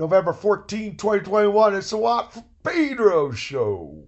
November 0.00 0.32
14, 0.32 0.96
2021. 0.96 1.74
It's 1.74 1.90
the 1.90 1.98
Watt 1.98 2.42
Pedro 2.64 3.32
Show. 3.32 4.04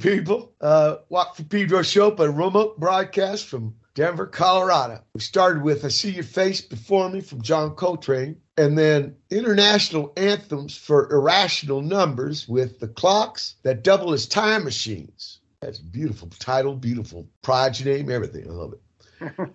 People. 0.00 0.52
Uh, 0.60 0.96
Watt 1.08 1.36
from 1.36 1.46
Pedro 1.46 1.82
show, 1.82 2.10
but 2.10 2.28
a 2.28 2.30
remote 2.30 2.78
broadcast 2.78 3.46
from 3.46 3.74
Denver, 3.94 4.26
Colorado. 4.26 5.02
We 5.14 5.20
started 5.20 5.62
with 5.62 5.84
I 5.84 5.88
See 5.88 6.10
Your 6.10 6.24
Face 6.24 6.60
Before 6.60 7.08
Me 7.10 7.20
from 7.20 7.42
John 7.42 7.74
Coltrane, 7.74 8.40
and 8.56 8.78
then 8.78 9.16
international 9.30 10.12
anthems 10.16 10.76
for 10.76 11.12
irrational 11.12 11.82
numbers 11.82 12.48
with 12.48 12.78
the 12.78 12.88
clocks 12.88 13.56
that 13.62 13.84
double 13.84 14.12
as 14.12 14.26
time 14.26 14.64
machines. 14.64 15.40
That's 15.60 15.78
a 15.78 15.84
beautiful 15.84 16.28
title, 16.38 16.74
beautiful 16.74 17.28
project 17.42 17.86
name, 17.86 18.10
everything. 18.10 18.48
I 18.48 18.52
love 18.52 18.72
it. 18.72 18.80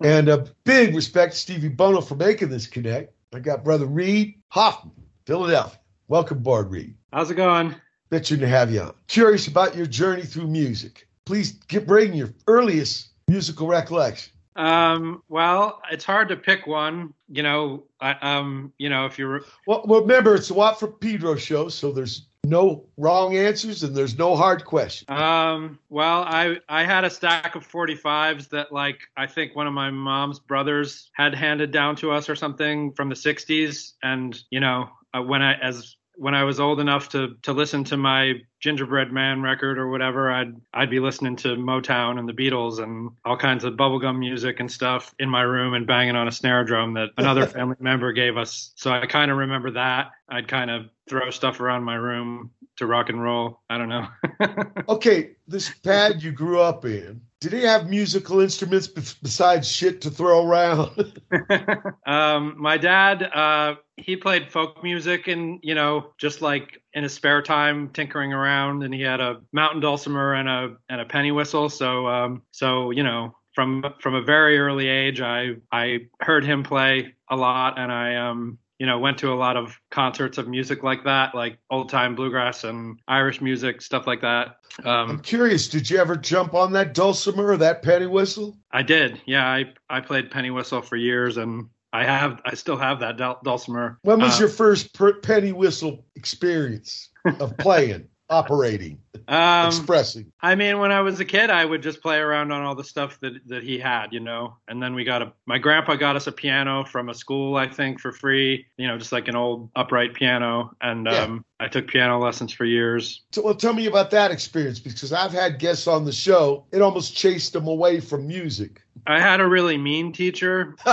and 0.04 0.28
a 0.28 0.46
big 0.64 0.94
respect 0.94 1.32
to 1.32 1.38
Stevie 1.38 1.68
Bono 1.68 2.00
for 2.00 2.14
making 2.14 2.50
this 2.50 2.66
connect. 2.66 3.12
I 3.34 3.40
got 3.40 3.64
brother 3.64 3.86
Reid 3.86 4.34
Hoffman, 4.48 4.92
Philadelphia. 5.26 5.80
Welcome 6.08 6.38
aboard, 6.38 6.70
Reid. 6.70 6.94
How's 7.12 7.30
it 7.30 7.34
going? 7.34 7.74
Bitching 8.10 8.38
to 8.40 8.48
have 8.48 8.70
you 8.70 8.82
on. 8.82 8.94
Curious 9.08 9.46
about 9.48 9.76
your 9.76 9.86
journey 9.86 10.22
through 10.22 10.46
music. 10.46 11.08
Please 11.24 11.52
get 11.52 11.86
bring 11.86 12.14
your 12.14 12.30
earliest 12.46 13.08
musical 13.26 13.66
recollection. 13.66 14.32
Um, 14.54 15.22
well, 15.28 15.82
it's 15.90 16.04
hard 16.04 16.28
to 16.28 16.36
pick 16.36 16.66
one. 16.66 17.12
You 17.28 17.42
know, 17.42 17.84
I, 18.00 18.12
um, 18.22 18.72
you 18.78 18.88
know, 18.88 19.04
if 19.04 19.18
you're 19.18 19.42
well, 19.66 19.82
well, 19.86 20.00
remember 20.00 20.34
it's 20.34 20.50
a 20.50 20.54
Watt 20.54 20.80
for 20.80 20.88
Pedro 20.88 21.36
show, 21.36 21.68
so 21.68 21.92
there's 21.92 22.26
no 22.46 22.84
wrong 22.96 23.36
answers 23.36 23.82
and 23.82 23.94
there's 23.94 24.16
no 24.16 24.36
hard 24.36 24.64
questions. 24.64 25.10
Um, 25.10 25.78
well, 25.90 26.22
I 26.22 26.58
I 26.68 26.84
had 26.84 27.04
a 27.04 27.10
stack 27.10 27.54
of 27.54 27.68
45s 27.68 28.48
that 28.50 28.72
like 28.72 29.00
I 29.16 29.26
think 29.26 29.54
one 29.54 29.66
of 29.66 29.72
my 29.72 29.90
mom's 29.90 30.38
brothers 30.38 31.10
had 31.12 31.34
handed 31.34 31.70
down 31.70 31.96
to 31.96 32.12
us 32.12 32.28
or 32.28 32.36
something 32.36 32.92
from 32.92 33.08
the 33.08 33.14
60s, 33.14 33.94
and 34.02 34.40
you 34.50 34.60
know, 34.60 34.88
uh, 35.12 35.22
when 35.22 35.42
I 35.42 35.54
as 35.54 35.95
when 36.16 36.34
I 36.34 36.44
was 36.44 36.58
old 36.58 36.80
enough 36.80 37.08
to 37.10 37.36
to 37.42 37.52
listen 37.52 37.84
to 37.84 37.96
my 37.96 38.34
Gingerbread 38.60 39.12
Man 39.12 39.42
record 39.42 39.78
or 39.78 39.88
whatever, 39.88 40.30
I'd 40.30 40.54
I'd 40.72 40.90
be 40.90 41.00
listening 41.00 41.36
to 41.36 41.48
Motown 41.56 42.18
and 42.18 42.28
the 42.28 42.32
Beatles 42.32 42.82
and 42.82 43.10
all 43.24 43.36
kinds 43.36 43.64
of 43.64 43.74
bubblegum 43.74 44.18
music 44.18 44.60
and 44.60 44.70
stuff 44.70 45.14
in 45.18 45.28
my 45.28 45.42
room 45.42 45.74
and 45.74 45.86
banging 45.86 46.16
on 46.16 46.26
a 46.26 46.32
snare 46.32 46.64
drum 46.64 46.94
that 46.94 47.10
another 47.18 47.46
family 47.46 47.76
member 47.80 48.12
gave 48.12 48.36
us. 48.36 48.72
So 48.76 48.90
I 48.90 49.06
kind 49.06 49.30
of 49.30 49.36
remember 49.36 49.70
that. 49.72 50.10
I'd 50.28 50.48
kind 50.48 50.70
of 50.70 50.86
throw 51.08 51.30
stuff 51.30 51.60
around 51.60 51.84
my 51.84 51.94
room 51.94 52.50
to 52.76 52.86
rock 52.86 53.08
and 53.08 53.22
roll. 53.22 53.60
I 53.70 53.78
don't 53.78 53.88
know. 53.88 54.08
okay, 54.88 55.32
this 55.46 55.70
pad 55.70 56.22
you 56.22 56.32
grew 56.32 56.60
up 56.60 56.84
in, 56.84 57.20
did 57.40 57.52
he 57.52 57.62
have 57.62 57.88
musical 57.88 58.40
instruments 58.40 58.88
besides 58.88 59.70
shit 59.70 60.00
to 60.02 60.10
throw 60.10 60.46
around? 60.46 61.20
um, 62.06 62.54
my 62.56 62.78
dad, 62.78 63.22
uh, 63.22 63.74
he 63.96 64.16
played 64.16 64.50
folk 64.50 64.82
music 64.82 65.28
and, 65.28 65.60
you 65.62 65.74
know, 65.74 66.12
just 66.18 66.40
like 66.40 66.82
in 66.94 67.02
his 67.02 67.12
spare 67.12 67.42
time 67.42 67.90
tinkering 67.90 68.32
around 68.32 68.82
and 68.82 68.94
he 68.94 69.02
had 69.02 69.20
a 69.20 69.42
mountain 69.52 69.80
dulcimer 69.80 70.34
and 70.34 70.48
a, 70.48 70.76
and 70.88 71.00
a 71.00 71.04
penny 71.04 71.30
whistle. 71.30 71.68
So, 71.68 72.06
um, 72.06 72.42
so, 72.52 72.90
you 72.90 73.02
know, 73.02 73.36
from, 73.54 73.84
from 74.00 74.14
a 74.14 74.22
very 74.22 74.58
early 74.58 74.88
age, 74.88 75.20
I, 75.20 75.56
I 75.70 76.08
heard 76.20 76.44
him 76.44 76.62
play 76.62 77.14
a 77.28 77.36
lot 77.36 77.78
and 77.78 77.92
I, 77.92 78.16
um, 78.16 78.58
you 78.78 78.86
know, 78.86 78.98
went 78.98 79.18
to 79.18 79.32
a 79.32 79.34
lot 79.34 79.56
of 79.56 79.78
concerts 79.90 80.38
of 80.38 80.48
music 80.48 80.82
like 80.82 81.04
that, 81.04 81.34
like 81.34 81.58
old 81.70 81.88
time 81.88 82.14
bluegrass 82.14 82.64
and 82.64 83.00
Irish 83.08 83.40
music, 83.40 83.80
stuff 83.80 84.06
like 84.06 84.20
that. 84.20 84.56
Um, 84.84 85.10
I'm 85.10 85.20
curious, 85.20 85.68
did 85.68 85.88
you 85.88 85.98
ever 85.98 86.16
jump 86.16 86.54
on 86.54 86.72
that 86.72 86.94
dulcimer 86.94 87.46
or 87.52 87.56
that 87.56 87.82
penny 87.82 88.06
whistle? 88.06 88.58
I 88.70 88.82
did. 88.82 89.20
Yeah, 89.26 89.46
I 89.46 89.72
I 89.88 90.00
played 90.00 90.30
penny 90.30 90.50
whistle 90.50 90.82
for 90.82 90.96
years, 90.96 91.36
and 91.36 91.68
I 91.92 92.04
have 92.04 92.40
I 92.44 92.54
still 92.54 92.76
have 92.76 93.00
that 93.00 93.16
dul- 93.16 93.40
dulcimer. 93.42 93.98
When 94.02 94.20
was 94.20 94.36
uh, 94.36 94.44
your 94.44 94.48
first 94.48 94.92
per- 94.94 95.20
penny 95.20 95.52
whistle 95.52 96.04
experience 96.14 97.10
of 97.24 97.56
playing? 97.58 98.08
operating, 98.28 98.98
um, 99.28 99.68
expressing? 99.68 100.32
I 100.40 100.54
mean, 100.54 100.78
when 100.78 100.92
I 100.92 101.00
was 101.00 101.20
a 101.20 101.24
kid, 101.24 101.50
I 101.50 101.64
would 101.64 101.82
just 101.82 102.02
play 102.02 102.18
around 102.18 102.52
on 102.52 102.62
all 102.62 102.74
the 102.74 102.84
stuff 102.84 103.18
that 103.20 103.34
that 103.48 103.62
he 103.62 103.78
had, 103.78 104.12
you 104.12 104.20
know. 104.20 104.56
And 104.68 104.82
then 104.82 104.94
we 104.94 105.04
got 105.04 105.22
a 105.22 105.32
my 105.46 105.58
grandpa 105.58 105.96
got 105.96 106.16
us 106.16 106.26
a 106.26 106.32
piano 106.32 106.84
from 106.84 107.08
a 107.08 107.14
school, 107.14 107.56
I 107.56 107.68
think, 107.68 108.00
for 108.00 108.12
free, 108.12 108.66
you 108.76 108.86
know, 108.86 108.98
just 108.98 109.12
like 109.12 109.28
an 109.28 109.36
old 109.36 109.70
upright 109.76 110.14
piano. 110.14 110.70
And 110.80 111.06
yeah. 111.06 111.22
um, 111.22 111.44
I 111.60 111.68
took 111.68 111.88
piano 111.88 112.18
lessons 112.18 112.52
for 112.52 112.64
years. 112.64 113.22
So, 113.32 113.42
well, 113.42 113.54
tell 113.54 113.72
me 113.72 113.86
about 113.86 114.10
that 114.10 114.30
experience 114.30 114.78
because 114.78 115.12
I've 115.12 115.32
had 115.32 115.58
guests 115.58 115.86
on 115.86 116.04
the 116.04 116.12
show. 116.12 116.66
It 116.72 116.82
almost 116.82 117.16
chased 117.16 117.52
them 117.52 117.66
away 117.66 118.00
from 118.00 118.26
music. 118.26 118.82
I 119.06 119.20
had 119.20 119.40
a 119.40 119.46
really 119.46 119.78
mean 119.78 120.12
teacher. 120.12 120.76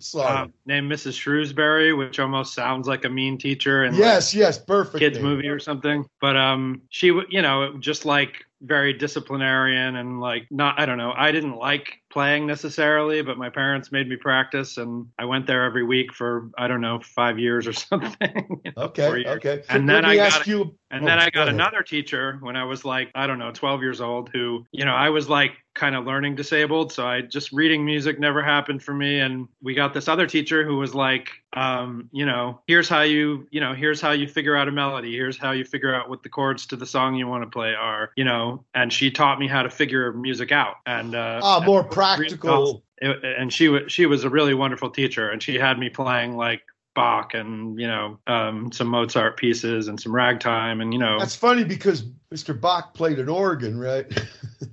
Sorry. 0.00 0.26
Uh, 0.26 0.46
named 0.66 0.90
Mrs. 0.90 1.18
Shrewsbury, 1.18 1.92
which 1.92 2.18
almost 2.18 2.54
sounds 2.54 2.88
like 2.88 3.04
a 3.04 3.08
mean 3.08 3.38
teacher 3.38 3.84
and 3.84 3.96
yes, 3.96 4.34
like 4.34 4.40
yes, 4.40 4.58
perfect 4.58 4.98
kids 4.98 5.18
name. 5.18 5.26
movie 5.26 5.48
or 5.48 5.58
something. 5.58 6.04
But 6.20 6.36
um, 6.36 6.82
she, 6.90 7.06
you 7.06 7.42
know, 7.42 7.76
just 7.78 8.04
like 8.04 8.44
very 8.60 8.92
disciplinarian 8.92 9.96
and 9.96 10.20
like 10.20 10.46
not 10.50 10.80
I 10.80 10.86
don't 10.86 10.98
know 10.98 11.12
I 11.16 11.30
didn't 11.30 11.56
like 11.56 12.00
playing 12.10 12.46
necessarily 12.46 13.22
but 13.22 13.38
my 13.38 13.50
parents 13.50 13.92
made 13.92 14.08
me 14.08 14.16
practice 14.16 14.76
and 14.76 15.06
I 15.18 15.24
went 15.24 15.46
there 15.46 15.64
every 15.64 15.84
week 15.84 16.12
for 16.12 16.50
I 16.56 16.68
don't 16.68 16.80
know 16.80 17.00
5 17.00 17.38
years 17.38 17.66
or 17.66 17.72
something. 17.88 18.60
You 18.64 18.72
know, 18.76 18.82
okay 18.84 19.24
okay. 19.26 19.62
And 19.68 19.88
then 19.88 20.04
I 20.04 20.16
got 20.16 20.46
you, 20.46 20.74
and 20.90 21.04
oh, 21.04 21.06
then 21.06 21.18
I 21.18 21.30
got 21.30 21.46
go 21.46 21.50
another 21.50 21.82
teacher 21.82 22.38
when 22.40 22.56
I 22.56 22.64
was 22.64 22.84
like 22.84 23.10
I 23.14 23.26
don't 23.26 23.38
know 23.38 23.52
12 23.52 23.82
years 23.82 24.00
old 24.00 24.30
who 24.32 24.66
you 24.72 24.84
know 24.84 24.94
I 24.94 25.10
was 25.10 25.28
like 25.28 25.52
kind 25.74 25.94
of 25.94 26.04
learning 26.04 26.34
disabled 26.34 26.92
so 26.92 27.06
I 27.06 27.20
just 27.20 27.52
reading 27.52 27.84
music 27.84 28.18
never 28.18 28.42
happened 28.42 28.82
for 28.82 28.92
me 28.92 29.20
and 29.20 29.46
we 29.62 29.74
got 29.74 29.94
this 29.94 30.08
other 30.08 30.26
teacher 30.26 30.64
who 30.64 30.76
was 30.76 30.94
like 30.94 31.30
um, 31.54 32.08
you 32.12 32.26
know 32.26 32.60
here's 32.66 32.88
how 32.88 33.02
you 33.02 33.46
you 33.50 33.60
know 33.60 33.74
here's 33.74 34.00
how 34.00 34.12
you 34.12 34.28
figure 34.28 34.56
out 34.56 34.68
a 34.68 34.72
melody. 34.72 35.12
Here's 35.12 35.38
how 35.38 35.52
you 35.52 35.64
figure 35.64 35.94
out 35.94 36.08
what 36.08 36.22
the 36.22 36.28
chords 36.28 36.66
to 36.66 36.76
the 36.76 36.86
song 36.86 37.14
you 37.14 37.26
want 37.26 37.42
to 37.42 37.50
play 37.50 37.74
are 37.74 38.10
you 38.16 38.24
know 38.24 38.64
and 38.74 38.92
she 38.92 39.10
taught 39.10 39.38
me 39.38 39.48
how 39.48 39.62
to 39.62 39.70
figure 39.70 40.12
music 40.12 40.52
out. 40.52 40.76
And 40.86 41.14
uh, 41.14 41.40
ah, 41.42 41.62
more 41.64 41.84
practical. 41.98 42.84
and 43.00 43.52
she 43.52 43.68
was 43.68 43.92
she 43.92 44.06
was 44.06 44.24
a 44.24 44.30
really 44.30 44.54
wonderful 44.54 44.90
teacher, 44.90 45.30
and 45.30 45.42
she 45.42 45.56
had 45.56 45.78
me 45.78 45.88
playing 45.88 46.36
like 46.36 46.62
Bach 46.98 47.34
and 47.34 47.78
you 47.78 47.86
know 47.86 48.18
um, 48.26 48.72
some 48.72 48.88
Mozart 48.88 49.36
pieces 49.36 49.86
and 49.86 50.00
some 50.00 50.12
ragtime 50.12 50.80
and 50.80 50.92
you 50.92 50.98
know 50.98 51.18
that's 51.18 51.36
funny 51.36 51.62
because 51.62 52.02
Mr. 52.34 52.60
Bach 52.60 52.92
played 52.92 53.20
an 53.20 53.28
organ, 53.28 53.78
right? 53.78 54.06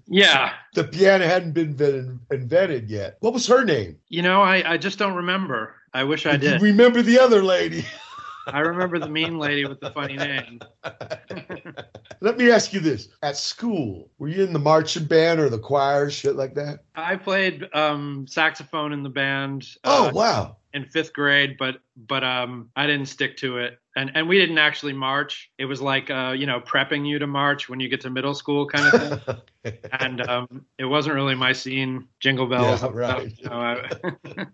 Yeah, 0.07 0.53
the 0.73 0.85
piano 0.85 1.25
hadn't 1.25 1.51
been 1.51 2.19
invented 2.31 2.89
yet. 2.89 3.17
What 3.19 3.33
was 3.33 3.45
her 3.45 3.63
name? 3.63 3.99
You 4.09 4.23
know, 4.23 4.41
I 4.41 4.73
I 4.73 4.77
just 4.77 4.97
don't 4.97 5.13
remember. 5.13 5.75
I 5.93 6.03
wish 6.03 6.25
I 6.25 6.35
did. 6.35 6.61
remember 6.61 7.03
the 7.03 7.19
other 7.19 7.43
lady? 7.43 7.85
I 8.47 8.59
remember 8.59 8.99
the 8.99 9.09
mean 9.09 9.37
lady 9.37 9.65
with 9.65 9.79
the 9.79 9.91
funny 9.91 10.17
name. 10.17 10.59
Let 12.21 12.37
me 12.37 12.51
ask 12.51 12.73
you 12.73 12.79
this: 12.79 13.09
At 13.21 13.37
school, 13.37 14.09
were 14.17 14.27
you 14.27 14.43
in 14.43 14.53
the 14.53 14.59
marching 14.59 15.05
band 15.05 15.39
or 15.39 15.49
the 15.49 15.59
choir, 15.59 16.09
shit 16.09 16.35
like 16.35 16.55
that? 16.55 16.79
I 16.95 17.15
played 17.15 17.67
um, 17.73 18.25
saxophone 18.27 18.93
in 18.93 19.03
the 19.03 19.09
band. 19.09 19.67
Oh 19.83 20.09
uh, 20.09 20.11
wow! 20.11 20.57
In 20.75 20.85
fifth 20.85 21.13
grade, 21.13 21.55
but 21.57 21.77
but 21.95 22.23
um, 22.23 22.69
I 22.75 22.85
didn't 22.85 23.07
stick 23.07 23.37
to 23.37 23.57
it 23.57 23.79
and 23.95 24.11
and 24.13 24.27
we 24.27 24.37
didn't 24.37 24.57
actually 24.57 24.93
march. 24.93 25.51
It 25.57 25.65
was 25.65 25.81
like 25.81 26.09
uh, 26.09 26.33
you 26.37 26.45
know 26.45 26.59
prepping 26.59 27.07
you 27.07 27.19
to 27.19 27.27
march 27.27 27.69
when 27.69 27.79
you 27.79 27.87
get 27.87 28.01
to 28.01 28.09
middle 28.09 28.33
school 28.33 28.67
kind 28.67 28.93
of 28.93 29.23
thing. 29.63 29.73
and 29.99 30.27
um, 30.27 30.65
it 30.77 30.85
wasn't 30.85 31.15
really 31.15 31.35
my 31.35 31.53
scene. 31.53 32.07
Jingle 32.19 32.47
bells. 32.47 32.83
Yeah, 32.83 32.89
right. 32.93 33.33
You 33.37 33.49
know, 33.49 33.55
I, 33.55 33.89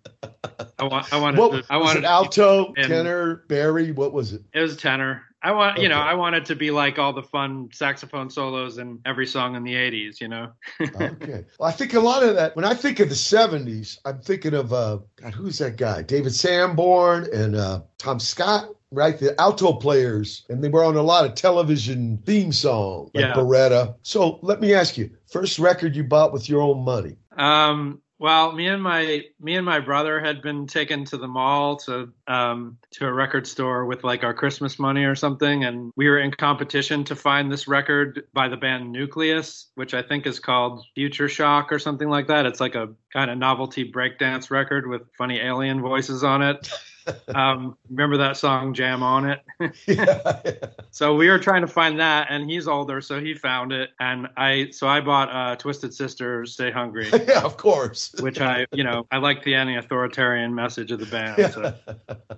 I, 0.80 1.08
I, 1.12 1.18
wanted. 1.20 1.40
What, 1.40 1.51
to, 1.51 1.74
I 1.74 1.78
wanted 1.78 2.06
alto, 2.06 2.74
tenor, 2.74 3.44
bari. 3.48 3.92
What 3.92 4.13
was 4.13 4.34
it? 4.34 4.44
It 4.54 4.60
was 4.60 4.78
tenor. 4.78 5.24
I 5.43 5.51
want, 5.53 5.79
you 5.79 5.89
know, 5.89 6.00
I 6.00 6.13
wanted 6.13 6.45
to 6.45 6.55
be 6.55 6.69
like 6.69 7.00
all 7.00 7.13
the 7.13 7.24
fun 7.24 7.69
saxophone 7.74 8.29
solos 8.29 8.77
in 8.77 9.00
every 9.05 9.25
song 9.25 9.55
in 9.55 9.63
the 9.63 9.74
'80s, 9.74 10.21
you 10.21 10.27
know. 10.27 10.51
okay. 10.81 11.45
Well, 11.60 11.67
I 11.67 11.71
think 11.71 11.93
a 11.93 12.00
lot 12.00 12.24
of 12.24 12.36
that. 12.36 12.55
When 12.55 12.65
I 12.65 12.75
think 12.75 13.00
of 13.00 13.10
the 13.10 13.15
'70s, 13.15 13.98
I'm 14.05 14.19
thinking 14.19 14.53
of 14.53 14.71
uh, 14.71 15.00
God, 15.15 15.33
who's 15.33 15.57
that 15.57 15.77
guy? 15.77 16.03
David 16.03 16.36
Sanborn 16.36 17.27
and 17.33 17.55
uh, 17.55 17.81
Tom 17.98 18.19
Scott 18.19 18.69
right? 18.91 19.17
The 19.17 19.39
alto 19.39 19.74
players, 19.74 20.45
and 20.50 20.63
they 20.63 20.69
were 20.69 20.83
on 20.83 20.95
a 20.95 21.01
lot 21.01 21.25
of 21.25 21.36
television 21.36 22.17
theme 22.25 22.51
songs, 22.51 23.10
like 23.13 23.24
yeah. 23.24 23.33
Baretta. 23.33 23.95
So 24.03 24.39
let 24.41 24.60
me 24.62 24.74
ask 24.74 24.98
you: 24.98 25.10
first 25.27 25.60
record 25.60 25.95
you 25.95 26.03
bought 26.03 26.33
with 26.33 26.50
your 26.50 26.62
own 26.62 26.83
money? 26.83 27.15
Um, 27.38 28.01
well, 28.22 28.51
me 28.51 28.68
and 28.68 28.84
my 28.84 29.24
me 29.40 29.56
and 29.56 29.66
my 29.66 29.80
brother 29.80 30.20
had 30.20 30.44
been 30.44 30.68
taken 30.68 31.06
to 31.06 31.18
the 31.18 31.28
mall 31.28 31.78
to 31.78 32.13
um, 32.28 32.78
to 32.92 33.08
a 33.08 33.12
record 33.12 33.48
store 33.48 33.88
with 33.88 34.04
like 34.04 34.24
our 34.24 34.36
Christmas 34.36 34.78
money 34.78 35.06
or 35.06 35.16
something, 35.16 35.63
and 35.63 35.92
we 35.96 36.08
were 36.08 36.20
in 36.20 36.30
competition 36.30 37.04
to 37.06 37.16
find 37.16 37.51
this 37.51 37.68
record 37.68 38.28
by 38.32 38.48
the 38.48 38.58
band 38.58 38.94
Newcleus, 38.94 39.70
which 39.74 39.96
I 39.96 40.04
think 40.04 40.28
is 40.28 40.40
called 40.40 40.86
Future 40.94 41.28
Shock 41.28 41.72
or 41.72 41.80
something 41.80 42.10
like 42.10 42.28
that. 42.28 42.46
It's 42.46 42.60
like 42.60 42.75
a 42.75 42.90
kind 43.12 43.32
of 43.32 43.40
novelty 43.40 43.92
breakdance 43.92 44.51
record 44.51 44.86
with 44.86 45.01
funny 45.18 45.40
alien 45.40 45.82
voices 45.82 46.24
on 46.24 46.44
it. 46.44 46.72
um, 47.36 47.77
remember 47.89 48.17
that 48.17 48.38
song 48.38 48.74
"Jam 48.74 49.03
on 49.03 49.29
It"? 49.29 49.41
yeah, 49.88 50.22
yeah. 50.46 50.51
So 50.91 51.15
we 51.15 51.30
were 51.30 51.39
trying 51.39 51.62
to 51.62 51.67
find 51.67 51.99
that, 51.99 52.28
and 52.30 52.49
he's 52.49 52.67
older, 52.67 53.02
so 53.02 53.19
he 53.19 53.34
found 53.34 53.71
it, 53.71 53.91
and 53.99 54.28
I 54.38 54.69
so 54.71 54.88
I 54.88 55.02
bought 55.02 55.30
uh, 55.32 55.56
"Twisted 55.56 55.93
Sister, 55.93 56.45
Stay 56.45 56.71
Hungry." 56.71 57.10
yeah, 57.28 57.41
of 57.41 57.58
course. 57.58 58.13
which 58.19 58.39
I, 58.39 58.65
you 58.71 58.84
know, 58.84 59.08
I 59.12 59.17
like 59.17 59.43
the 59.43 59.56
anti-authoritarian 59.56 60.54
message 60.54 60.91
of 60.91 60.99
the 60.99 61.06
band, 61.06 61.54
so 61.54 61.73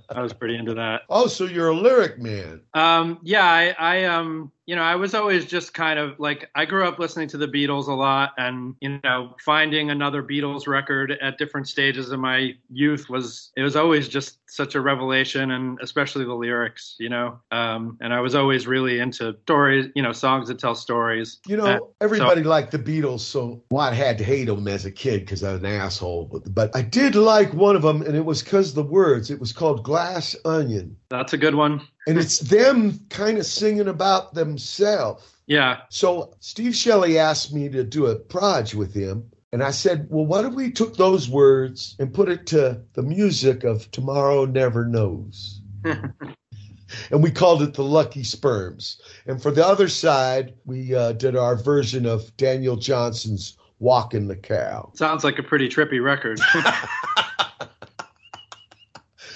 I 0.09 0.21
was 0.21 0.33
pretty 0.33 0.55
into 0.55 0.73
that. 0.75 1.01
Oh, 1.09 1.27
so 1.27 1.45
you're 1.45 1.69
a 1.69 1.75
lyric 1.75 2.19
man? 2.19 2.61
Um, 2.73 3.19
yeah, 3.23 3.45
I, 3.45 3.75
I 3.77 4.03
um 4.05 4.51
you 4.65 4.75
know, 4.75 4.81
I 4.81 4.95
was 4.95 5.13
always 5.13 5.45
just 5.45 5.73
kind 5.73 5.99
of 5.99 6.19
like 6.19 6.49
I 6.55 6.65
grew 6.65 6.87
up 6.87 6.97
listening 6.97 7.27
to 7.29 7.37
the 7.37 7.47
Beatles 7.47 7.87
a 7.87 7.93
lot, 7.93 8.31
and 8.37 8.75
you 8.79 8.99
know, 9.03 9.35
finding 9.43 9.89
another 9.89 10.23
Beatles 10.23 10.67
record 10.67 11.11
at 11.21 11.37
different 11.37 11.67
stages 11.67 12.11
of 12.11 12.19
my 12.19 12.53
youth 12.71 13.09
was 13.09 13.51
it 13.57 13.61
was 13.61 13.75
always 13.75 14.07
just 14.07 14.37
such 14.49 14.75
a 14.75 14.81
revelation, 14.81 15.51
and 15.51 15.79
especially 15.81 16.23
the 16.23 16.33
lyrics, 16.33 16.95
you 16.99 17.09
know. 17.09 17.39
Um, 17.51 17.97
and 18.01 18.13
I 18.13 18.21
was 18.21 18.35
always 18.35 18.65
really 18.65 18.99
into 18.99 19.35
stories, 19.43 19.87
you 19.95 20.01
know, 20.01 20.13
songs 20.13 20.47
that 20.47 20.59
tell 20.59 20.75
stories. 20.75 21.39
You 21.47 21.57
know, 21.57 21.65
Uh, 21.65 21.79
everybody 21.99 22.43
liked 22.43 22.71
the 22.71 22.79
Beatles, 22.79 23.21
so 23.21 23.63
well, 23.69 23.81
I 23.81 23.93
had 23.93 24.17
to 24.19 24.23
hate 24.23 24.45
them 24.45 24.67
as 24.67 24.85
a 24.85 24.91
kid 24.91 25.21
because 25.21 25.43
I 25.43 25.53
was 25.53 25.61
an 25.61 25.65
asshole. 25.65 26.29
But, 26.31 26.53
but 26.53 26.75
I 26.75 26.83
did 26.83 27.15
like 27.15 27.53
one 27.53 27.75
of 27.75 27.81
them, 27.81 28.01
and 28.01 28.15
it 28.15 28.23
was 28.23 28.41
because 28.41 28.73
the 28.73 28.83
words. 28.83 29.29
It 29.29 29.39
was 29.39 29.51
called 29.51 29.83
Glass 29.83 30.35
Onion, 30.45 30.95
That's 31.13 31.33
a 31.33 31.37
good 31.37 31.53
one. 31.53 31.79
and 32.07 32.17
it's 32.17 32.39
them 32.39 32.99
kind 33.09 33.37
of 33.37 33.45
singing 33.45 33.87
about 33.87 34.33
themselves. 34.33 35.31
Yeah, 35.45 35.81
So 35.89 36.33
Steve 36.39 36.75
Shelley 36.75 37.19
asked 37.19 37.53
me 37.53 37.69
to 37.69 37.83
do 37.83 38.07
a 38.07 38.15
proj 38.15 38.73
with 38.73 38.95
him. 38.95 39.29
And 39.51 39.61
I 39.61 39.69
said, 39.69 40.07
well, 40.09 40.25
what 40.25 40.45
if 40.45 40.53
we 40.53 40.71
took 40.71 40.97
those 40.97 41.29
words 41.29 41.95
and 41.99 42.11
put 42.11 42.29
it 42.29 42.47
to 42.47 42.81
the 42.93 43.03
music 43.03 43.63
of 43.63 43.91
Tomorrow 43.91 44.45
Never 44.45 44.85
Knows? 44.85 45.61
and 45.83 47.21
we 47.21 47.29
called 47.29 47.61
it 47.61 47.75
the 47.75 47.83
Lucky 47.83 48.23
Sperms. 48.23 48.99
And 49.27 49.39
for 49.39 49.51
the 49.51 49.63
other 49.63 49.89
side, 49.89 50.55
we 50.65 50.95
uh, 50.95 51.11
did 51.11 51.35
our 51.35 51.55
version 51.55 52.07
of 52.07 52.35
Daniel 52.37 52.75
Johnston's 52.75 53.55
Walking 53.77 54.27
the 54.27 54.37
Cow. 54.37 54.91
sounds 54.95 55.23
like 55.23 55.37
a 55.37 55.43
pretty 55.43 55.69
trippy 55.69 56.03
record. 56.03 56.39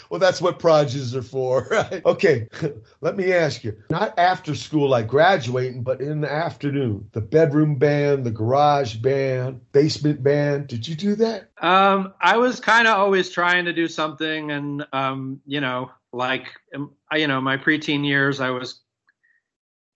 Well, 0.09 0.19
that's 0.19 0.41
what 0.41 0.59
projects 0.59 1.13
are 1.13 1.21
for, 1.21 1.67
right? 1.71 2.05
Okay, 2.05 2.47
let 3.01 3.17
me 3.17 3.33
ask 3.33 3.63
you. 3.63 3.77
Not 3.89 4.17
after 4.17 4.55
school, 4.55 4.89
like 4.89 5.07
graduating, 5.07 5.83
but 5.83 6.01
in 6.01 6.21
the 6.21 6.31
afternoon. 6.31 7.09
The 7.11 7.21
bedroom 7.21 7.75
band, 7.75 8.25
the 8.25 8.31
garage 8.31 8.95
band, 8.95 9.61
basement 9.71 10.23
band. 10.23 10.67
Did 10.67 10.87
you 10.87 10.95
do 10.95 11.15
that? 11.15 11.49
Um, 11.61 12.13
I 12.21 12.37
was 12.37 12.59
kind 12.59 12.87
of 12.87 12.97
always 12.97 13.29
trying 13.29 13.65
to 13.65 13.73
do 13.73 13.87
something, 13.87 14.51
and 14.51 14.85
um, 14.93 15.41
you 15.45 15.61
know, 15.61 15.91
like 16.13 16.47
um, 16.73 16.91
you 17.13 17.27
know, 17.27 17.41
my 17.41 17.57
preteen 17.57 18.05
years, 18.05 18.39
I 18.39 18.49
was, 18.49 18.81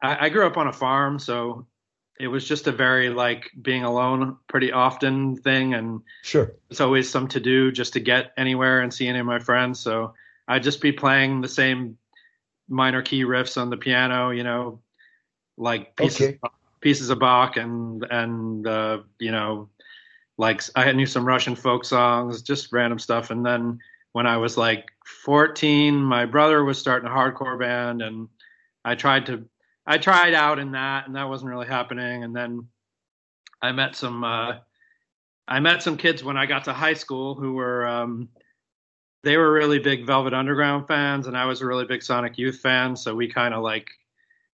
I, 0.02 0.26
I 0.26 0.30
grew 0.30 0.46
up 0.46 0.58
on 0.58 0.68
a 0.68 0.74
farm, 0.74 1.20
so 1.20 1.68
it 2.22 2.28
was 2.28 2.48
just 2.48 2.68
a 2.68 2.72
very 2.72 3.10
like 3.10 3.50
being 3.62 3.84
alone 3.84 4.38
pretty 4.48 4.72
often 4.72 5.36
thing, 5.38 5.74
and 5.74 6.02
Sure. 6.22 6.54
it's 6.70 6.82
always 6.82 7.10
some 7.10 7.28
to 7.30 7.40
do 7.40 7.72
just 7.72 7.94
to 7.94 8.00
get 8.00 8.32
anywhere 8.38 8.82
and 8.82 8.94
see 8.94 9.08
any 9.08 9.20
of 9.20 9.26
my 9.26 9.40
friends. 9.40 9.80
So 9.80 10.14
I'd 10.48 10.64
just 10.64 10.82
be 10.82 10.92
playing 10.92 11.42
the 11.42 11.48
same 11.48 11.98
minor 12.70 13.02
key 13.02 13.24
riffs 13.24 13.60
on 13.60 13.70
the 13.70 13.78
piano, 13.78 14.30
you 14.30 14.44
know, 14.44 14.82
like 15.58 15.96
pieces 15.96 16.22
Okay. 16.22 16.40
pieces 16.82 17.10
of 17.10 17.20
Bach 17.20 17.58
and 17.58 18.04
and 18.10 18.68
uh, 18.68 19.00
you 19.20 19.32
know, 19.32 19.70
like 20.38 20.62
I 20.76 20.92
knew 20.92 21.06
some 21.06 21.26
Russian 21.26 21.56
folk 21.56 21.86
songs, 21.86 22.42
just 22.42 22.72
random 22.72 23.00
stuff. 23.00 23.32
And 23.32 23.46
then 23.46 23.80
when 24.14 24.28
I 24.28 24.38
was 24.38 24.58
like 24.58 24.90
14, 25.24 25.96
my 25.96 26.26
brother 26.26 26.64
was 26.64 26.78
starting 26.78 27.10
a 27.10 27.14
hardcore 27.14 27.60
band, 27.60 28.02
and 28.02 28.28
I 28.84 28.96
tried 28.96 29.26
to 29.28 29.46
I 29.92 29.98
tried 29.98 30.34
out 30.34 30.58
in 30.58 30.72
that, 30.72 31.06
and 31.06 31.18
that 31.18 31.28
wasn't 31.28 31.52
really 31.52 31.68
happening. 31.68 32.24
And 32.24 32.34
then 32.34 32.66
I 33.62 33.74
met 33.74 33.94
some 33.94 34.24
uh, 34.24 34.60
I 35.50 35.60
met 35.60 35.84
some 35.84 35.98
kids 35.98 36.24
when 36.24 36.38
I 36.38 36.46
got 36.46 36.64
to 36.64 36.74
high 36.74 36.94
school 36.94 37.36
who 37.36 37.56
were 37.56 37.86
um, 37.86 38.30
they 39.24 39.36
were 39.36 39.52
really 39.52 39.80
big 39.80 40.08
Velvet 40.08 40.34
Underground 40.34 40.88
fans, 40.88 41.28
and 41.28 41.36
I 41.36 41.44
was 41.44 41.60
a 41.60 41.66
really 41.66 41.84
big 41.84 42.04
Sonic 42.04 42.38
Youth 42.38 42.62
fan. 42.62 42.96
So 42.96 43.14
we 43.14 43.28
kind 43.28 43.54
of 43.54 43.64
like 43.64 43.90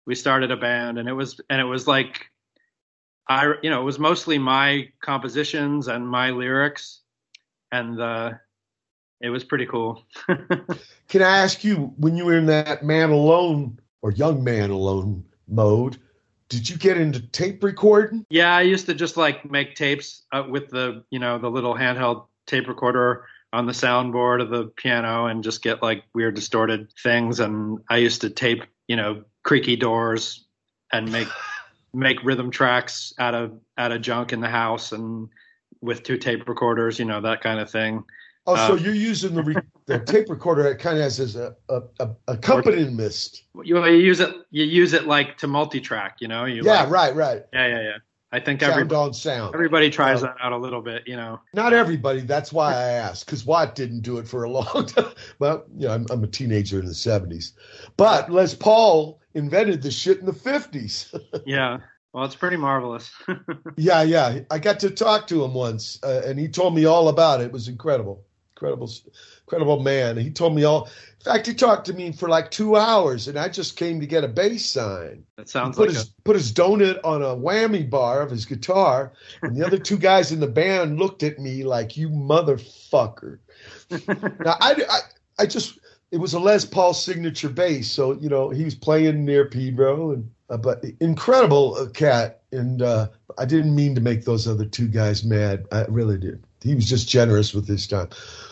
we 0.07 0.15
started 0.15 0.53
a 0.53 0.57
band, 0.57 1.01
and 1.01 1.09
it 1.09 1.15
was 1.15 1.41
and 1.51 1.61
it 1.61 1.65
was 1.65 1.89
like 1.89 2.27
I 3.29 3.55
you 3.61 3.71
know 3.71 3.81
it 3.81 3.85
was 3.85 3.99
mostly 3.99 4.39
my 4.39 4.89
compositions 5.01 5.89
and 5.89 6.07
my 6.07 6.31
lyrics, 6.31 7.01
and 7.73 8.01
uh, 8.01 8.35
it 9.21 9.31
was 9.31 9.43
pretty 9.43 9.67
cool. 9.67 10.05
Can 11.09 11.23
I 11.23 11.39
ask 11.39 11.65
you, 11.65 11.93
when 11.97 12.17
you 12.17 12.25
were 12.25 12.39
in 12.39 12.47
that 12.47 12.85
man 12.85 13.11
alone 13.11 13.81
or 14.05 14.13
young 14.13 14.45
man 14.45 14.69
alone 14.69 15.25
mode, 15.49 15.97
did 16.51 16.69
you 16.69 16.77
get 16.77 16.99
into 16.99 17.21
tape 17.29 17.65
recording? 17.65 18.27
Yeah, 18.29 18.55
I 18.55 18.61
used 18.61 18.85
to 18.87 18.95
just 18.95 19.17
like 19.17 19.51
make 19.51 19.77
tapes 19.77 20.27
uh, 20.31 20.45
with 20.47 20.69
the 20.69 21.05
you 21.11 21.19
know 21.19 21.39
the 21.39 21.49
little 21.49 21.75
handheld 21.75 22.27
tape 22.47 22.69
recorder 22.69 23.25
on 23.55 23.65
the 23.65 23.73
soundboard 23.73 24.43
of 24.43 24.51
the 24.51 24.67
piano 24.77 25.25
and 25.25 25.43
just 25.43 25.63
get 25.63 25.83
like 25.83 26.05
weird 26.15 26.35
distorted 26.35 26.93
things. 27.03 27.41
And 27.41 27.79
I 27.89 27.97
used 27.97 28.21
to 28.21 28.31
tape 28.31 28.65
you 28.89 28.97
know 28.97 29.25
creaky 29.43 29.77
doors 29.77 30.47
and 30.93 31.11
make 31.11 31.29
make 31.95 32.23
rhythm 32.23 32.51
tracks 32.51 33.15
out 33.19 33.35
of 33.35 33.59
out 33.79 33.91
of 33.91 34.03
junk 34.03 34.35
in 34.35 34.43
the 34.43 34.49
house 34.49 34.93
and 34.93 35.31
with 35.81 36.03
two 36.03 36.19
tape 36.19 36.47
recorders, 36.47 36.99
you 36.99 37.07
know 37.07 37.23
that 37.23 37.41
kind 37.41 37.59
of 37.59 37.71
thing. 37.71 38.05
Oh, 38.47 38.57
so 38.57 38.75
Uh, 38.75 38.77
you're 38.77 38.95
using 38.95 39.35
the, 39.35 39.43
re- 39.43 39.55
the 39.87 39.99
tape 40.01 40.29
recorder 40.29 40.67
it 40.67 40.79
kind 40.79 40.97
of 40.99 41.03
has 41.05 41.19
as 41.21 41.35
a, 41.37 41.55
a, 41.69 41.81
a 42.01 42.11
accompanist. 42.29 43.45
You, 43.63 43.85
you 43.87 43.97
use 43.97 44.21
it 44.21 44.35
you 44.51 44.65
use 44.65 44.93
it 44.93 45.07
like 45.07 45.39
to 45.39 45.47
multi-track, 45.47 46.17
you 46.21 46.29
know. 46.29 46.45
You 46.45 46.63
Yeah, 46.65 46.83
like- 46.83 46.91
right, 46.91 47.15
right. 47.17 47.43
yeah, 47.53 47.67
yeah, 47.69 47.83
yeah. 47.83 47.97
I 48.33 48.41
think 48.41 48.61
Sound 48.61 48.73
every, 48.81 48.97
on 48.97 49.15
sound. 49.15 49.55
everybody 49.55 49.91
tries 49.91 50.25
Uh, 50.25 50.27
that 50.27 50.37
out 50.43 50.51
a 50.53 50.57
little 50.57 50.83
bit, 50.83 51.05
you 51.07 51.15
know. 51.15 51.41
Not 51.53 51.73
everybody. 51.73 52.21
That's 52.21 52.53
why 52.53 52.75
I 52.75 52.91
asked, 52.91 53.27
because 53.27 53.47
Watt 53.47 53.77
didn't 53.77 54.01
do 54.01 54.19
it 54.19 54.27
for 54.27 54.43
a 54.43 54.51
long 54.59 54.87
time. 54.87 55.13
Well, 55.39 55.65
you 55.77 55.87
know, 55.87 55.95
I'm, 55.95 56.05
I'm 56.11 56.25
a 56.25 56.27
teenager 56.27 56.81
in 56.81 56.87
the 56.87 56.93
70s. 56.93 57.53
But 57.97 58.33
Les 58.33 58.53
Paul 58.53 59.21
invented 59.35 59.83
the 59.83 59.91
shit 59.93 60.19
in 60.19 60.27
the 60.27 60.33
50s. 60.33 61.15
Yeah. 61.47 61.79
Well, 62.13 62.25
it's 62.25 62.35
pretty 62.37 62.57
marvelous. 62.57 63.11
yeah, 63.77 64.03
yeah. 64.03 64.41
I 64.51 64.59
got 64.59 64.81
to 64.81 64.91
talk 64.91 65.27
to 65.29 65.45
him 65.45 65.55
once, 65.55 65.99
uh, 66.05 66.23
and 66.25 66.37
he 66.39 66.47
told 66.49 66.75
me 66.75 66.85
all 66.87 67.09
about 67.09 67.41
it. 67.41 67.45
It 67.47 67.53
was 67.53 67.67
incredible. 67.69 68.25
Incredible, 68.57 68.89
incredible 69.43 69.83
man. 69.83 70.17
He 70.17 70.31
told 70.31 70.55
me 70.55 70.63
all. 70.63 70.85
In 70.85 71.25
fact, 71.25 71.47
he 71.49 71.55
talked 71.55 71.87
to 71.87 71.93
me 71.93 72.13
for 72.13 72.29
like 72.29 72.53
two 72.53 72.77
hours, 72.77 73.27
and 73.27 73.37
I 73.37 73.49
just 73.49 73.77
came 73.77 73.99
to 73.99 74.07
get 74.07 74.23
a 74.23 74.29
bass 74.29 74.65
sign. 74.65 75.25
That 75.37 75.47
He 75.47 75.49
sounds 75.49 75.77
put 75.77 75.89
like 75.89 75.97
his 75.97 76.05
a, 76.05 76.23
put 76.23 76.37
his 76.37 76.53
donut 76.53 77.01
on 77.03 77.23
a 77.23 77.35
whammy 77.35 77.89
bar 77.89 78.23
of 78.23 78.31
his 78.31 78.45
guitar, 78.45 79.13
and 79.43 79.57
the 79.57 79.67
other 79.67 79.79
two 79.79 79.99
guys 79.99 80.31
in 80.31 80.39
the 80.39 80.47
band 80.47 81.01
looked 81.01 81.25
at 81.25 81.41
me 81.41 81.65
like, 81.65 81.97
"You 81.97 82.09
motherfucker." 82.11 83.39
now 83.91 84.57
I, 84.61 84.85
I, 84.89 84.99
I 85.41 85.47
just 85.47 85.81
it 86.13 86.19
was 86.19 86.35
a 86.35 86.39
Les 86.39 86.65
Paul 86.65 86.95
signature 86.95 87.49
bass, 87.49 87.91
so 87.91 88.13
you 88.13 88.29
know 88.29 88.51
he 88.51 88.63
was 88.63 88.77
playing 88.77 89.25
near 89.25 89.47
Pedro, 89.47 90.13
and 90.13 90.31
uh, 90.49 90.59
but 90.59 90.85
incredible 91.01 91.75
uh, 91.75 91.87
cat, 91.87 92.43
and 92.53 92.83
uh, 92.83 93.09
I 93.37 93.47
didn't 93.47 93.75
mean 93.75 93.97
to 93.97 94.01
make 94.01 94.25
those 94.25 94.47
other 94.47 94.65
two 94.65 94.87
guys 94.87 95.25
mad. 95.25 95.67
I 95.73 95.87
really 95.89 96.19
did. 96.19 96.45
He 96.65 96.75
was 96.75 96.89
just 96.89 97.09
generous 97.09 97.53
with 97.53 97.69
his 97.69 97.87
time. 97.87 98.09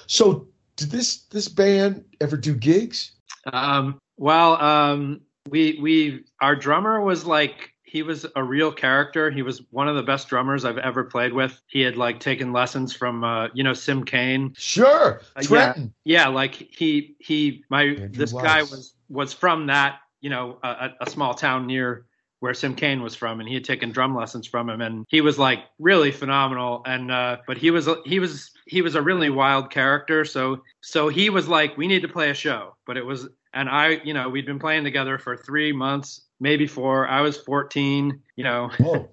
So 0.07 0.46
did 0.77 0.90
this 0.90 1.22
this 1.25 1.48
band 1.48 2.05
ever 2.20 2.37
do 2.37 2.55
gigs? 2.55 3.12
um, 3.53 3.98
well, 4.18 4.62
um, 4.62 5.22
we 5.48 5.79
we 5.81 6.25
our 6.40 6.55
drummer 6.55 7.01
was 7.01 7.25
like 7.25 7.72
he 7.83 8.03
was 8.03 8.27
a 8.37 8.44
real 8.44 8.70
character. 8.70 9.31
He 9.31 9.42
was 9.42 9.62
one 9.70 9.88
of 9.88 9.96
the 9.96 10.03
best 10.03 10.29
drummers 10.29 10.64
I've 10.64 10.79
ever 10.79 11.05
played 11.05 11.33
with. 11.33 11.61
He 11.66 11.81
had 11.81 11.96
like 11.96 12.20
taken 12.20 12.53
lessons 12.53 12.94
from 12.94 13.25
uh, 13.25 13.48
you 13.55 13.64
know 13.64 13.72
Sim 13.72 14.05
Cain. 14.05 14.55
Sure, 14.57 15.22
Uh, 15.35 15.42
yeah. 15.48 15.75
Yeah, 16.05 16.29
like 16.29 16.55
he 16.55 17.16
he 17.18 17.64
my 17.70 17.83
Andrew 17.83 18.09
this 18.11 18.33
guy 18.33 18.62
was 18.62 18.94
was 19.09 19.33
from 19.33 19.66
that 19.66 20.01
you 20.20 20.31
know 20.31 20.59
a 20.62 20.90
a 21.01 21.11
small 21.11 21.35
town 21.35 21.66
near 21.66 22.05
where 22.42 22.55
Sim 22.55 22.74
Cain 22.74 23.05
was 23.05 23.14
from, 23.14 23.38
and 23.38 23.48
he 23.48 23.55
had 23.55 23.62
taken 23.62 23.92
drum 23.92 24.16
lessons 24.16 24.48
from 24.48 24.68
him, 24.68 24.81
and 24.81 25.07
he 25.09 25.20
was 25.20 25.38
like 25.38 25.61
really 25.78 26.11
phenomenal. 26.11 26.83
And 26.85 27.09
uh, 27.09 27.37
but 27.46 27.57
he 27.57 27.70
was 27.70 27.88
he 28.05 28.18
was 28.18 28.50
he 28.66 28.83
was 28.83 28.96
a 28.96 29.00
really 29.00 29.31
wild 29.31 29.70
character. 29.70 30.24
So 30.24 30.61
so 30.81 31.07
he 31.07 31.31
was 31.31 31.46
like, 31.46 31.76
we 31.76 31.87
need 31.87 32.02
to 32.02 32.09
play 32.09 32.31
a 32.31 32.35
show, 32.35 32.74
but 32.85 32.96
it 32.96 33.07
was 33.07 33.28
and 33.55 33.68
I 33.68 34.00
you 34.02 34.12
know 34.12 34.28
we'd 34.28 34.44
been 34.44 34.59
playing 34.59 34.83
together 34.83 35.18
for 35.18 35.37
three 35.37 35.72
months, 35.72 36.22
maybe 36.40 36.66
four. 36.66 37.07
I 37.07 37.20
was 37.20 37.37
14, 37.37 38.20
you 38.35 38.42
know, 38.42 38.70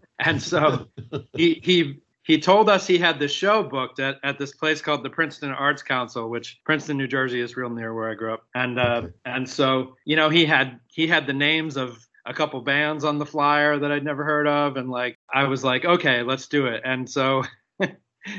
and 0.20 0.42
so 0.42 0.88
he 1.34 1.62
he 1.64 2.00
he 2.24 2.40
told 2.40 2.68
us 2.68 2.88
he 2.88 2.98
had 2.98 3.20
the 3.20 3.28
show 3.28 3.62
booked 3.62 4.00
at, 4.00 4.18
at 4.24 4.40
this 4.40 4.54
place 4.54 4.82
called 4.82 5.04
the 5.04 5.10
Princeton 5.12 5.52
Arts 5.52 5.84
Council, 5.84 6.32
which 6.32 6.60
Princeton, 6.64 6.98
New 6.98 7.08
Jersey 7.08 7.42
is 7.42 7.56
real 7.56 7.70
near 7.70 7.94
where 7.94 8.10
I 8.10 8.16
grew 8.16 8.34
up. 8.34 8.46
And 8.56 8.80
uh, 8.80 9.04
and 9.24 9.48
so 9.48 9.98
you 10.04 10.16
know 10.16 10.30
he 10.30 10.46
had 10.46 10.80
he 10.88 11.06
had 11.06 11.28
the 11.28 11.34
names 11.34 11.78
of 11.78 12.09
a 12.30 12.34
couple 12.34 12.62
bands 12.62 13.04
on 13.04 13.18
the 13.18 13.26
flyer 13.26 13.78
that 13.80 13.92
I'd 13.92 14.06
never 14.06 14.24
heard 14.24 14.48
of, 14.48 14.78
and 14.78 14.90
like 14.90 15.18
I 15.34 15.44
was 15.46 15.64
like, 15.64 15.84
okay, 15.84 16.24
let's 16.24 16.48
do 16.48 16.68
it. 16.68 16.82
And 16.86 17.10
so. 17.10 17.44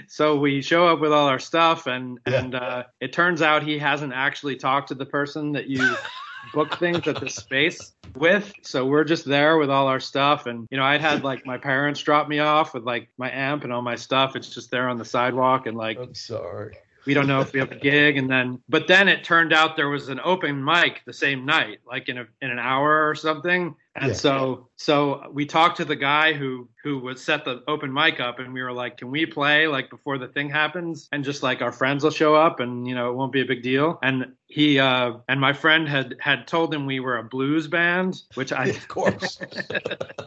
So 0.09 0.37
we 0.38 0.61
show 0.61 0.87
up 0.87 1.00
with 1.00 1.11
all 1.11 1.26
our 1.26 1.38
stuff, 1.38 1.87
and 1.87 2.20
Yeah. 2.26 2.40
and 2.44 2.55
uh, 2.55 2.85
it 3.00 3.12
turns 3.14 3.40
out 3.40 3.62
he 3.62 3.79
hasn't 3.79 4.12
actually 4.12 4.57
talked 4.57 4.88
to 4.88 4.94
the 4.94 5.07
person 5.07 5.53
that 5.53 5.66
you 5.68 5.96
book 6.55 6.79
things 6.79 7.09
at 7.09 7.18
the 7.18 7.29
space 7.31 7.94
with. 8.14 8.53
So 8.62 8.85
we're 8.87 9.05
just 9.05 9.24
there 9.24 9.57
with 9.57 9.70
all 9.70 9.87
our 9.88 9.98
stuff. 9.98 10.46
And, 10.46 10.68
you 10.70 10.76
know, 10.76 10.85
I'd 10.85 11.00
had 11.00 11.24
like 11.24 11.46
my 11.46 11.57
parents 11.57 12.03
drop 12.03 12.29
me 12.29 12.40
off 12.40 12.74
with 12.74 12.85
like 12.85 13.09
my 13.16 13.31
amp 13.33 13.64
and 13.64 13.72
all 13.72 13.83
my 13.83 13.96
stuff. 13.96 14.37
It's 14.37 14.50
just 14.50 14.70
there 14.70 14.88
on 14.88 14.98
the 14.98 15.05
sidewalk. 15.05 15.66
And 15.66 15.76
like, 15.76 15.98
I'm 15.98 16.14
sorry. 16.14 16.76
We 17.07 17.15
don't 17.15 17.27
know 17.27 17.41
if 17.41 17.53
we 17.53 17.61
have 17.61 17.73
a 17.73 17.77
gig. 17.77 18.17
And 18.17 18.31
then, 18.31 18.61
but 18.69 18.87
then 18.87 19.09
it 19.09 19.25
turned 19.25 19.53
out 19.53 19.77
there 19.77 19.89
was 19.89 20.09
an 20.09 20.21
open 20.23 20.63
mic 20.63 21.03
the 21.07 21.13
same 21.13 21.45
night, 21.47 21.79
like 21.87 22.09
in 22.09 22.19
a 22.19 22.27
in 22.43 22.51
an 22.51 22.59
hour 22.59 23.09
or 23.09 23.15
something. 23.15 23.75
And 23.97 24.09
Yeah. 24.09 24.15
so 24.15 24.69
so 24.77 25.29
we 25.33 25.47
talked 25.47 25.79
to 25.79 25.85
the 25.85 25.97
guy 25.97 26.33
who 26.33 26.69
who 26.85 26.99
would 27.01 27.19
set 27.19 27.45
the 27.45 27.63
open 27.67 27.93
mic 27.93 28.21
up, 28.21 28.39
and 28.39 28.53
we 28.55 28.63
were 28.63 28.73
like, 28.73 28.99
can 28.99 29.11
we 29.11 29.27
play 29.27 29.67
like 29.67 29.91
before 29.91 30.19
the 30.19 30.29
thing 30.29 30.49
happens, 30.51 31.09
and 31.13 31.25
just 31.25 31.43
like 31.43 31.61
our 31.63 31.73
friends 31.73 32.05
will 32.05 32.11
show 32.11 32.35
up, 32.35 32.61
and 32.61 32.87
you 32.87 32.95
know 32.95 33.11
it 33.11 33.15
won't 33.15 33.33
be 33.33 33.41
a 33.41 33.47
big 33.47 33.63
deal. 33.63 33.99
And 34.03 34.33
he 34.47 34.79
uh 34.79 35.15
and 35.29 35.41
my 35.41 35.53
friend 35.53 35.89
had 35.89 36.17
had 36.21 36.47
told 36.47 36.73
him 36.73 36.87
we 36.87 37.01
were 37.01 37.19
a 37.19 37.25
blues 37.25 37.67
band, 37.67 38.23
which 38.35 38.53
I 38.53 38.65
of 38.69 38.89
course. 38.89 39.41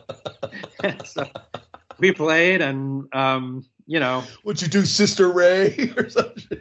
so 1.06 1.26
we 2.00 2.12
played 2.12 2.62
and 2.62 3.14
um 3.14 3.66
you 3.86 4.00
know 4.00 4.24
Would 4.44 4.62
you 4.62 4.68
do 4.68 4.86
Sister 4.86 5.32
Ray 5.32 5.94
or 5.98 6.10
something? 6.10 6.60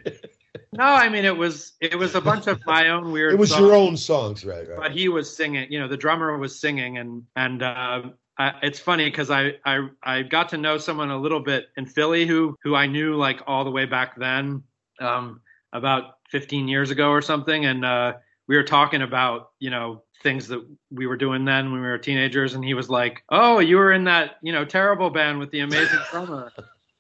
no 0.75 0.85
i 0.85 1.09
mean 1.09 1.25
it 1.25 1.37
was 1.37 1.73
it 1.81 1.99
was 1.99 2.15
a 2.15 2.21
bunch 2.21 2.47
of 2.47 2.61
my 2.67 2.89
own 2.89 3.13
weird 3.13 3.35
It 3.35 3.39
was 3.39 3.51
songs, 3.51 3.61
your 3.61 3.75
own 3.75 3.97
songs, 3.97 4.45
right? 4.45 4.67
right. 4.69 4.79
but 4.79 4.93
he 4.93 5.09
was 5.09 5.35
singing 5.35 5.71
you 5.71 5.79
know 5.79 5.89
the 5.89 5.97
drummer 5.97 6.37
was 6.39 6.61
singing 6.61 6.99
and 6.99 7.25
and 7.37 7.63
uh 7.63 8.03
I, 8.39 8.55
it's 8.63 8.79
funny 8.79 9.05
because 9.05 9.31
I, 9.31 9.53
I 9.67 9.89
I 10.03 10.23
got 10.23 10.49
to 10.51 10.57
know 10.57 10.79
someone 10.79 11.11
a 11.11 11.19
little 11.19 11.41
bit 11.41 11.67
in 11.77 11.85
Philly 11.85 12.27
who 12.27 12.57
who 12.63 12.75
I 12.75 12.87
knew 12.87 13.15
like 13.15 13.43
all 13.47 13.63
the 13.63 13.71
way 13.71 13.85
back 13.85 14.17
then, 14.19 14.63
um, 15.01 15.43
about 15.75 16.15
15 16.31 16.67
years 16.67 16.91
ago 16.91 17.11
or 17.11 17.21
something, 17.21 17.67
and 17.67 17.85
uh, 17.85 18.15
we 18.49 18.57
were 18.57 18.63
talking 18.63 19.03
about 19.03 19.51
you 19.59 19.69
know 19.69 20.03
things 20.23 20.49
that 20.49 20.67
we 20.91 21.07
were 21.07 21.19
doing 21.19 21.45
then 21.45 21.73
when 21.73 21.83
we 21.83 21.87
were 21.87 21.99
teenagers, 21.99 22.55
and 22.55 22.65
he 22.65 22.73
was 22.73 22.89
like, 22.89 23.23
"Oh, 23.29 23.59
you 23.59 23.77
were 23.77 23.93
in 23.93 24.05
that 24.05 24.37
you 24.43 24.53
know 24.55 24.65
terrible 24.65 25.11
band 25.11 25.39
with 25.39 25.51
the 25.51 25.61
amazing 25.61 26.01
drummer," 26.11 26.51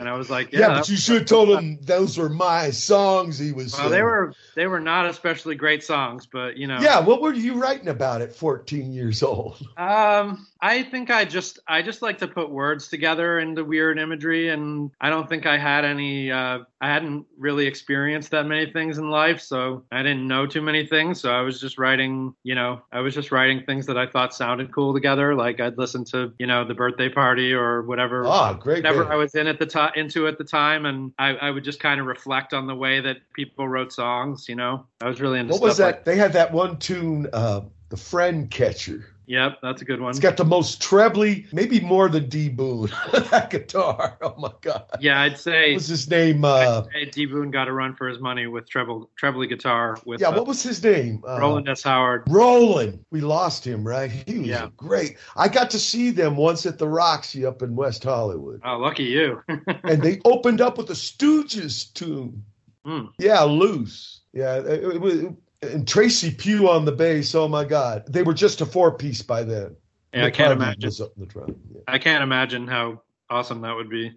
and 0.00 0.08
I 0.08 0.14
was 0.16 0.30
like, 0.30 0.52
yeah, 0.52 0.60
"Yeah." 0.60 0.68
but 0.78 0.88
you 0.88 0.96
should 0.96 1.18
have 1.18 1.26
told 1.26 1.50
him 1.50 1.78
those 1.82 2.18
were 2.18 2.28
my 2.28 2.70
songs. 2.70 3.38
He 3.38 3.52
was. 3.52 3.72
well, 3.74 3.90
they 3.90 4.02
were 4.02 4.32
they 4.56 4.66
were 4.66 4.80
not 4.80 5.06
especially 5.06 5.54
great 5.54 5.84
songs, 5.84 6.26
but 6.26 6.56
you 6.56 6.66
know. 6.66 6.80
Yeah, 6.80 7.00
what 7.00 7.20
were 7.22 7.34
you 7.34 7.54
writing 7.54 7.88
about 7.88 8.22
at 8.22 8.34
14 8.34 8.92
years 8.92 9.22
old? 9.22 9.58
Um, 9.76 10.46
I 10.62 10.82
think 10.82 11.10
I 11.10 11.24
just 11.24 11.58
I 11.68 11.82
just 11.82 12.02
like 12.02 12.18
to 12.18 12.28
put 12.28 12.50
words 12.50 12.88
together 12.88 13.38
into 13.38 13.62
weird 13.64 13.98
imagery, 13.98 14.48
and 14.48 14.90
I 15.00 15.10
don't 15.10 15.28
think 15.28 15.46
I 15.46 15.58
had 15.58 15.84
any. 15.84 16.30
Uh, 16.32 16.60
I 16.80 16.88
hadn't 16.88 17.26
really 17.38 17.66
experienced 17.66 18.30
that 18.30 18.46
many 18.46 18.72
things 18.72 18.96
in 18.96 19.10
life, 19.10 19.40
so 19.40 19.84
I 19.92 20.02
didn't 20.02 20.26
know 20.26 20.46
too 20.46 20.62
many 20.62 20.86
things. 20.86 21.20
So 21.20 21.30
I 21.30 21.42
was 21.42 21.60
just 21.60 21.78
writing, 21.78 22.34
you 22.42 22.54
know, 22.54 22.80
I 22.90 23.00
was 23.00 23.14
just 23.14 23.30
writing 23.32 23.64
things 23.66 23.84
that 23.86 23.98
I 23.98 24.06
thought 24.06 24.34
sounded 24.34 24.72
cool 24.72 24.94
together. 24.94 25.34
Like 25.34 25.60
I'd 25.60 25.76
listen 25.76 26.04
to, 26.06 26.32
you 26.38 26.46
know, 26.46 26.64
the 26.66 26.72
birthday 26.74 27.10
party 27.10 27.52
or 27.52 27.82
whatever. 27.82 28.26
Ah, 28.26 28.54
great. 28.54 28.78
Whatever 28.78 29.02
band. 29.04 29.12
I 29.12 29.16
was 29.16 29.34
in 29.34 29.46
at 29.46 29.58
the 29.58 29.66
time, 29.66 29.89
into 29.96 30.26
at 30.26 30.38
the 30.38 30.44
time, 30.44 30.86
and 30.86 31.12
I, 31.18 31.30
I 31.36 31.50
would 31.50 31.64
just 31.64 31.80
kind 31.80 32.00
of 32.00 32.06
reflect 32.06 32.52
on 32.54 32.66
the 32.66 32.74
way 32.74 33.00
that 33.00 33.18
people 33.32 33.68
wrote 33.68 33.92
songs. 33.92 34.48
You 34.48 34.56
know, 34.56 34.86
I 35.00 35.08
was 35.08 35.20
really 35.20 35.38
into 35.40 35.52
What 35.52 35.62
was 35.62 35.76
that? 35.78 35.84
like- 35.84 36.04
they 36.04 36.16
had 36.16 36.32
that 36.34 36.52
one 36.52 36.78
tune, 36.78 37.28
uh, 37.32 37.62
"The 37.88 37.96
Friend 37.96 38.50
Catcher." 38.50 39.06
Yep, 39.30 39.58
that's 39.62 39.80
a 39.80 39.84
good 39.84 40.00
one. 40.00 40.10
It's 40.10 40.18
got 40.18 40.36
the 40.36 40.44
most 40.44 40.82
trebly, 40.82 41.46
maybe 41.52 41.78
more 41.78 42.08
than 42.08 42.28
D 42.28 42.48
Boon. 42.48 42.90
that 43.12 43.48
guitar. 43.50 44.18
Oh 44.22 44.34
my 44.38 44.50
god. 44.60 44.86
Yeah, 44.98 45.20
I'd 45.20 45.38
say 45.38 45.70
What 45.70 45.76
was 45.76 45.86
his 45.86 46.10
name? 46.10 46.44
Uh, 46.44 46.82
D 47.12 47.26
Boon 47.26 47.52
got 47.52 47.68
a 47.68 47.72
run 47.72 47.94
for 47.94 48.08
his 48.08 48.18
money 48.18 48.48
with 48.48 48.68
treble 48.68 49.08
trebly 49.16 49.46
guitar 49.46 49.96
with 50.04 50.20
yeah, 50.20 50.28
uh, 50.30 50.36
what 50.36 50.48
was 50.48 50.64
his 50.64 50.82
name? 50.82 51.22
Uh, 51.26 51.38
Roland 51.38 51.68
S. 51.68 51.84
Howard. 51.84 52.24
Roland. 52.28 53.04
We 53.12 53.20
lost 53.20 53.64
him, 53.64 53.86
right? 53.86 54.10
He 54.10 54.38
was 54.40 54.48
Yeah. 54.48 54.68
great. 54.76 55.16
I 55.36 55.46
got 55.46 55.70
to 55.70 55.78
see 55.78 56.10
them 56.10 56.36
once 56.36 56.66
at 56.66 56.78
the 56.78 56.88
Roxy 56.88 57.46
up 57.46 57.62
in 57.62 57.76
West 57.76 58.02
Hollywood, 58.02 58.60
Oh, 58.64 58.78
lucky 58.78 59.04
you. 59.04 59.42
and 59.48 60.02
they 60.02 60.20
opened 60.24 60.60
up 60.60 60.76
with 60.76 60.90
a 60.90 60.94
Stooges 60.94 61.92
tune. 61.94 62.44
Hmm. 62.84 63.06
Yeah, 63.20 63.42
loose. 63.42 64.22
Yeah, 64.32 64.56
it, 64.56 64.82
it 64.96 65.00
was. 65.00 65.22
And 65.62 65.86
Tracy 65.86 66.30
Pew 66.30 66.68
on 66.70 66.84
the 66.84 66.92
bass. 66.92 67.34
Oh 67.34 67.46
my 67.48 67.64
God, 67.64 68.04
they 68.08 68.22
were 68.22 68.34
just 68.34 68.60
a 68.60 68.66
four 68.66 68.92
piece 68.96 69.20
by 69.22 69.42
then. 69.44 69.76
yeah, 70.14 70.24
I 70.24 70.30
can't 70.30 70.52
imagine. 70.52 70.90
Up 71.02 71.14
the 71.16 71.26
drum. 71.26 71.54
Yeah. 71.74 71.80
I 71.86 71.98
can't 71.98 72.22
imagine 72.22 72.66
how 72.66 73.02
awesome 73.28 73.60
that 73.62 73.74
would 73.76 73.90
be. 73.90 74.12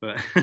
But 0.00 0.18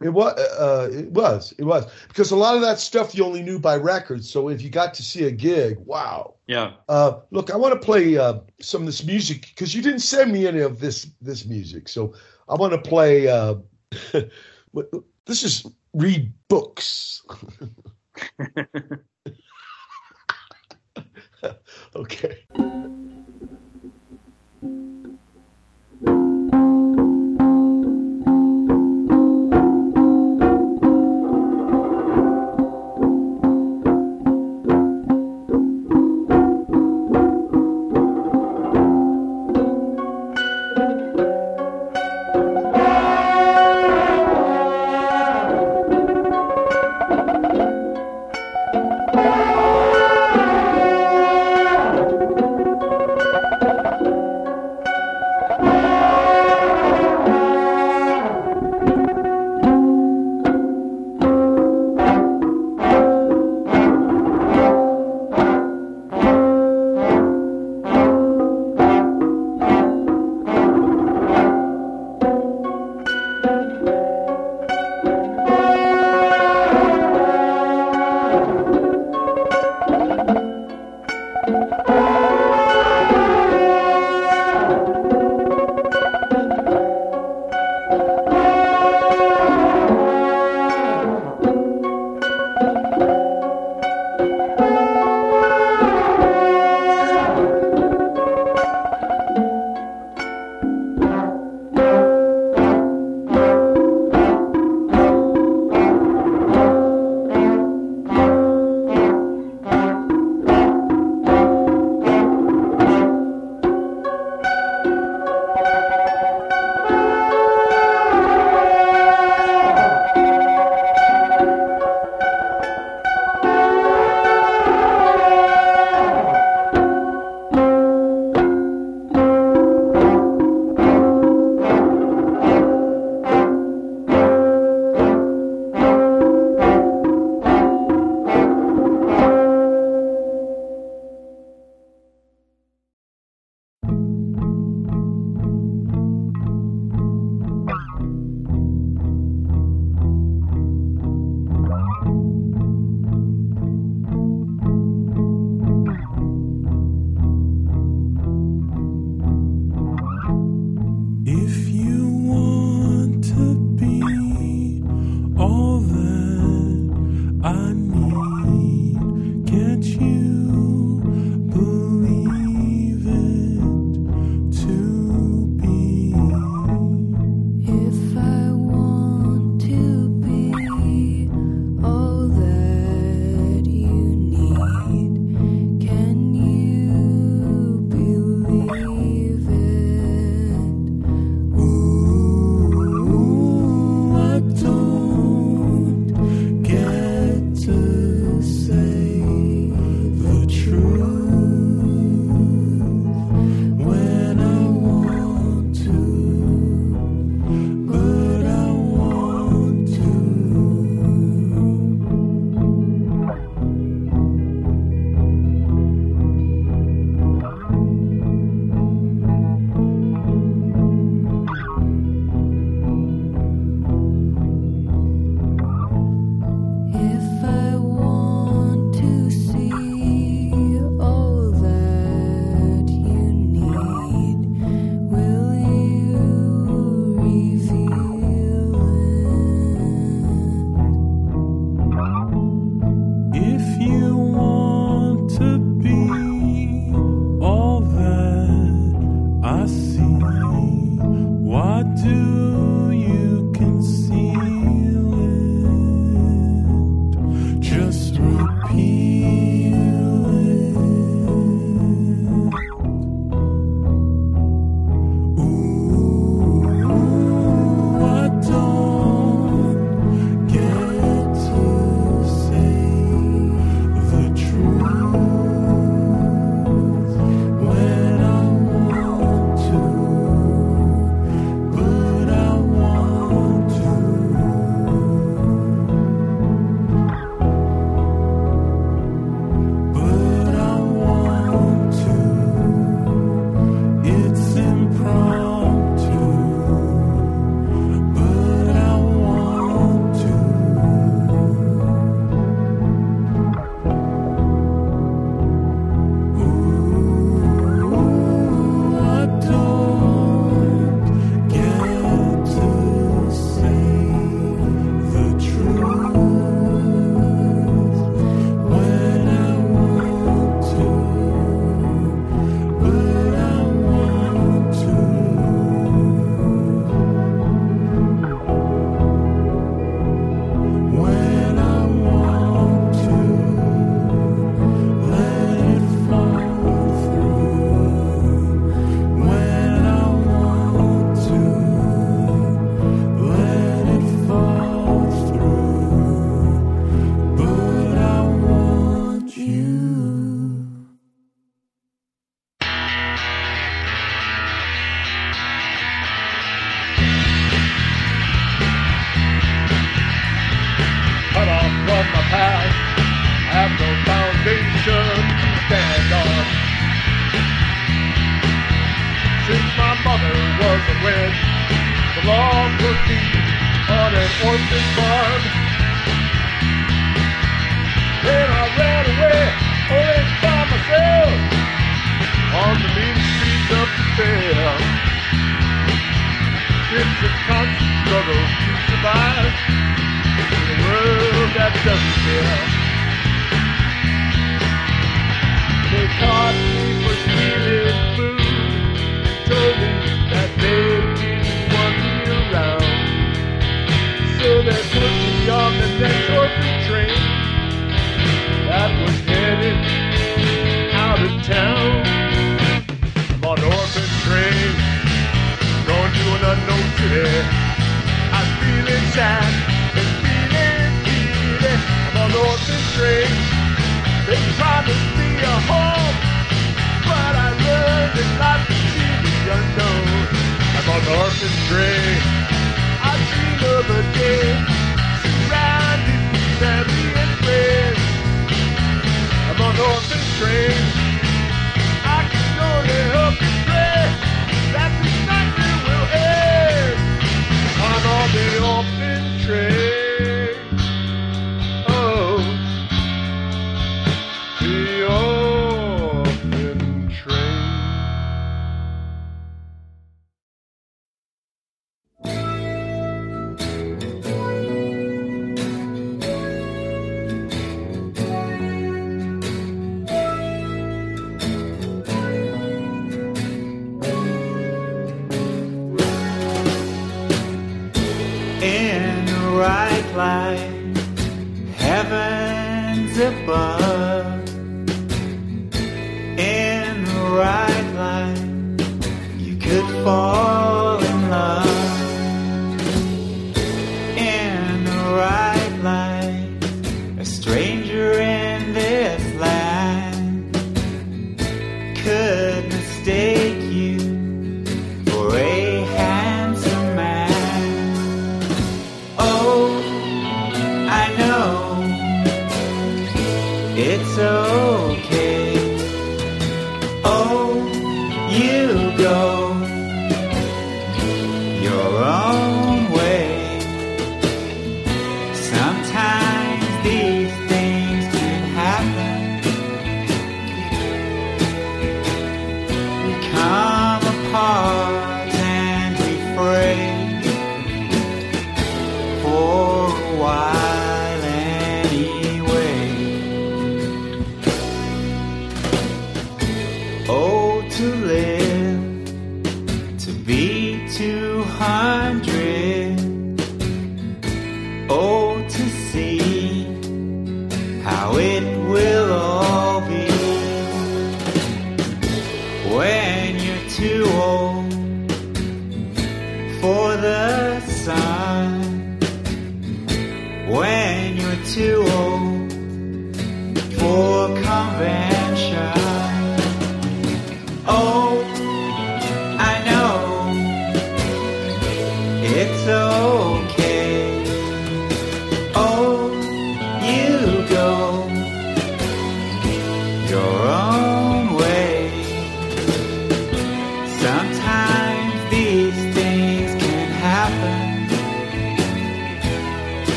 It 0.00 0.12
was. 0.12 0.38
Uh, 0.38 0.90
it 0.92 1.10
was. 1.10 1.52
It 1.58 1.64
was 1.64 1.86
because 2.06 2.30
a 2.30 2.36
lot 2.36 2.54
of 2.54 2.60
that 2.60 2.78
stuff 2.78 3.14
you 3.14 3.24
only 3.24 3.42
knew 3.42 3.58
by 3.58 3.76
records. 3.76 4.30
So 4.30 4.48
if 4.48 4.62
you 4.62 4.70
got 4.70 4.94
to 4.94 5.02
see 5.02 5.24
a 5.24 5.30
gig, 5.30 5.78
wow. 5.78 6.34
yeah, 6.46 6.74
Uh, 6.88 7.20
look, 7.30 7.50
I 7.50 7.56
want 7.56 7.74
to 7.74 7.80
play 7.84 8.16
uh, 8.16 8.40
some 8.60 8.82
of 8.82 8.86
this 8.86 9.04
music 9.04 9.48
because 9.54 9.74
you 9.74 9.82
didn't 9.82 10.00
send 10.00 10.30
me 10.32 10.46
any 10.46 10.60
of 10.60 10.78
this 10.78 11.08
this 11.20 11.46
music. 11.46 11.88
So 11.88 12.14
I 12.48 12.54
want 12.54 12.72
to 12.74 12.78
play. 12.90 13.26
Uh, 13.26 13.56
this 15.26 15.42
is 15.42 15.66
Reid 15.94 16.32
Books. 16.48 17.22
okay. 21.96 22.36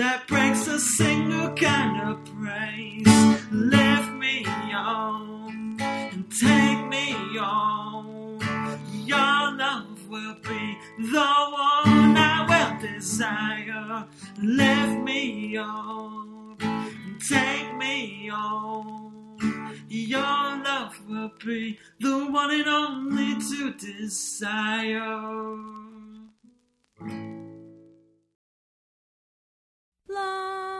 that 0.00 0.26
breaks 0.26 0.66
a 0.66 0.80
single 0.80 1.54
kind 1.56 2.00
of 2.08 2.24
praise. 2.24 3.06
Lift 3.52 4.10
me 4.12 4.46
on 4.74 5.76
and 5.78 6.24
take 6.40 6.88
me 6.88 7.12
on. 7.38 8.40
Your 9.04 9.52
love 9.52 10.08
will 10.08 10.36
be 10.36 10.78
the 10.96 11.32
one 11.52 12.16
I 12.16 12.46
will 12.48 12.80
desire. 12.80 14.06
Lift 14.42 15.04
me 15.04 15.58
on 15.58 16.56
and 16.60 17.20
take 17.28 17.76
me 17.76 18.30
on. 18.30 19.76
Your 19.90 20.22
love 20.22 20.98
will 21.10 21.32
be 21.44 21.78
the 21.98 22.24
one 22.30 22.50
and 22.52 22.66
only 22.66 23.34
to 23.50 23.74
desire 23.74 25.10
love. 30.10 30.79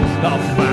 With 0.00 0.69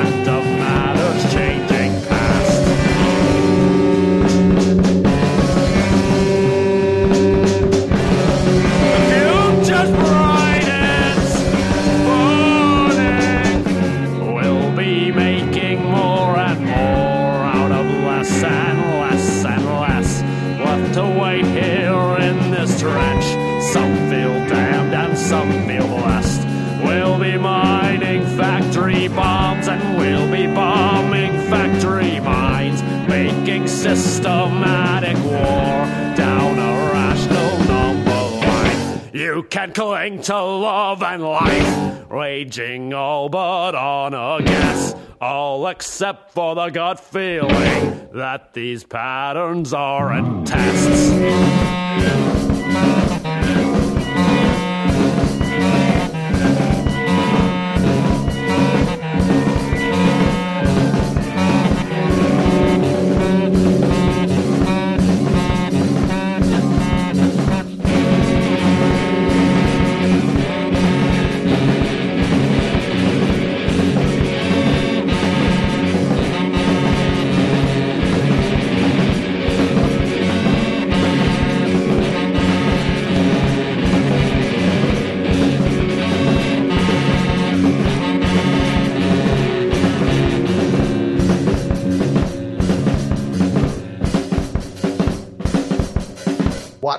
to 40.24 40.42
love 40.42 41.04
and 41.04 41.24
life, 41.24 42.06
raging 42.10 42.94
all 42.94 43.30
but 43.30 43.76
on 43.76 44.14
a 44.14 44.44
guess. 44.44 44.96
All 45.20 45.68
except 45.68 46.34
for 46.34 46.56
the 46.56 46.70
gut 46.70 47.00
feeling 47.00 48.10
that 48.14 48.54
these 48.54 48.84
patterns 48.84 49.74
aren't 49.74 50.48
tests. 50.48 52.27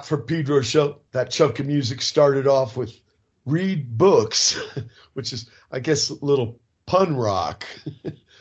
For 0.09 0.17
Pedro 0.17 0.63
show. 0.63 1.01
That 1.13 1.31
chunk 1.31 1.59
of 1.59 1.67
music 1.67 2.01
started 2.01 2.47
off 2.47 2.79
with 2.79 2.99
Reid 3.45 3.99
Books, 3.99 4.59
which 5.13 5.35
is, 5.35 5.51
I 5.71 5.81
guess, 5.81 6.09
a 6.09 6.25
little 6.25 6.59
pun 6.87 7.15
rock, 7.15 7.67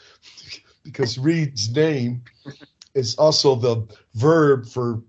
because 0.85 1.17
Reid's 1.17 1.69
name 1.69 2.23
is 2.93 3.15
also 3.15 3.55
the 3.55 3.85
verb 4.13 4.65
for 4.65 5.03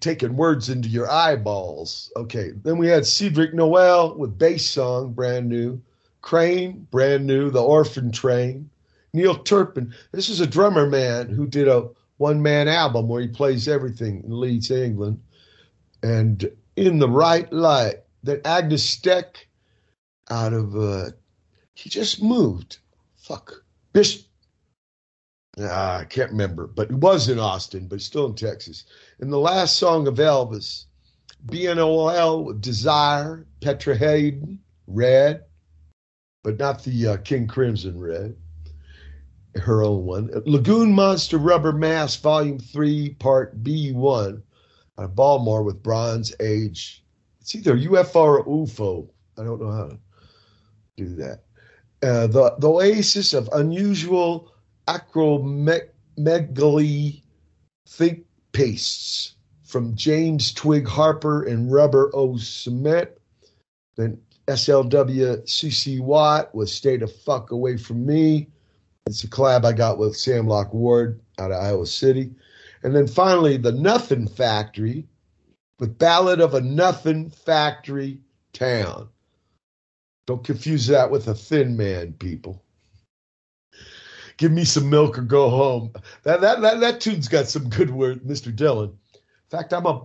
taking 0.00 0.36
words 0.36 0.68
into 0.68 0.88
your 0.88 1.08
eyeballs. 1.08 2.10
Okay, 2.16 2.50
then 2.64 2.76
we 2.76 2.88
had 2.88 3.06
Cedric 3.06 3.54
Noel 3.54 4.16
with 4.16 4.36
bass 4.36 4.68
song, 4.68 5.12
brand 5.12 5.48
new. 5.48 5.80
Crane, 6.22 6.88
brand 6.90 7.24
new. 7.24 7.50
The 7.50 7.62
Orphan 7.62 8.10
Train. 8.10 8.68
Neil 9.12 9.36
Turpin. 9.36 9.94
This 10.10 10.28
is 10.28 10.40
a 10.40 10.46
drummer 10.48 10.88
man 10.88 11.28
who 11.28 11.46
did 11.46 11.68
a 11.68 11.88
one 12.16 12.42
man 12.42 12.66
album 12.66 13.06
where 13.06 13.22
he 13.22 13.28
plays 13.28 13.68
everything 13.68 14.24
in 14.24 14.40
Leeds, 14.40 14.72
England. 14.72 15.20
And 16.02 16.50
in 16.76 16.98
the 16.98 17.08
right 17.08 17.50
light, 17.52 17.96
that 18.24 18.46
Agnes 18.46 18.84
Steck 18.84 19.48
out 20.30 20.52
of 20.52 20.76
uh 20.76 21.10
he 21.74 21.90
just 21.90 22.22
moved. 22.22 22.78
Fuck. 23.16 23.64
Bish 23.92 24.24
ah, 25.60 25.98
I 25.98 26.04
can't 26.04 26.30
remember, 26.30 26.66
but 26.66 26.88
he 26.88 26.94
was 26.94 27.28
in 27.28 27.38
Austin, 27.38 27.88
but 27.88 28.00
still 28.00 28.26
in 28.26 28.34
Texas. 28.34 28.84
And 29.20 29.32
the 29.32 29.38
last 29.38 29.78
song 29.78 30.06
of 30.06 30.14
Elvis, 30.14 30.86
BNOL 31.46 32.60
Desire, 32.60 33.46
Petra 33.60 33.96
Haden, 33.96 34.60
Red, 34.86 35.44
but 36.42 36.58
not 36.58 36.82
the 36.84 37.08
uh, 37.08 37.16
King 37.18 37.46
Crimson 37.46 38.00
Red 38.00 38.36
her 39.56 39.82
own 39.82 40.04
one. 40.04 40.30
Lagoon 40.46 40.92
Monster 40.92 41.38
Rubber 41.38 41.72
Mass, 41.72 42.16
Volume 42.16 42.58
3, 42.58 43.10
Part 43.14 43.62
B1, 43.62 44.42
out 45.02 45.10
of 45.10 45.16
Baltimore 45.16 45.62
with 45.62 45.82
Bronze 45.82 46.34
Age. 46.40 47.04
It's 47.40 47.54
either 47.54 47.76
UFO 47.76 48.14
or 48.14 48.44
UFO. 48.44 49.08
I 49.36 49.44
don't 49.44 49.60
know 49.60 49.72
how 49.72 49.88
to 49.88 49.98
do 50.96 51.14
that. 51.16 51.40
Uh, 52.02 52.28
the, 52.28 52.54
the 52.58 52.68
Oasis 52.68 53.34
of 53.34 53.48
Unusual 53.52 54.52
Acromegaly 54.88 57.22
Think 57.88 58.24
Pastes 58.52 59.34
from 59.64 59.94
James 59.94 60.52
Twig 60.52 60.86
Harper 60.86 61.44
and 61.44 61.72
Rubber 61.72 62.10
O 62.14 62.36
Cement. 62.36 63.08
Then 63.96 64.20
SLW 64.46 65.42
CC 65.44 66.00
Watt 66.00 66.54
with 66.54 66.68
Stay 66.68 66.96
the 66.96 67.08
Fuck 67.08 67.50
Away 67.50 67.76
From 67.76 68.06
Me. 68.06 68.48
It's 69.06 69.24
a 69.24 69.28
collab 69.28 69.64
I 69.64 69.72
got 69.72 69.98
with 69.98 70.16
Sam 70.16 70.46
Locke 70.46 70.72
Ward 70.72 71.20
out 71.38 71.50
of 71.50 71.60
Iowa 71.60 71.86
City. 71.86 72.30
And 72.82 72.94
then 72.94 73.06
finally, 73.06 73.56
The 73.56 73.72
Nothing 73.72 74.26
Factory 74.26 75.06
with 75.78 75.98
Ballad 75.98 76.40
of 76.40 76.54
a 76.54 76.60
Nothing 76.60 77.30
Factory 77.30 78.20
Town. 78.52 79.08
Don't 80.26 80.44
confuse 80.44 80.86
that 80.86 81.10
with 81.10 81.28
a 81.28 81.34
thin 81.34 81.76
man, 81.76 82.12
people. 82.14 82.62
Give 84.36 84.52
me 84.52 84.64
some 84.64 84.88
milk 84.88 85.18
or 85.18 85.22
go 85.22 85.50
home. 85.50 85.92
That 86.22 86.40
that 86.40 86.60
that, 86.62 86.80
that 86.80 87.00
tune's 87.00 87.28
got 87.28 87.48
some 87.48 87.68
good 87.68 87.90
word, 87.90 88.22
Mr. 88.22 88.54
Dylan. 88.54 88.90
In 88.90 89.18
fact, 89.50 89.72
I'm 89.72 89.86
a 89.86 90.04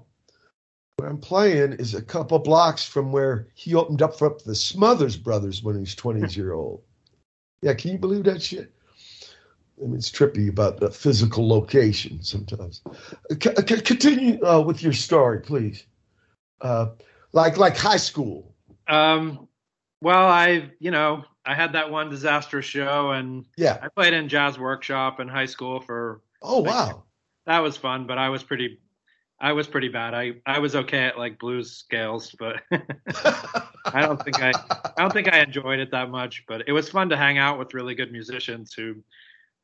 where 0.97 1.09
I'm 1.09 1.19
playing 1.19 1.73
is 1.73 1.93
a 1.93 2.01
couple 2.01 2.39
blocks 2.39 2.83
from 2.83 3.11
where 3.11 3.47
he 3.53 3.75
opened 3.75 4.01
up 4.01 4.17
for 4.17 4.35
the 4.45 4.55
Smothers 4.55 5.15
Brothers 5.15 5.61
when 5.61 5.75
he 5.75 5.81
was 5.81 5.93
20 5.93 6.33
year 6.33 6.53
old. 6.53 6.81
Yeah, 7.61 7.75
can 7.75 7.91
you 7.91 7.99
believe 7.99 8.23
that 8.23 8.41
shit? 8.41 8.73
I 9.81 9.85
mean, 9.85 9.95
it's 9.97 10.09
trippy 10.11 10.49
about 10.49 10.79
the 10.79 10.89
physical 10.89 11.47
location 11.47 12.23
sometimes. 12.23 12.81
C- 13.31 13.51
c- 13.67 13.81
continue 13.81 14.43
uh, 14.43 14.61
with 14.61 14.81
your 14.81 14.93
story, 14.93 15.39
please. 15.41 15.85
Uh, 16.61 16.87
like 17.33 17.57
like 17.57 17.77
high 17.77 17.97
school. 17.97 18.55
Um, 18.87 19.47
well, 20.01 20.27
I, 20.27 20.71
you 20.79 20.91
know, 20.91 21.23
I 21.45 21.53
had 21.55 21.73
that 21.73 21.91
one 21.91 22.09
disastrous 22.09 22.65
show, 22.65 23.11
and 23.11 23.45
Yeah. 23.57 23.77
I 23.81 23.89
played 23.89 24.13
in 24.13 24.29
jazz 24.29 24.57
workshop 24.57 25.19
in 25.19 25.27
high 25.27 25.45
school 25.45 25.79
for. 25.81 26.21
Oh 26.41 26.61
wow. 26.61 27.03
That 27.45 27.59
was 27.59 27.77
fun, 27.77 28.07
but 28.07 28.17
I 28.17 28.29
was 28.29 28.43
pretty, 28.43 28.79
I 29.39 29.53
was 29.53 29.67
pretty 29.67 29.87
bad. 29.87 30.13
I, 30.13 30.33
I 30.45 30.59
was 30.59 30.75
okay 30.75 31.05
at 31.05 31.17
like 31.17 31.39
blues 31.39 31.71
scales, 31.71 32.35
but 32.37 32.61
I 33.85 34.01
don't 34.01 34.21
think 34.23 34.41
I, 34.41 34.51
I 34.51 35.01
don't 35.01 35.13
think 35.13 35.31
I 35.31 35.39
enjoyed 35.39 35.79
it 35.79 35.91
that 35.91 36.09
much. 36.09 36.43
But 36.47 36.67
it 36.67 36.73
was 36.73 36.89
fun 36.89 37.09
to 37.09 37.17
hang 37.17 37.37
out 37.37 37.57
with 37.57 37.73
really 37.73 37.95
good 37.95 38.11
musicians 38.11 38.73
who, 38.73 38.95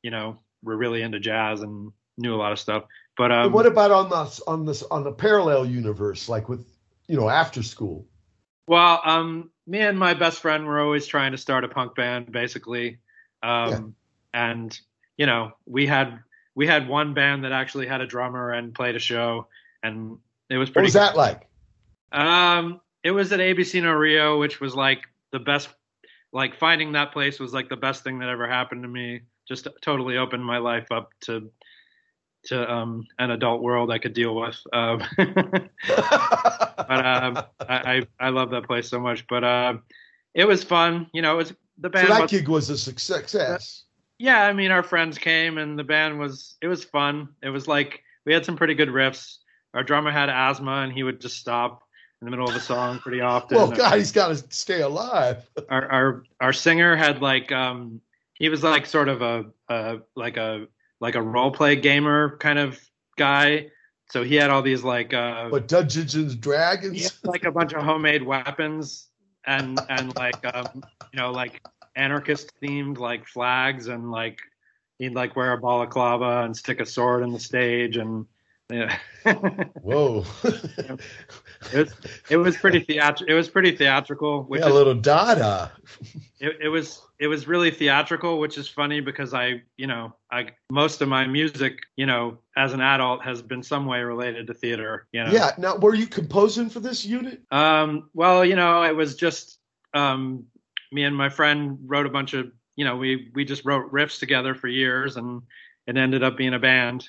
you 0.03 0.11
know, 0.11 0.37
were 0.61 0.77
really 0.77 1.01
into 1.01 1.19
jazz 1.19 1.61
and 1.61 1.91
knew 2.17 2.35
a 2.35 2.37
lot 2.37 2.51
of 2.51 2.59
stuff. 2.59 2.83
But 3.17 3.31
um, 3.31 3.51
what 3.51 3.65
about 3.65 3.91
on 3.91 4.09
the 4.09 4.43
on 4.47 4.65
this 4.65 4.83
on 4.83 5.03
the 5.03 5.11
parallel 5.11 5.65
universe, 5.65 6.29
like 6.29 6.49
with 6.49 6.65
you 7.07 7.15
know 7.15 7.29
after 7.29 7.63
school? 7.63 8.05
Well, 8.67 9.01
um, 9.03 9.51
me 9.67 9.79
and 9.79 9.99
my 9.99 10.13
best 10.13 10.39
friend 10.39 10.65
were 10.65 10.79
always 10.79 11.05
trying 11.05 11.31
to 11.31 11.37
start 11.37 11.63
a 11.63 11.67
punk 11.67 11.95
band, 11.95 12.31
basically. 12.31 12.99
Um, 13.41 13.95
and 14.33 14.77
you 15.17 15.25
know, 15.25 15.51
we 15.65 15.85
had 15.85 16.19
we 16.55 16.65
had 16.65 16.87
one 16.87 17.13
band 17.13 17.43
that 17.43 17.51
actually 17.51 17.87
had 17.87 18.01
a 18.01 18.07
drummer 18.07 18.51
and 18.51 18.73
played 18.73 18.95
a 18.95 18.99
show, 18.99 19.47
and 19.83 20.17
it 20.49 20.57
was 20.57 20.69
pretty. 20.69 20.85
What 20.85 20.87
was 20.87 20.93
that 20.93 21.15
like? 21.15 21.47
Um, 22.11 22.81
it 23.03 23.11
was 23.11 23.31
at 23.31 23.39
ABC 23.39 23.81
No 23.83 23.91
Rio, 23.91 24.39
which 24.39 24.59
was 24.59 24.75
like 24.75 25.03
the 25.31 25.39
best. 25.39 25.69
Like 26.31 26.55
finding 26.55 26.93
that 26.93 27.11
place 27.11 27.39
was 27.39 27.53
like 27.53 27.69
the 27.69 27.77
best 27.77 28.03
thing 28.03 28.19
that 28.19 28.29
ever 28.29 28.47
happened 28.47 28.81
to 28.83 28.89
me. 28.89 29.21
Just 29.47 29.67
totally 29.81 30.17
opened 30.17 30.43
my 30.45 30.57
life 30.57 30.91
up 30.91 31.11
to 31.21 31.49
to 32.45 32.69
um, 32.71 33.05
an 33.19 33.31
adult 33.31 33.61
world 33.61 33.89
I 33.91 33.99
could 33.99 34.13
deal 34.13 34.35
with. 34.35 34.57
Um, 34.73 35.01
but 35.17 37.05
um, 37.05 37.39
I, 37.61 38.01
I 38.19 38.29
love 38.29 38.51
that 38.51 38.63
place 38.65 38.89
so 38.89 38.99
much. 38.99 39.25
But 39.27 39.43
uh, 39.43 39.73
it 40.33 40.45
was 40.45 40.63
fun. 40.63 41.07
You 41.13 41.21
know, 41.21 41.33
it 41.33 41.37
was 41.37 41.49
the 41.77 41.87
So 41.87 41.89
band. 41.89 42.07
that 42.09 42.21
was, 42.23 42.31
gig 42.31 42.47
was 42.47 42.69
a 42.69 42.77
success. 42.77 43.83
yeah, 44.19 44.43
I 44.45 44.53
mean, 44.53 44.71
our 44.71 44.83
friends 44.83 45.17
came 45.17 45.57
and 45.57 45.77
the 45.77 45.83
band 45.83 46.19
was 46.19 46.55
it 46.61 46.67
was 46.67 46.83
fun. 46.83 47.29
It 47.41 47.49
was 47.49 47.67
like 47.67 48.03
we 48.25 48.33
had 48.33 48.45
some 48.45 48.57
pretty 48.57 48.73
good 48.75 48.89
riffs. 48.89 49.37
Our 49.73 49.83
drummer 49.83 50.11
had 50.11 50.29
asthma 50.29 50.81
and 50.83 50.93
he 50.93 51.03
would 51.03 51.19
just 51.19 51.37
stop 51.37 51.81
in 52.21 52.25
the 52.25 52.31
middle 52.31 52.47
of 52.47 52.55
a 52.55 52.59
song 52.59 52.99
pretty 52.99 53.21
often. 53.21 53.57
Well, 53.57 53.71
God, 53.71 53.97
he's 53.97 54.11
got 54.11 54.27
to 54.29 54.35
stay 54.53 54.81
alive. 54.81 55.49
Our 55.69 55.91
our 55.91 56.23
our 56.39 56.53
singer 56.53 56.95
had 56.95 57.21
like 57.21 57.51
um 57.51 58.01
he 58.43 58.49
was 58.49 58.61
like 58.61 58.85
sort 58.85 59.07
of 59.07 59.21
a, 59.21 59.45
a 59.69 59.99
like 60.17 60.35
a 60.35 60.67
like 60.99 61.15
a 61.15 61.21
role 61.21 61.49
play 61.49 61.77
gamer 61.77 62.35
kind 62.39 62.59
of 62.59 62.77
guy. 63.17 63.67
So 64.11 64.21
he 64.21 64.35
had 64.35 64.49
all 64.49 64.61
these 64.61 64.83
like 64.83 65.13
uh 65.13 65.47
But 65.49 65.69
Dungeons 65.69 66.13
and 66.15 66.41
Dragons. 66.41 67.03
had, 67.03 67.13
like 67.23 67.45
a 67.45 67.51
bunch 67.53 67.71
of 67.71 67.83
homemade 67.83 68.21
weapons 68.21 69.07
and 69.45 69.79
and 69.87 70.13
like 70.17 70.43
um 70.53 70.83
you 71.13 71.19
know 71.21 71.31
like 71.31 71.61
anarchist 71.95 72.51
themed 72.61 72.97
like 72.97 73.25
flags 73.25 73.87
and 73.87 74.11
like 74.11 74.39
he'd 74.99 75.15
like 75.15 75.37
wear 75.37 75.53
a 75.53 75.57
balaclava 75.57 76.43
and 76.43 76.57
stick 76.57 76.81
a 76.81 76.85
sword 76.85 77.23
in 77.23 77.31
the 77.31 77.39
stage 77.39 77.95
and 77.95 78.25
yeah. 78.69 78.97
Whoa. 79.81 80.25
It 80.43 80.99
was 81.73 81.93
it 82.29 82.37
was 82.37 82.57
pretty 82.57 82.81
theatr- 82.81 83.23
It 83.25 83.35
was 83.35 83.47
pretty 83.47 83.73
theatrical, 83.77 84.43
which 84.43 84.59
yeah, 84.61 84.67
a 84.67 84.73
little 84.73 84.95
Dada. 84.95 85.71
it, 86.41 86.57
it 86.59 86.67
was 86.67 87.01
it 87.23 87.27
was 87.27 87.47
really 87.47 87.71
theatrical, 87.71 88.37
which 88.37 88.57
is 88.57 88.67
funny 88.67 88.99
because 88.99 89.33
I 89.33 89.61
you 89.77 89.87
know 89.87 90.13
I 90.29 90.49
most 90.69 91.01
of 91.01 91.07
my 91.07 91.25
music 91.25 91.79
you 91.95 92.05
know 92.05 92.37
as 92.57 92.73
an 92.73 92.81
adult 92.81 93.23
has 93.23 93.41
been 93.41 93.63
some 93.63 93.85
way 93.85 94.01
related 94.01 94.45
to 94.47 94.53
theater. 94.53 95.07
You 95.13 95.23
know. 95.23 95.31
Yeah. 95.31 95.51
Now, 95.57 95.77
were 95.77 95.95
you 95.95 96.05
composing 96.05 96.69
for 96.69 96.81
this 96.81 97.05
unit? 97.05 97.41
Um, 97.49 98.09
well, 98.13 98.43
you 98.43 98.57
know, 98.57 98.83
it 98.83 98.93
was 98.93 99.15
just 99.15 99.59
um, 99.93 100.43
me 100.91 101.05
and 101.05 101.15
my 101.15 101.29
friend 101.29 101.77
wrote 101.85 102.05
a 102.05 102.09
bunch 102.09 102.33
of, 102.33 102.51
you 102.75 102.83
know, 102.83 102.97
we 102.97 103.31
we 103.33 103.45
just 103.45 103.63
wrote 103.63 103.89
riffs 103.93 104.19
together 104.19 104.53
for 104.53 104.67
years, 104.67 105.15
and 105.15 105.41
it 105.87 105.95
ended 105.95 106.23
up 106.23 106.35
being 106.35 106.55
a 106.55 106.59
band. 106.59 107.07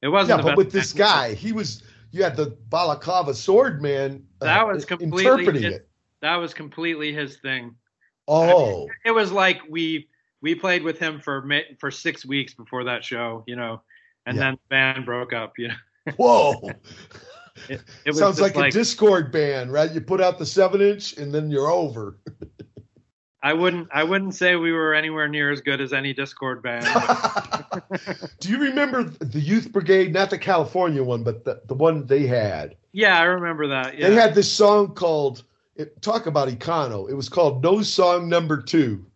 It 0.00 0.08
wasn't. 0.08 0.38
Yeah, 0.38 0.44
but 0.48 0.56
with 0.56 0.72
this 0.72 0.94
guy, 0.94 1.34
he 1.34 1.52
was. 1.52 1.82
You 2.12 2.22
had 2.22 2.34
the 2.34 2.56
balaclava 2.70 3.34
sword 3.34 3.82
man. 3.82 4.24
uh, 4.40 4.46
That 4.46 4.66
was 4.66 4.86
completely 4.86 5.22
interpreting 5.22 5.64
it. 5.64 5.88
that 6.22 6.36
was 6.36 6.54
completely 6.54 7.12
his 7.12 7.36
thing. 7.36 7.74
Oh, 8.30 8.88
It 9.04 9.10
was 9.10 9.32
like 9.32 9.60
we 9.68 10.08
we 10.40 10.54
played 10.54 10.82
with 10.82 10.98
him 10.98 11.20
for 11.20 11.46
for 11.78 11.90
six 11.90 12.24
weeks 12.24 12.54
before 12.54 12.84
that 12.84 13.04
show, 13.04 13.42
you 13.46 13.56
know, 13.56 13.82
and 14.26 14.36
Yeah. 14.36 14.42
then 14.44 14.54
the 14.54 14.68
band 14.68 15.04
broke 15.04 15.32
up. 15.32 15.54
You 15.58 15.68
know, 15.68 15.74
whoa! 16.16 16.70
it, 17.68 17.80
it 18.04 18.10
was 18.10 18.18
Sounds 18.18 18.38
just 18.38 18.54
like, 18.54 18.74
a 18.74 18.78
Dischord 18.78 19.32
band, 19.32 19.72
right? 19.72 19.90
You 19.90 20.00
put 20.00 20.20
out 20.20 20.38
the 20.38 20.46
seven 20.46 20.80
inch, 20.80 21.16
and 21.18 21.34
then 21.34 21.50
you're 21.50 21.70
over. 21.70 22.18
I 23.42 23.52
wouldn't 23.54 23.88
I 23.92 24.04
wouldn't 24.04 24.34
say 24.34 24.54
we 24.56 24.70
were 24.72 24.94
anywhere 24.94 25.26
near 25.26 25.50
as 25.50 25.60
good 25.62 25.80
as 25.80 25.92
any 25.92 26.14
Dischord 26.14 26.62
band. 26.62 26.86
Do 28.40 28.48
you 28.50 28.58
remember 28.58 29.02
the 29.04 29.40
Youth 29.40 29.72
Brigade? 29.72 30.12
Not 30.12 30.30
the 30.30 30.38
California 30.38 31.02
one, 31.02 31.22
but 31.24 31.44
the, 31.44 31.62
the 31.66 31.74
one 31.74 32.06
they 32.06 32.26
had. 32.26 32.76
yeah, 32.92 33.18
I 33.18 33.24
remember 33.24 33.66
that. 33.68 33.98
Yeah. 33.98 34.10
They 34.10 34.14
had 34.14 34.34
this 34.34 34.50
song 34.52 34.94
called 34.94 35.42
it, 35.76 36.00
"Talk 36.02 36.26
About 36.26 36.48
Econo." 36.48 37.08
It 37.10 37.14
was 37.14 37.28
called 37.28 37.62
"No 37.62 37.82
Song 37.82 38.28
Number 38.28 38.60
Two. 38.60 39.06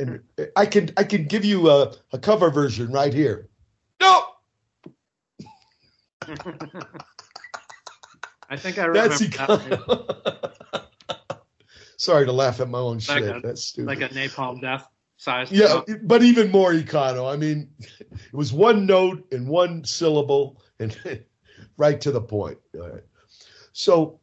and 0.00 0.20
I 0.56 0.66
can 0.66 0.90
I 0.96 1.04
can 1.04 1.24
give 1.26 1.44
you 1.44 1.68
a, 1.70 1.92
a 2.12 2.18
cover 2.18 2.50
version 2.50 2.90
right 2.92 3.12
here. 3.12 3.48
No, 4.00 4.24
I 8.50 8.56
think 8.56 8.78
I 8.78 8.84
remember 8.86 9.08
that's 9.08 9.18
that. 9.36 10.84
Sorry 11.96 12.26
to 12.26 12.32
laugh 12.32 12.60
at 12.60 12.68
my 12.68 12.78
own 12.78 12.96
Like 12.96 13.02
shit. 13.02 13.36
a- 13.36 13.40
that's 13.42 13.62
stupid. 13.64 13.86
like 13.86 14.10
a 14.10 14.14
napalm 14.14 14.60
death 14.60 14.86
size. 15.16 15.50
Yeah, 15.50 15.80
but 16.02 16.22
even 16.22 16.50
more 16.50 16.72
econo. 16.72 17.32
I 17.32 17.36
mean, 17.36 17.68
it 17.78 18.34
was 18.34 18.52
one 18.52 18.84
note 18.86 19.24
and 19.32 19.48
one 19.48 19.84
syllable 19.84 20.60
and 20.80 20.96
right 21.76 22.00
to 22.00 22.10
the 22.10 22.20
point. 22.20 22.58
All 22.74 22.88
right. 22.90 23.02
So 23.72 24.20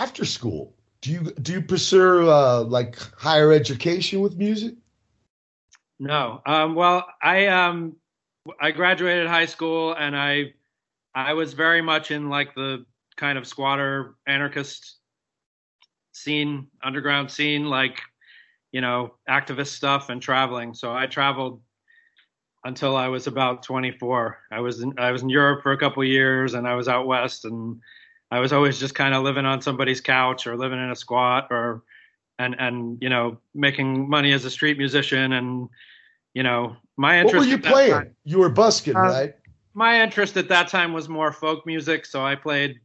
after 0.00 0.24
school, 0.24 0.74
do 1.02 1.12
you 1.12 1.20
do 1.42 1.52
you 1.52 1.62
pursue 1.62 2.30
uh, 2.30 2.64
like 2.66 2.98
higher 3.18 3.52
education 3.52 4.20
with 4.20 4.36
music? 4.36 4.74
No. 5.98 6.40
Um, 6.46 6.74
well, 6.74 7.06
I 7.22 7.46
um, 7.48 7.96
I 8.60 8.70
graduated 8.70 9.26
high 9.26 9.46
school 9.46 9.94
and 9.94 10.16
I 10.16 10.54
I 11.14 11.34
was 11.34 11.52
very 11.52 11.82
much 11.82 12.10
in 12.10 12.30
like 12.30 12.54
the 12.54 12.86
kind 13.16 13.36
of 13.36 13.46
squatter 13.46 14.14
anarchist 14.26 14.96
scene, 16.12 16.68
underground 16.82 17.30
scene, 17.30 17.66
like 17.66 18.00
you 18.72 18.80
know, 18.80 19.14
activist 19.28 19.74
stuff 19.74 20.08
and 20.08 20.22
traveling. 20.22 20.72
So 20.72 20.94
I 20.94 21.06
traveled 21.06 21.60
until 22.64 22.96
I 22.96 23.08
was 23.08 23.26
about 23.26 23.64
24. 23.64 24.38
I 24.52 24.60
was 24.60 24.80
in, 24.80 24.94
I 24.98 25.10
was 25.10 25.22
in 25.22 25.28
Europe 25.28 25.62
for 25.62 25.72
a 25.72 25.78
couple 25.78 26.04
years 26.04 26.54
and 26.54 26.68
I 26.68 26.74
was 26.74 26.88
out 26.88 27.06
west 27.06 27.44
and 27.44 27.80
I 28.30 28.38
was 28.38 28.52
always 28.52 28.78
just 28.78 28.94
kind 28.94 29.14
of 29.14 29.22
living 29.24 29.44
on 29.46 29.60
somebody's 29.60 30.00
couch 30.00 30.46
or 30.46 30.56
living 30.56 30.78
in 30.78 30.90
a 30.90 30.96
squat 30.96 31.48
or 31.50 31.82
and 32.38 32.54
and 32.58 32.98
you 33.00 33.08
know 33.08 33.38
making 33.54 34.08
money 34.08 34.32
as 34.32 34.44
a 34.44 34.50
street 34.50 34.78
musician 34.78 35.32
and 35.32 35.68
you 36.34 36.42
know 36.42 36.76
my 36.96 37.18
interest. 37.18 37.34
What 37.36 37.46
were 37.46 37.50
you 37.50 37.58
playing? 37.58 37.92
time- 37.92 38.16
You 38.24 38.38
were 38.38 38.48
busking, 38.48 38.96
Uh, 38.96 39.00
right? 39.00 39.34
my 39.74 40.02
interest 40.02 40.36
at 40.36 40.48
that 40.48 40.68
time 40.68 40.92
was 40.92 41.08
more 41.08 41.32
folk 41.32 41.64
music 41.66 42.04
so 42.06 42.24
I 42.24 42.34
played 42.34 42.80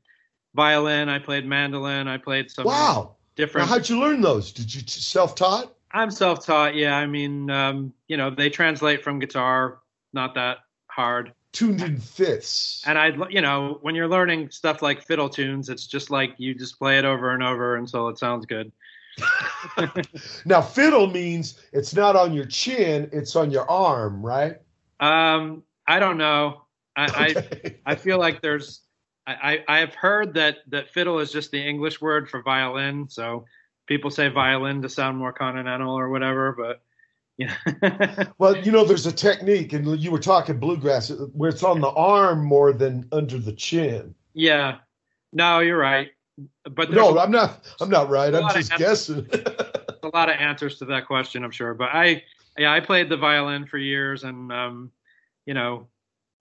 violin 0.56 1.10
I 1.10 1.20
played 1.20 1.46
mandolin 1.46 2.08
I 2.08 2.18
played 2.18 2.50
some 2.52 2.66
Wow. 2.66 2.74
Now, 2.76 3.16
different 3.36 3.68
how'd 3.70 3.90
you 3.90 4.00
learn 4.00 4.22
those? 4.22 4.52
Did 4.52 4.74
you 4.74 4.82
self 4.88 5.36
taught? 5.36 5.74
I'm 5.92 6.12
self-taught 6.12 6.76
yeah 6.76 6.96
I 6.98 7.06
mean 7.06 7.50
um, 7.50 7.94
you 8.08 8.18
know 8.18 8.30
they 8.30 8.50
translate 8.50 9.04
from 9.04 9.20
guitar 9.20 9.80
not 10.14 10.34
that 10.36 10.58
hard 10.88 11.34
Tuned 11.56 11.82
in 11.82 11.98
fifths. 11.98 12.84
and 12.86 13.00
I, 13.00 13.14
you 13.30 13.40
know, 13.40 13.80
when 13.82 13.96
you're 13.96 14.10
learning 14.10 14.50
stuff 14.52 14.82
like 14.82 15.02
fiddle 15.02 15.30
tunes, 15.30 15.70
it's 15.70 15.88
just 15.88 16.12
like 16.12 16.34
you 16.38 16.54
just 16.54 16.78
play 16.78 17.00
it 17.00 17.06
over 17.06 17.32
and 17.32 17.42
over 17.42 17.78
until 17.78 18.10
it 18.10 18.18
sounds 18.20 18.46
good. 18.46 18.72
Now, 20.46 20.62
fiddle 20.62 21.08
means 21.08 21.62
it's 21.72 21.96
not 21.96 22.18
on 22.18 22.34
your 22.34 22.46
chin; 22.46 23.10
it's 23.14 23.36
on 23.38 23.52
your 23.52 23.70
arm, 23.72 24.22
right? 24.22 24.58
Um, 25.00 25.64
I 25.88 26.00
don't 26.00 26.18
know. 26.18 26.66
I, 26.98 27.06
Okay. 27.08 27.80
I, 27.86 27.92
I 27.94 27.96
feel 27.96 28.20
like 28.20 28.42
there's, 28.42 28.82
I, 29.26 29.64
I, 29.68 29.80
I've 29.80 29.96
heard 29.96 30.34
that 30.34 30.58
that 30.68 30.90
fiddle 30.90 31.20
is 31.20 31.32
just 31.32 31.52
the 31.52 31.66
English 31.66 32.02
word 32.02 32.30
for 32.30 32.42
violin. 32.42 33.08
So 33.10 33.46
people 33.88 34.12
say 34.12 34.28
violin 34.28 34.82
to 34.82 34.90
sound 34.90 35.18
more 35.18 35.32
continental 35.32 35.98
or 35.98 36.10
whatever, 36.10 36.52
but 36.52 36.82
yeah. 37.38 37.56
Well, 38.38 38.58
you 38.58 38.72
know, 38.72 38.86
there's 38.86 39.06
a 39.06 39.12
technique, 39.12 39.74
and 39.74 40.00
you 40.00 40.12
were 40.12 40.20
talking 40.20 40.58
bluegrass, 40.58 41.10
where 41.34 41.50
it's 41.50 41.64
on 41.64 41.82
the 41.82 41.90
arm 41.90 42.44
more 42.44 42.74
than 42.74 43.08
under 43.12 43.38
the 43.38 43.54
chin. 43.54 44.16
yeah. 44.34 44.78
No, 45.34 45.60
you're 45.60 45.78
right. 45.78 46.12
But 46.70 46.92
No, 46.92 47.18
I'm 47.20 47.32
not. 47.32 47.66
I'm 47.82 47.90
not 47.90 48.10
right. 48.10 48.34
I'm 48.34 48.54
just 48.54 48.76
guessing. 48.78 49.28
a 50.04 50.08
lot 50.14 50.30
of 50.30 50.36
answers 50.36 50.78
to 50.80 50.86
that 50.86 51.06
question, 51.08 51.44
I'm 51.44 51.52
sure. 51.52 51.74
But 51.74 51.90
I, 51.94 52.24
yeah, 52.58 52.72
I 52.72 52.80
played 52.80 53.10
the 53.10 53.18
violin 53.18 53.66
for 53.66 53.78
years, 53.78 54.24
and 54.24 54.52
um, 54.52 54.92
you 55.46 55.54
know, 55.54 55.88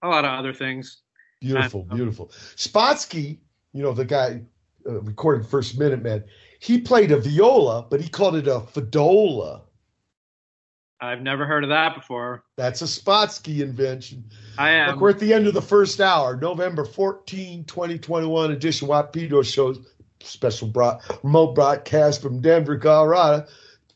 a 0.03 0.09
lot 0.09 0.25
of 0.25 0.31
other 0.39 0.53
things. 0.53 1.01
beautiful, 1.41 1.87
Um, 1.91 1.97
beautiful. 1.97 2.29
Spotsky, 2.57 3.39
you 3.73 3.83
know, 3.83 3.93
the 3.93 4.05
guy 4.05 4.43
uh, 4.89 5.01
recorded 5.01 5.47
First 5.47 5.79
Minute 5.79 6.03
Man. 6.03 6.25
He 6.61 6.81
played 6.81 7.11
a 7.11 7.19
viola, 7.19 7.87
but 7.91 8.01
he 8.01 8.09
called 8.09 8.37
it 8.37 8.47
a 8.47 8.61
fidola. 8.61 9.63
I've 11.05 11.23
never 11.23 11.47
heard 11.47 11.65
of 11.65 11.71
that 11.71 11.95
before. 11.95 12.45
That's 12.57 12.83
a 12.83 12.87
Spotsky 12.87 13.61
invention. 13.61 14.25
I 14.59 14.71
am. 14.71 14.93
Look, 14.93 15.01
we're 15.01 15.11
at 15.11 15.19
the 15.19 15.33
end 15.33 15.47
of 15.47 15.55
the 15.55 15.63
first 15.63 16.01
hour, 16.01 16.37
November 16.37 16.85
14, 16.85 17.65
2021 17.65 18.53
edition 18.53 18.89
Watt 18.89 19.13
Pedro 19.13 19.43
Show 19.43 19.75
special 20.21 20.73
remote 21.23 21.55
broadcast 21.55 22.23
from 22.23 22.41
Denver, 22.41 22.79
Colorado. 22.79 23.47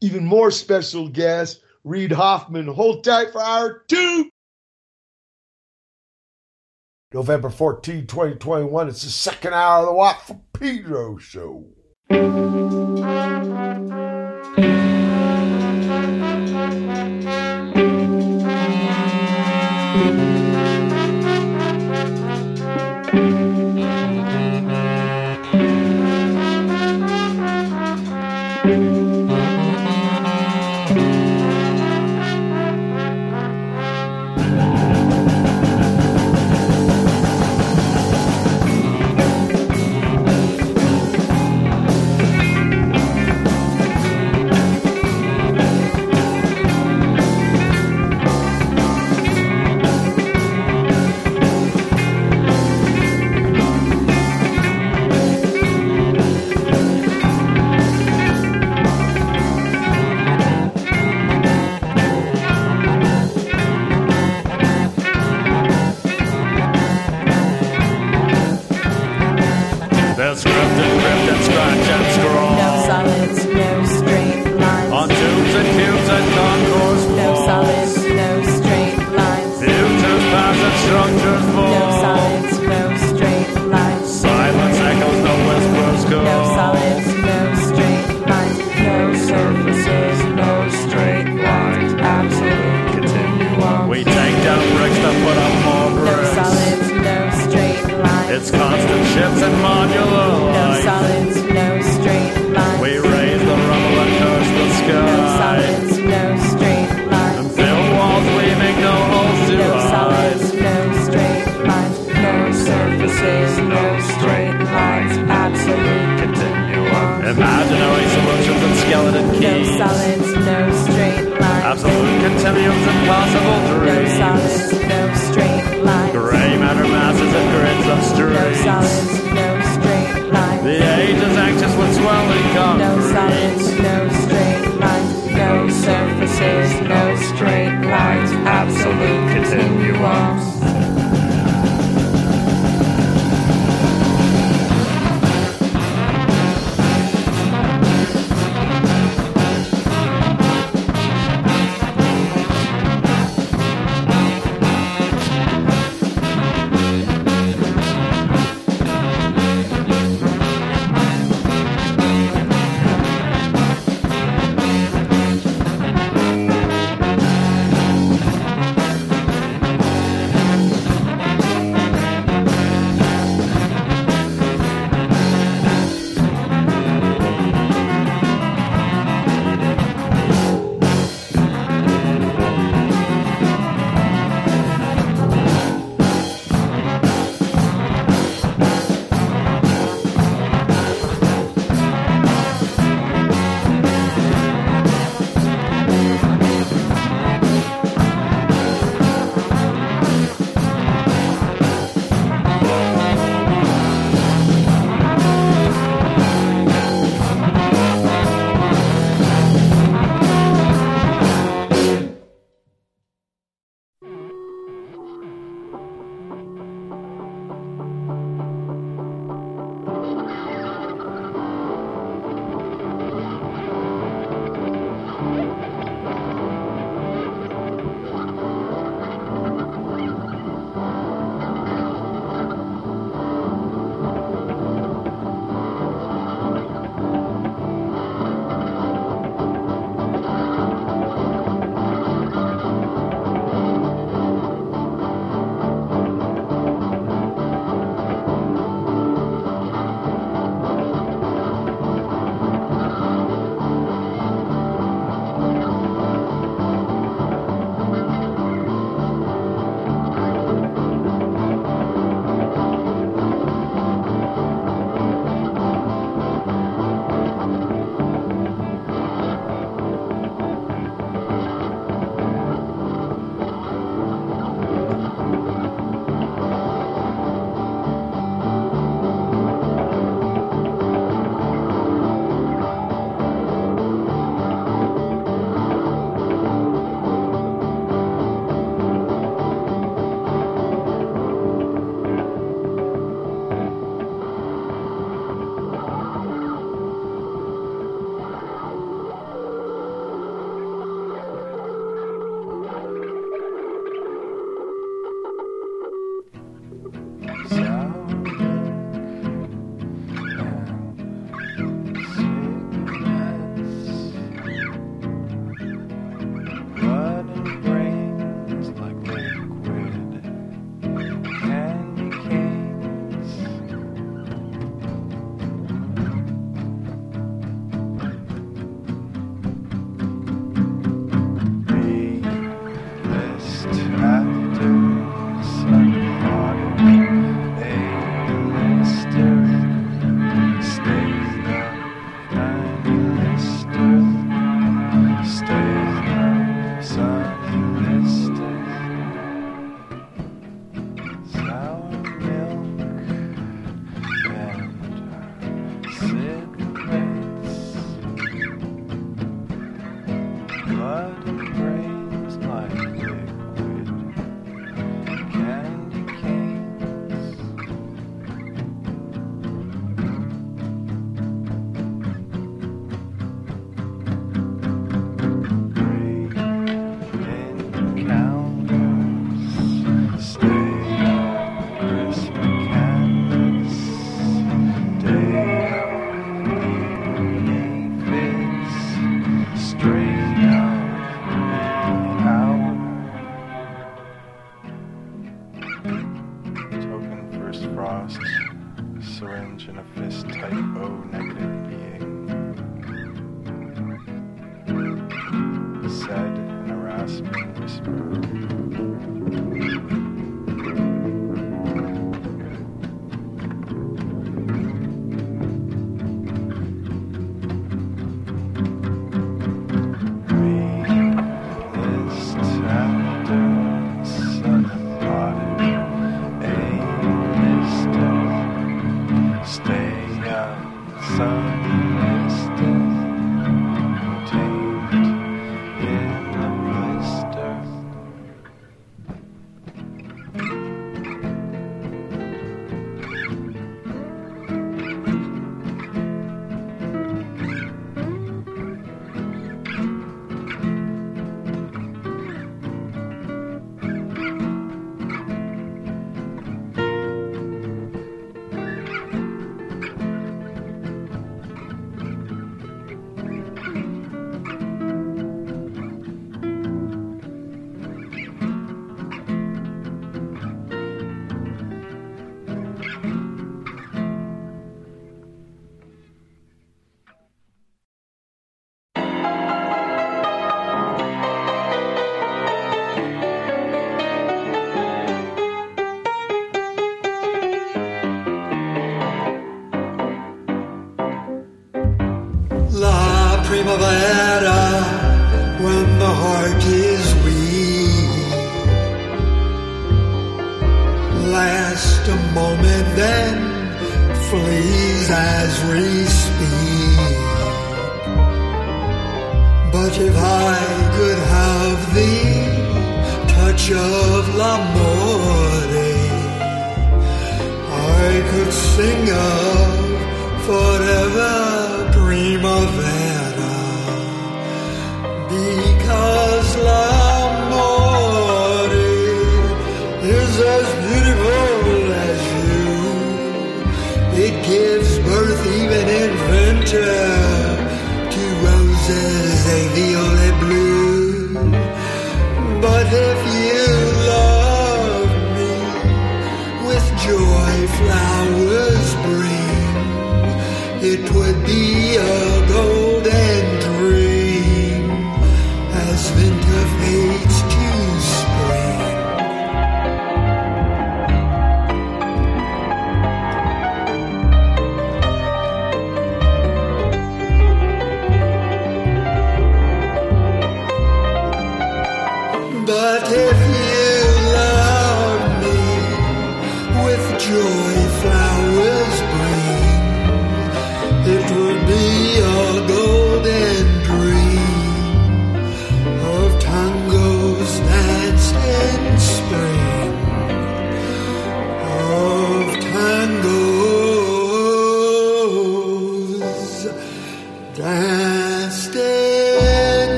Even 0.00 0.24
more 0.24 0.50
special 0.50 1.08
guest, 1.08 1.60
Reid 1.84 2.12
Hoffman. 2.12 2.66
Hold 2.66 3.04
tight 3.04 3.32
for 3.32 3.42
hour 3.42 3.84
two. 3.88 4.30
November 7.12 7.50
14, 7.50 8.06
2021. 8.06 8.88
It's 8.88 9.02
the 9.02 9.10
second 9.10 9.52
hour 9.52 9.88
of 9.88 10.26
the 10.26 10.40
Pedro 10.58 11.18
Show. 11.18 11.66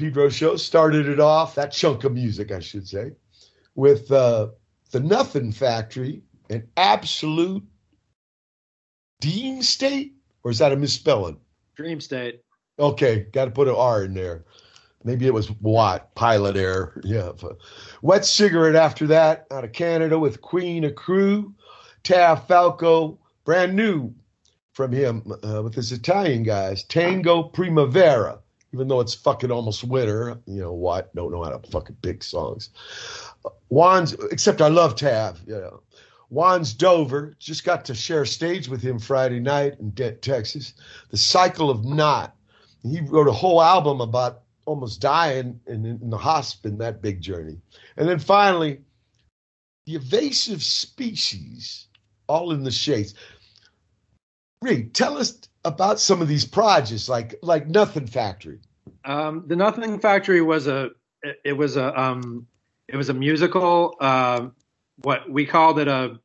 Pedro 0.00 0.30
show 0.30 0.56
started 0.56 1.06
it 1.06 1.20
off, 1.20 1.54
that 1.56 1.72
chunk 1.72 2.04
of 2.04 2.14
music, 2.14 2.50
I 2.50 2.60
should 2.60 2.88
say, 2.88 3.12
with 3.74 4.10
uh, 4.10 4.48
the 4.92 5.00
Nothing 5.00 5.52
Factory, 5.52 6.22
an 6.48 6.66
absolute 6.78 7.62
Dean 9.20 9.60
State, 9.60 10.14
or 10.42 10.50
is 10.50 10.58
that 10.58 10.72
a 10.72 10.76
misspelling? 10.76 11.36
Dream 11.76 12.00
State. 12.00 12.40
Okay, 12.78 13.26
got 13.30 13.44
to 13.44 13.50
put 13.50 13.68
an 13.68 13.74
R 13.74 14.04
in 14.04 14.14
there. 14.14 14.46
Maybe 15.04 15.26
it 15.26 15.34
was 15.34 15.50
Watt, 15.60 16.14
pilot 16.14 16.56
error. 16.56 16.98
Yeah. 17.04 17.32
Wette 18.00 18.24
Cigaret 18.24 18.76
after 18.76 19.06
that, 19.08 19.46
out 19.50 19.64
of 19.64 19.72
Canada 19.72 20.18
with 20.18 20.40
Queen 20.40 20.84
Accrue, 20.84 21.54
Tav 22.04 22.46
Falco, 22.46 23.18
brand 23.44 23.76
new 23.76 24.14
from 24.72 24.92
him 24.92 25.30
uh, 25.44 25.62
with 25.62 25.74
his 25.74 25.92
Italian 25.92 26.42
guys, 26.42 26.84
Tango 26.84 27.42
Primavera. 27.42 28.38
Even 28.72 28.86
though 28.86 29.00
it's 29.00 29.14
fucking 29.14 29.50
almost 29.50 29.82
winter, 29.82 30.38
you 30.46 30.60
know 30.60 30.72
what? 30.72 31.14
Don't 31.14 31.32
know 31.32 31.42
how 31.42 31.50
to 31.50 31.70
fucking 31.70 31.96
pick 32.02 32.22
songs. 32.22 32.70
Wanz, 33.70 34.14
except 34.30 34.60
I 34.60 34.68
love 34.68 34.94
Tav. 34.94 35.40
You 35.46 35.54
know, 35.54 35.82
Wanz 36.32 36.76
Dover 36.76 37.34
just 37.38 37.64
got 37.64 37.84
to 37.86 37.94
share 37.94 38.24
stage 38.24 38.68
with 38.68 38.80
him 38.80 38.98
Friday 38.98 39.40
night 39.40 39.74
in 39.80 39.90
De- 39.90 40.12
Texas. 40.12 40.74
The 41.10 41.16
Cycle 41.16 41.70
of 41.70 41.84
Not. 41.84 42.36
He 42.82 43.00
wrote 43.00 43.28
a 43.28 43.32
whole 43.32 43.60
album 43.60 44.00
about 44.00 44.42
almost 44.64 45.00
dying 45.00 45.60
in, 45.66 45.84
in 45.84 46.10
the 46.10 46.16
hospital, 46.16 46.78
that 46.78 47.02
big 47.02 47.20
journey. 47.20 47.58
And 47.96 48.08
then 48.08 48.20
finally, 48.20 48.80
the 49.86 49.96
Invasive 49.96 50.62
Species, 50.62 51.88
all 52.28 52.52
in 52.52 52.62
the 52.62 52.70
shades. 52.70 53.14
Reid, 54.62 54.94
tell 54.94 55.18
us 55.18 55.38
about 55.64 56.00
some 56.00 56.22
of 56.22 56.28
these 56.28 56.44
projects, 56.44 57.08
like 57.08 57.36
like 57.42 57.68
Nothing 57.68 58.06
Factory. 58.06 58.60
Um, 59.04 59.44
the 59.46 59.56
Nothing 59.56 59.98
Factory 60.00 60.42
was 60.42 60.66
a 60.66 60.90
it, 61.44 61.52
was 61.52 61.76
a 61.76 61.98
um, 61.98 62.46
it 62.88 62.96
was 62.96 63.08
a 63.08 63.14
musical. 63.14 63.94
Uh, 64.00 64.48
what 65.02 65.30
we 65.30 65.46
called 65.46 65.78
it 65.78 65.88
a 65.88 66.18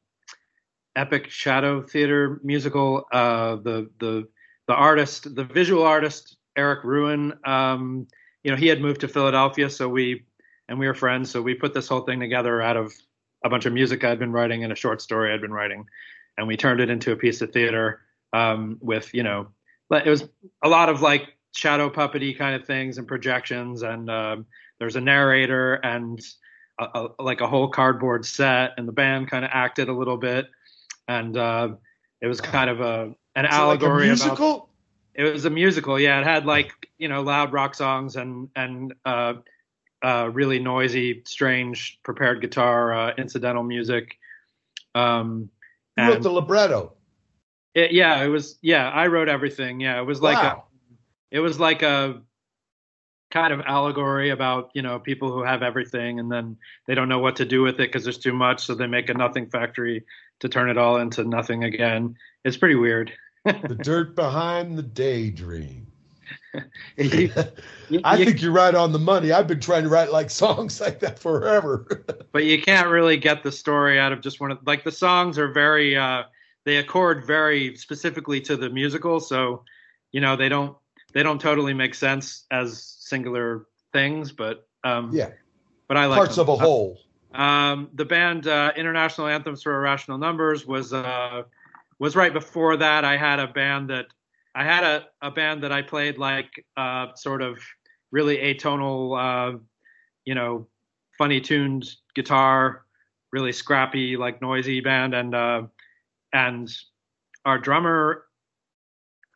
epic 0.95 1.29
shadow 1.29 1.81
theater 1.81 2.39
musical. 2.43 3.05
Uh, 3.11 3.57
the 3.57 3.89
the 3.99 4.27
the 4.67 4.73
artist, 4.73 5.35
the 5.35 5.43
visual 5.43 5.83
artist 5.83 6.37
Erik 6.55 6.83
Ruin, 6.83 7.33
um, 7.45 8.07
you 8.43 8.51
know, 8.51 8.57
he 8.57 8.67
had 8.67 8.81
moved 8.81 9.01
to 9.01 9.07
Philadelphia, 9.07 9.69
so 9.69 9.89
we 9.89 10.23
and 10.67 10.79
we 10.79 10.87
were 10.87 10.93
friends, 10.93 11.29
so 11.29 11.41
we 11.41 11.53
put 11.53 11.73
this 11.73 11.87
whole 11.87 12.01
thing 12.01 12.19
together 12.19 12.61
out 12.61 12.77
of 12.77 12.93
a 13.43 13.49
bunch 13.49 13.65
of 13.65 13.73
music 13.73 14.03
I'd 14.03 14.17
been 14.17 14.31
writing 14.31 14.63
and 14.63 14.73
a 14.73 14.75
short 14.75 15.01
story 15.01 15.33
I'd 15.33 15.41
been 15.41 15.53
writing, 15.53 15.85
and 16.37 16.47
we 16.47 16.57
turned 16.57 16.79
it 16.79 16.89
into 16.89 17.11
a 17.11 17.15
piece 17.15 17.41
of 17.41 17.51
theater 17.51 18.04
um, 18.35 18.77
with 18.81 19.13
you 19.13 19.23
know, 19.23 19.47
it 19.91 20.09
was 20.09 20.27
a 20.61 20.67
lot 20.67 20.89
of 20.89 21.01
like 21.01 21.33
shadow 21.55 21.89
puppety 21.89 22.37
kind 22.37 22.55
of 22.55 22.67
things 22.67 22.97
and 22.97 23.07
projections, 23.07 23.81
and 23.81 24.09
um, 24.09 24.45
there's 24.79 24.97
a 24.97 25.01
narrator 25.01 25.75
and 25.75 26.19
a, 26.79 26.83
a, 26.83 27.23
like 27.23 27.39
a 27.41 27.47
whole 27.47 27.69
cardboard 27.69 28.25
set, 28.25 28.73
and 28.77 28.87
the 28.87 28.91
band 28.91 29.29
kind 29.29 29.45
of 29.45 29.51
acted 29.53 29.87
a 29.87 29.93
little 29.93 30.17
bit, 30.17 30.47
and 31.07 31.37
uh, 31.37 31.69
it 32.21 32.27
was 32.27 32.41
kind 32.41 32.69
of 32.69 32.81
a 32.81 33.15
an 33.35 33.45
it 33.45 33.51
like 33.51 33.51
a 33.51 33.55
allegory 33.55 34.07
musical? 34.07 34.51
about. 34.51 34.69
It 35.13 35.23
was 35.31 35.45
a 35.45 35.49
musical, 35.49 35.97
yeah. 35.97 36.19
It 36.19 36.25
had 36.25 36.45
like 36.45 36.71
you 36.97 37.07
know 37.07 37.21
loud 37.21 37.53
rock 37.53 37.73
songs 37.73 38.17
and 38.17 38.49
and 38.53 38.93
uh, 39.05 39.35
uh, 40.03 40.29
really 40.33 40.59
noisy, 40.59 41.23
strange 41.25 41.99
prepared 42.03 42.41
guitar, 42.41 42.93
uh, 42.93 43.13
incidental 43.17 43.63
music. 43.63 44.17
Um, 44.93 45.49
You 45.97 46.03
wrote 46.09 46.21
the 46.21 46.31
libretto. 46.31 46.94
It, 47.75 47.91
yeah, 47.91 48.23
it 48.23 48.27
was. 48.29 48.57
Yeah, 48.61 48.89
I 48.89 49.07
wrote 49.07 49.29
everything. 49.29 49.79
Yeah, 49.79 49.99
it 49.99 50.05
was 50.05 50.21
like 50.21 50.37
Wow. 50.41 50.63
a, 51.31 51.35
it 51.35 51.39
was 51.41 51.59
like 51.59 51.81
a 51.83 52.21
kind 53.31 53.51
of 53.51 53.59
allegory 53.61 54.29
about 54.29 54.69
you 54.73 54.81
know 54.81 54.97
people 54.97 55.31
who 55.31 55.43
have 55.43 55.61
everything 55.61 56.19
and 56.19 56.31
then 56.31 56.55
they 56.87 56.95
don't 56.95 57.09
know 57.09 57.19
what 57.19 57.35
to 57.35 57.43
do 57.45 57.61
with 57.61 57.75
it 57.75 57.89
because 57.91 58.03
there's 58.03 58.17
too 58.17 58.33
much, 58.33 58.63
so 58.65 58.73
they 58.75 58.87
make 58.87 59.09
a 59.09 59.13
nothing 59.13 59.47
factory 59.49 60.03
to 60.39 60.49
turn 60.49 60.69
it 60.69 60.77
all 60.77 60.97
into 60.97 61.23
nothing 61.23 61.63
again. 61.63 62.15
It's 62.43 62.57
pretty 62.57 62.75
weird. 62.75 63.11
the 63.45 63.77
dirt 63.83 64.15
behind 64.15 64.77
the 64.77 64.83
daydream. 64.83 65.87
You- 66.97 67.29
I 68.03 68.15
you- 68.17 68.25
think 68.25 68.41
you're 68.41 68.51
right 68.51 68.73
on 68.73 68.91
the 68.91 68.97
money. 68.99 69.31
I've 69.31 69.47
been 69.47 69.59
trying 69.59 69.83
to 69.83 69.89
write 69.89 70.11
like 70.11 70.29
songs 70.31 70.79
like 70.81 70.99
that 71.01 71.19
forever. 71.19 72.05
but 72.31 72.45
you 72.45 72.59
can't 72.61 72.87
really 72.89 73.17
get 73.17 73.43
the 73.43 73.51
story 73.51 73.99
out 73.99 74.11
of 74.11 74.21
just 74.21 74.39
one 74.39 74.51
of 74.51 74.59
like 74.65 74.83
the 74.83 74.91
songs 74.91 75.37
are 75.37 75.49
very 75.51 75.95
uh 75.95 76.23
they 76.65 76.77
accord 76.77 77.25
very 77.25 77.75
specifically 77.77 78.41
to 78.41 78.57
the 78.57 78.69
musical 78.69 79.19
so 79.19 79.63
you 80.11 80.19
know 80.19 80.35
they 80.35 80.49
don't 80.49 80.75
they 81.13 81.23
don't 81.23 81.39
totally 81.39 81.73
make 81.73 81.95
sense 81.95 82.45
as 82.51 82.83
singular 82.99 83.67
things 83.93 84.31
but 84.31 84.67
um 84.83 85.11
yeah, 85.13 85.29
but 85.87 85.97
i 85.97 86.05
like 86.05 86.17
parts 86.17 86.35
them. 86.35 86.43
of 86.43 86.49
a 86.49 86.55
whole. 86.57 86.99
um 87.33 87.89
the 87.93 88.05
band 88.05 88.47
uh 88.47 88.71
international 88.75 89.27
anthems 89.27 89.63
for 89.63 89.75
irrational 89.75 90.17
numbers 90.17 90.65
was 90.65 90.91
uh 90.91 91.43
was 91.99 92.15
right 92.15 92.33
before 92.33 92.75
that 92.77 93.05
i 93.05 93.15
had 93.15 93.39
a 93.39 93.47
band 93.47 93.89
that 93.89 94.07
i 94.53 94.63
had 94.63 94.83
a, 94.83 95.05
a 95.21 95.31
band 95.31 95.63
that 95.63 95.71
i 95.71 95.81
played 95.81 96.17
like 96.17 96.65
uh 96.75 97.07
sort 97.15 97.41
of 97.41 97.59
really 98.11 98.37
atonal 98.37 99.17
uh 99.17 99.57
you 100.25 100.35
know 100.35 100.67
funny 101.17 101.39
tuned 101.39 101.89
guitar 102.15 102.83
really 103.31 103.51
scrappy 103.51 104.17
like 104.17 104.41
noisy 104.41 104.81
band 104.81 105.13
and 105.13 105.33
uh 105.35 105.61
and 106.35 106.71
our 107.45 107.57
drummer 107.57 108.25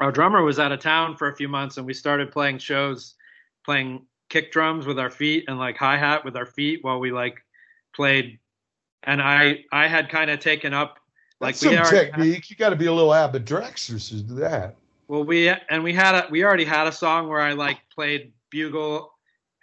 our 0.01 0.11
drummer 0.11 0.43
was 0.43 0.59
out 0.59 0.71
of 0.71 0.79
town 0.79 1.15
for 1.15 1.29
a 1.29 1.35
few 1.35 1.47
months 1.47 1.77
and 1.77 1.85
we 1.85 1.93
started 1.93 2.31
playing 2.31 2.57
shows 2.57 3.15
playing 3.65 4.05
kick 4.29 4.51
drums 4.51 4.85
with 4.85 4.99
our 4.99 5.09
feet 5.09 5.45
and 5.47 5.57
like 5.57 5.77
hi-hat 5.77 6.23
with 6.23 6.35
our 6.35 6.45
feet 6.45 6.79
while 6.83 6.99
we 6.99 7.11
like 7.11 7.37
played 7.95 8.37
and 9.03 9.21
i 9.21 9.63
i 9.71 9.87
had 9.87 10.09
kind 10.09 10.29
of 10.29 10.39
taken 10.39 10.73
up 10.73 10.99
like 11.41 11.55
That's 11.55 11.61
some 11.61 11.75
already 11.75 12.11
technique. 12.11 12.49
You 12.49 12.55
got 12.55 12.69
to 12.69 12.75
be 12.75 12.87
a 12.87 12.93
little 12.93 13.13
ambidextrous 13.15 14.09
to 14.09 14.15
do 14.15 14.35
that. 14.35 14.75
well, 15.07 15.23
we 15.23 15.49
and 15.49 15.83
we 15.83 15.93
had 15.93 16.15
a 16.15 16.27
we 16.29 16.43
already 16.43 16.65
had 16.65 16.87
a 16.87 16.91
song 16.91 17.29
where 17.29 17.39
I 17.41 17.53
like 17.53 17.77
played 17.93 18.33
bugle 18.49 19.13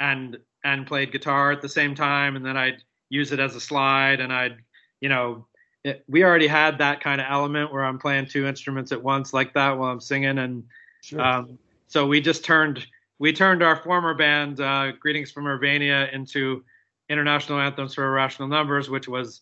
and 0.00 0.38
and 0.64 0.86
played 0.86 1.12
guitar 1.12 1.52
at 1.52 1.60
the 1.60 1.68
same 1.68 1.94
time, 1.94 2.36
and 2.36 2.44
then 2.44 2.56
I'd 2.56 2.82
use 3.10 3.32
it 3.32 3.38
as 3.40 3.54
a 3.54 3.60
slide, 3.60 4.20
and 4.20 4.32
I'd 4.32 4.56
you 5.00 5.08
know 5.08 5.46
it, 5.86 6.04
we 6.08 6.24
already 6.24 6.46
had 6.46 6.78
that 6.78 7.00
kind 7.00 7.20
of 7.20 7.26
element 7.30 7.72
where 7.72 7.84
I'm 7.84 7.98
playing 7.98 8.26
two 8.26 8.46
instruments 8.46 8.92
at 8.92 9.02
once 9.02 9.32
like 9.32 9.54
that 9.54 9.78
while 9.78 9.90
I'm 9.90 10.00
singing, 10.00 10.38
and 10.38 10.64
Sure. 11.02 11.20
um, 11.20 11.58
so 11.86 12.06
we 12.06 12.20
just 12.20 12.44
turned 12.44 12.84
we 13.18 13.32
turned 13.32 13.62
our 13.62 13.76
former 13.76 14.12
band 14.14 14.60
uh, 14.60 14.92
Greetings 14.92 15.30
from 15.30 15.44
Urbania 15.44 16.12
into 16.12 16.64
International 17.08 17.60
Anthems 17.60 17.94
for 17.94 18.04
Irrational 18.04 18.48
Numbers, 18.48 18.90
which 18.90 19.08
was 19.08 19.40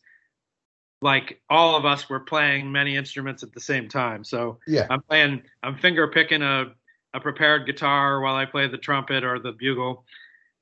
like 1.03 1.41
all 1.51 1.77
of 1.77 1.85
us 1.85 2.09
were 2.09 2.21
playing 2.21 2.71
many 2.71 2.97
instruments 2.97 3.43
at 3.43 3.53
the 3.53 3.61
same 3.61 3.89
time. 3.89 4.25
So 4.25 4.59
yeah, 4.66 4.87
I'm 4.91 5.03
playing, 5.03 5.43
I'm 5.62 5.77
finger 5.77 6.09
picking 6.09 6.43
a, 6.43 6.73
a 7.15 7.21
prepared 7.21 7.66
guitar 7.66 8.21
while 8.21 8.35
I 8.35 8.45
play 8.45 8.69
the 8.69 8.79
trumpet 8.79 9.25
or 9.25 9.39
the 9.39 9.53
bugle. 9.53 10.05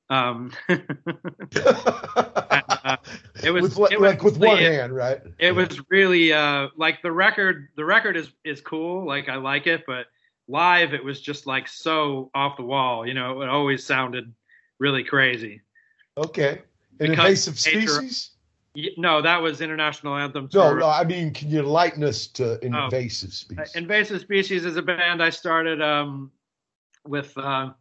Um, 0.09 0.51
uh, 0.69 0.77
it 3.43 3.51
was, 3.51 3.63
with, 3.63 3.77
what- 3.77 3.91
it 3.91 3.99
was 3.99 4.11
like 4.11 4.23
with 4.23 4.37
one 4.37 4.57
it- 4.57 4.71
hand, 4.71 4.93
right? 4.95 5.21
It 5.39 5.53
was 5.53 5.81
really 5.89 6.33
uh, 6.33 6.69
like 6.75 7.01
the 7.01 7.11
record. 7.11 7.69
The 7.75 7.85
record 7.85 8.17
is 8.17 8.31
is 8.43 8.61
cool. 8.61 9.05
Like 9.05 9.29
I 9.29 9.35
like 9.35 9.67
it, 9.67 9.83
but 9.87 10.07
live 10.47 10.93
it 10.93 11.03
was 11.03 11.21
just 11.21 11.47
like 11.47 11.67
so 11.67 12.29
off 12.35 12.57
the 12.57 12.63
wall. 12.63 13.07
You 13.07 13.13
know, 13.13 13.41
it 13.41 13.49
always 13.49 13.85
sounded 13.85 14.33
really 14.79 15.03
crazy. 15.03 15.61
Okay. 16.17 16.61
An 16.99 17.09
Because 17.09 17.47
invasive 17.47 17.73
nature- 17.73 17.87
species? 17.87 18.29
Y- 18.75 18.89
No, 18.97 19.21
that 19.21 19.41
was 19.41 19.61
international 19.61 20.15
anthem. 20.15 20.49
No, 20.53 20.69
for- 20.71 20.79
no. 20.79 20.89
I 20.89 21.03
mean, 21.03 21.33
can 21.33 21.49
you 21.49 21.61
lighten 21.63 22.03
us 22.03 22.27
to 22.27 22.55
Oh. 22.55 22.85
invasive 22.85 23.33
species? 23.33 23.75
Uh, 23.75 23.79
Invasive 23.79 24.21
Species 24.21 24.65
is 24.65 24.77
a 24.77 24.81
band 24.81 25.21
I 25.23 25.29
started 25.29 25.81
um, 25.81 26.31
with 27.05 27.35
uh, 27.37 27.71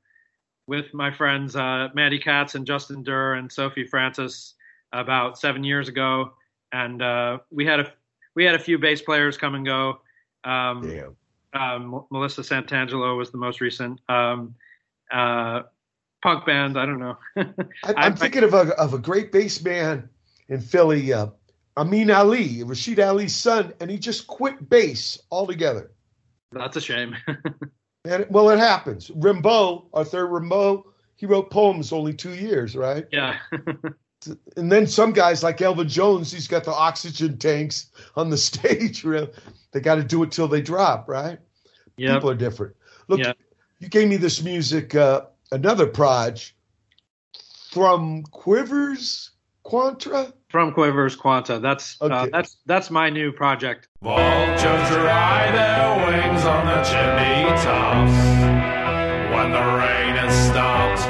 with 0.73 0.95
my 0.95 1.11
friends 1.11 1.55
uh, 1.55 1.89
Mandy 1.93 2.19
Katz 2.19 2.55
and 2.55 2.67
Justin 2.67 3.03
Durr 3.03 3.35
and 3.35 3.53
Sophie 3.53 3.85
Francis 3.85 4.55
about 4.91 5.39
seven 5.39 5.63
years 5.63 5.87
ago, 5.87 6.33
and 6.73 7.03
uh, 7.03 7.41
we 7.51 7.67
had 7.67 7.81
a 7.81 7.93
we 8.35 8.47
had 8.47 8.55
a 8.55 8.59
few 8.59 8.79
bass 8.79 9.03
players 9.03 9.37
come 9.37 9.55
and 9.55 9.67
go. 9.67 10.01
Um, 10.45 10.81
Damn. 10.81 11.17
um, 11.53 12.07
Melissa 12.11 12.41
Santangelo 12.41 13.19
was 13.19 13.31
the 13.31 13.37
most 13.37 13.61
recent 13.61 14.01
um, 14.09 14.55
uh, 15.13 15.65
punk 16.23 16.47
band. 16.47 16.79
I 16.79 16.87
don't 16.87 17.01
know. 17.01 17.19
I, 17.37 17.45
I'm 17.95 18.17
thinking 18.17 18.43
of 18.43 18.55
a 18.55 18.71
of 18.79 18.95
a 18.95 18.99
great 18.99 19.31
bass 19.31 19.63
man 19.63 20.09
in 20.49 20.63
Philly, 20.63 21.13
uh, 21.13 21.27
Amin 21.77 22.11
Ali, 22.11 22.61
Rashied 22.65 22.99
Ali's 22.99 23.37
son, 23.37 23.75
and 23.79 23.91
he 23.91 23.99
just 23.99 24.27
quit 24.27 24.71
bass 24.71 25.23
altogether. 25.31 25.91
That's 26.51 26.79
a 26.79 26.81
shame. 26.81 27.15
And, 28.05 28.27
well, 28.31 28.51
it 28.51 28.59
happens. 28.59 29.11
Rimbaud, 29.11 29.87
Arthur 29.93 30.27
Rimbaud, 30.27 30.85
he 31.17 31.27
wrote 31.27 31.51
poems 31.51 31.93
only 31.93 32.13
two 32.13 32.35
years, 32.35 32.75
right? 32.75 33.07
Yeah. 33.13 33.39
and 34.57 34.73
then 34.73 34.87
some 34.87 35.13
guys 35.13 35.43
like 35.43 35.61
Elvin 35.61 35.89
Jones, 35.89 36.33
he's 36.33 36.49
got 36.49 36.65
the 36.65 36.73
oxygen 36.73 37.39
tanks 37.39 37.91
on 38.17 38.31
the 38.31 38.37
stage. 38.39 39.03
they 39.03 39.81
got 39.81 39.97
to 39.97 40.05
do 40.05 40.23
it 40.23 40.33
till 40.33 40.49
they 40.49 40.61
drop, 40.61 41.09
right? 41.09 41.39
Yep. 41.97 42.15
People 42.15 42.31
are 42.31 42.35
different. 42.35 42.75
Look, 43.09 43.21
yep. 43.21 43.39
you 43.79 43.89
gave 43.89 44.09
me 44.09 44.17
this 44.17 44.43
music, 44.43 44.95
uh, 44.95 45.27
another 45.53 45.87
proj 45.87 46.55
from 47.71 48.25
Quivers 48.25 49.31
Quantra? 49.65 50.33
Thrumquivers 50.53 51.17
Quanta. 51.19 51.59
That's 51.59 51.97
uh, 52.01 52.07
okay. 52.07 52.15
uh, 52.15 52.27
that's 52.33 52.57
that's 52.67 52.91
my 52.91 53.11
new 53.11 53.33
project. 53.33 53.89
Vultures 54.03 54.89
dry 54.91 55.51
their 55.51 55.97
wings 56.07 56.45
on 56.45 56.67
the 56.67 56.83
chimney 56.83 57.49
tops 57.63 58.19
when 59.33 59.53
the 59.53 59.65
rain 59.81 60.15
has 60.21 60.35
stopped. 60.51 61.01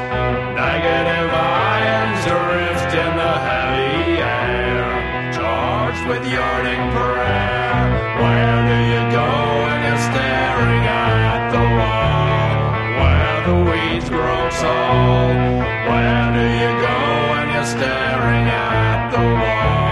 Negative 0.55 1.31
ions 1.33 2.23
drift 2.29 2.95
in 2.95 3.12
the 3.16 3.35
heavy 3.49 4.20
air, 4.20 5.33
charged 5.33 6.07
with 6.07 6.23
yearning 6.31 6.83
prayer. 6.93 7.73
Where 8.23 8.61
do 8.70 8.79
you 8.93 9.03
go 9.11 9.29
when 9.65 9.79
you're 9.83 10.05
staring 10.12 10.85
at 10.87 11.51
the 11.51 11.65
wall? 11.81 12.53
Where 13.01 13.39
the 13.49 13.57
weeds 13.70 14.09
grow 14.09 14.51
tall? 14.61 15.35
Where 15.89 16.29
do 16.37 16.45
you 16.62 16.70
go? 16.81 16.81
staring 17.73 18.49
at 18.49 19.11
the 19.12 19.19
wall. 19.19 19.91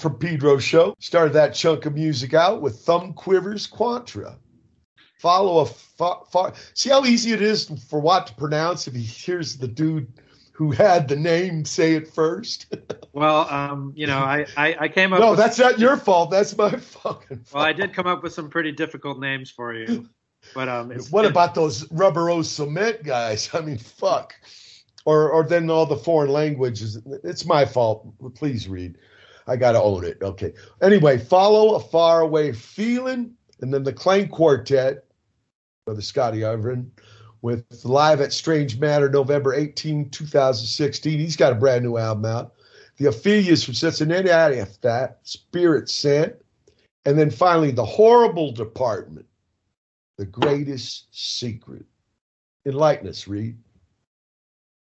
From 0.00 0.18
Pedro 0.18 0.58
show. 0.58 0.94
Started 1.00 1.34
that 1.34 1.54
chunk 1.54 1.86
of 1.86 1.94
music 1.94 2.34
out 2.34 2.60
with 2.62 2.80
Thumb 2.80 3.14
Quivers 3.14 3.66
Quantra. 3.66 4.36
Follow 5.18 5.60
a 5.60 5.66
fa- 5.66 6.24
fa- 6.30 6.52
see 6.74 6.90
how 6.90 7.04
easy 7.04 7.32
it 7.32 7.42
is 7.42 7.64
for 7.88 7.98
Watt 7.98 8.28
to 8.28 8.34
pronounce 8.34 8.86
if 8.86 8.94
he 8.94 9.02
hears 9.02 9.56
the 9.56 9.66
dude 9.66 10.06
who 10.52 10.70
had 10.72 11.08
the 11.08 11.16
name 11.16 11.64
say 11.64 11.94
it 11.94 12.08
first. 12.08 12.74
Well, 13.14 13.48
um, 13.50 13.94
you 13.96 14.06
know, 14.06 14.18
I, 14.18 14.46
I, 14.56 14.76
I 14.80 14.88
came 14.88 15.12
up. 15.12 15.18
no, 15.18 15.30
with, 15.30 15.40
that's 15.40 15.58
not 15.58 15.80
your 15.80 15.96
fault. 15.96 16.30
That's 16.30 16.56
my 16.56 16.70
fucking. 16.76 17.46
well, 17.52 17.64
I 17.64 17.72
did 17.72 17.92
come 17.92 18.06
up 18.06 18.22
with 18.22 18.32
some 18.32 18.48
pretty 18.48 18.70
difficult 18.70 19.18
names 19.18 19.50
for 19.50 19.74
you, 19.74 20.08
but 20.54 20.68
um, 20.68 20.92
it's, 20.92 21.10
What 21.10 21.24
about 21.24 21.52
those 21.56 21.90
rubber 21.90 22.30
o 22.30 22.42
cement 22.42 23.02
guys? 23.02 23.50
I 23.54 23.60
mean, 23.62 23.78
fuck. 23.78 24.34
Or 25.04 25.30
or 25.30 25.42
then 25.42 25.68
all 25.68 25.86
the 25.86 25.96
foreign 25.96 26.30
languages. 26.30 27.00
It's 27.24 27.44
my 27.44 27.64
fault. 27.64 28.06
Please 28.36 28.68
read. 28.68 28.98
I 29.48 29.56
gotta 29.56 29.82
own 29.82 30.04
it. 30.04 30.18
Okay. 30.22 30.52
Anyway, 30.82 31.18
follow 31.18 31.74
a 31.74 31.80
faraway 31.80 32.52
feeling, 32.52 33.32
and 33.60 33.72
then 33.72 33.82
the 33.82 33.92
Clang 33.92 34.28
Quartet, 34.28 35.04
Brother 35.86 36.02
Scotty 36.02 36.44
Irving, 36.44 36.90
with 37.42 37.64
live 37.84 38.20
at 38.20 38.32
Strange 38.32 38.78
Matter, 38.78 39.08
November 39.08 39.54
18, 39.54 40.10
2016. 40.10 41.18
He's 41.18 41.36
got 41.36 41.52
a 41.52 41.56
brand 41.56 41.84
new 41.84 41.96
album 41.96 42.26
out. 42.26 42.54
The 42.98 43.06
Ophelias 43.06 43.64
from 43.64 43.74
Cincinnati, 43.74 44.30
after 44.30 44.78
that, 44.82 45.20
Spirit 45.22 45.88
Sent, 45.88 46.34
and 47.04 47.18
then 47.18 47.30
finally 47.30 47.70
the 47.70 47.84
Horrible 47.84 48.52
Department 48.52 49.26
the 50.18 50.26
greatest 50.26 51.06
secret. 51.12 51.86
Enlighten 52.66 53.08
us, 53.08 53.26
Reid. 53.26 53.56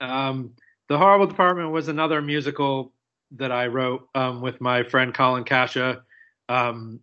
Um, 0.02 0.54
the 0.90 0.98
Horrible 0.98 1.28
Department 1.28 1.72
was 1.72 1.88
another 1.88 2.22
musical 2.22 2.92
that 3.32 3.52
I 3.52 3.68
wrote 3.68 4.08
um, 4.16 4.42
with 4.42 4.62
my 4.62 4.84
friend 4.84 5.14
Colin 5.14 5.44
Kasha, 5.44 6.04
um, 6.48 7.00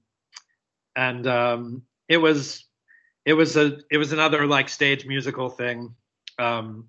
and 0.94 1.26
um, 1.26 1.82
it 2.08 2.18
was 2.18 2.64
it 3.24 3.34
was 3.34 3.56
a 3.56 3.78
it 3.90 3.98
was 3.98 4.12
another 4.12 4.46
like 4.46 4.68
stage 4.68 5.06
musical 5.06 5.48
thing 5.48 5.94
um, 6.38 6.88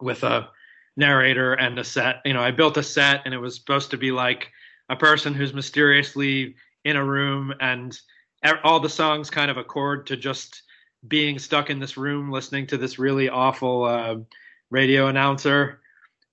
with 0.00 0.22
a 0.22 0.48
narrator 0.96 1.54
and 1.54 1.78
a 1.78 1.84
set. 1.84 2.16
You 2.24 2.34
know, 2.34 2.42
I 2.42 2.50
built 2.50 2.76
a 2.76 2.82
set, 2.82 3.22
and 3.24 3.34
it 3.34 3.38
was 3.38 3.56
supposed 3.56 3.90
to 3.90 3.96
be 3.96 4.12
like 4.12 4.50
a 4.88 4.96
person 4.96 5.34
who's 5.34 5.54
mysteriously 5.54 6.54
in 6.84 6.96
a 6.96 7.04
room, 7.04 7.52
and 7.60 7.98
all 8.64 8.80
the 8.80 8.88
songs 8.88 9.30
kind 9.30 9.50
of 9.50 9.56
accord 9.56 10.06
to 10.08 10.16
just 10.16 10.62
being 11.06 11.38
stuck 11.38 11.68
in 11.68 11.80
this 11.80 11.96
room 11.96 12.30
listening 12.30 12.66
to 12.68 12.76
this 12.76 12.98
really 12.98 13.28
awful. 13.28 13.84
Uh, 13.84 14.16
radio 14.72 15.06
announcer. 15.06 15.81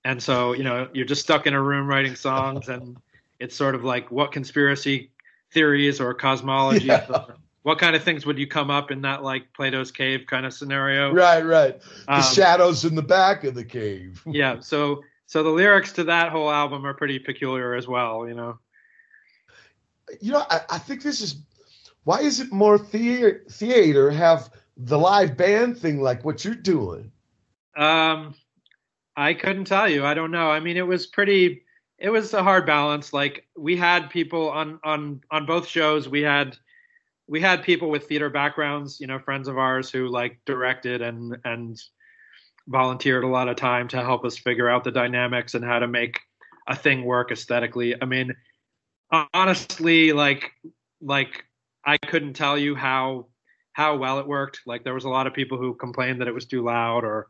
And 0.04 0.22
so, 0.22 0.52
you 0.52 0.64
know, 0.64 0.88
you're 0.92 1.06
just 1.06 1.22
stuck 1.22 1.46
in 1.46 1.54
a 1.54 1.60
room 1.62 1.86
writing 1.86 2.14
songs 2.14 2.68
and 2.68 2.96
it's 3.38 3.54
sort 3.54 3.74
of 3.74 3.84
like 3.84 4.10
what 4.10 4.32
conspiracy 4.32 5.10
theories 5.52 6.00
or 6.00 6.14
cosmology 6.14 6.86
Yeah. 6.86 7.06
or 7.08 7.36
what 7.62 7.78
kind 7.78 7.94
of 7.94 8.02
things 8.02 8.24
would 8.24 8.38
you 8.38 8.46
come 8.46 8.70
up 8.70 8.90
in 8.90 9.02
that 9.02 9.22
like 9.22 9.52
Plato's 9.52 9.90
cave 9.90 10.20
kind 10.26 10.46
of 10.46 10.54
scenario? 10.54 11.12
Right, 11.12 11.44
right. 11.44 11.80
The 12.06 12.14
Um, 12.14 12.22
shadows 12.22 12.84
in 12.86 12.94
the 12.94 13.02
back 13.02 13.44
of 13.44 13.54
the 13.54 13.64
cave. 13.64 14.22
Yeah, 14.26 14.60
so 14.60 15.02
so 15.26 15.42
the 15.42 15.50
lyrics 15.50 15.92
to 15.92 16.04
that 16.04 16.30
whole 16.32 16.50
album 16.50 16.86
are 16.86 16.94
pretty 16.94 17.18
peculiar 17.18 17.74
as 17.74 17.86
well, 17.86 18.26
you 18.26 18.34
know. 18.34 18.58
You 20.20 20.32
know, 20.32 20.44
I, 20.50 20.60
I 20.70 20.78
think 20.78 21.02
this 21.02 21.20
is 21.20 21.42
why 22.04 22.20
is 22.20 22.40
it 22.40 22.50
more 22.50 22.78
theater, 22.78 23.44
theater 23.50 24.10
have 24.10 24.50
the 24.76 24.98
live 24.98 25.36
band 25.36 25.76
thing 25.78 26.00
like 26.00 26.24
what 26.24 26.44
you're 26.44 26.54
doing? 26.54 27.12
Um, 27.76 28.34
I 29.20 29.34
couldn't 29.34 29.66
tell 29.66 29.86
you. 29.86 30.06
I 30.06 30.14
don't 30.14 30.30
know. 30.30 30.50
I 30.50 30.60
mean, 30.60 30.78
it 30.78 30.86
was 30.86 31.06
pretty. 31.06 31.62
It 31.98 32.08
was 32.08 32.32
a 32.32 32.42
hard 32.42 32.64
balance. 32.64 33.12
Like 33.12 33.46
we 33.54 33.76
had 33.76 34.08
people 34.08 34.48
on 34.48 34.80
on 34.82 35.20
on 35.30 35.44
both 35.44 35.68
shows. 35.68 36.08
We 36.08 36.22
had 36.22 36.56
we 37.28 37.38
had 37.38 37.62
people 37.62 37.90
with 37.90 38.08
theater 38.08 38.30
backgrounds. 38.30 38.98
You 38.98 39.06
know, 39.06 39.18
friends 39.18 39.46
of 39.46 39.58
ours 39.58 39.90
who 39.90 40.08
like 40.08 40.40
directed 40.46 41.02
and 41.02 41.36
and 41.44 41.78
volunteered 42.66 43.24
a 43.24 43.28
lot 43.28 43.48
of 43.48 43.56
time 43.56 43.88
to 43.88 43.98
help 43.98 44.24
us 44.24 44.38
figure 44.38 44.70
out 44.70 44.84
the 44.84 44.90
dynamics 44.90 45.54
and 45.54 45.64
how 45.64 45.80
to 45.80 45.86
make 45.86 46.18
a 46.66 46.74
thing 46.74 47.04
work 47.04 47.30
aesthetically. 47.30 48.00
I 48.00 48.06
mean, 48.06 48.34
honestly, 49.34 50.14
like 50.14 50.50
like 51.02 51.44
I 51.84 51.98
couldn't 51.98 52.34
tell 52.34 52.56
you 52.56 52.74
how 52.74 53.26
how 53.74 53.98
well 53.98 54.18
it 54.18 54.26
worked. 54.26 54.62
Like 54.64 54.82
there 54.82 54.94
was 54.94 55.04
a 55.04 55.10
lot 55.10 55.26
of 55.26 55.34
people 55.34 55.58
who 55.58 55.74
complained 55.74 56.22
that 56.22 56.28
it 56.28 56.34
was 56.34 56.46
too 56.46 56.64
loud 56.64 57.04
or 57.04 57.28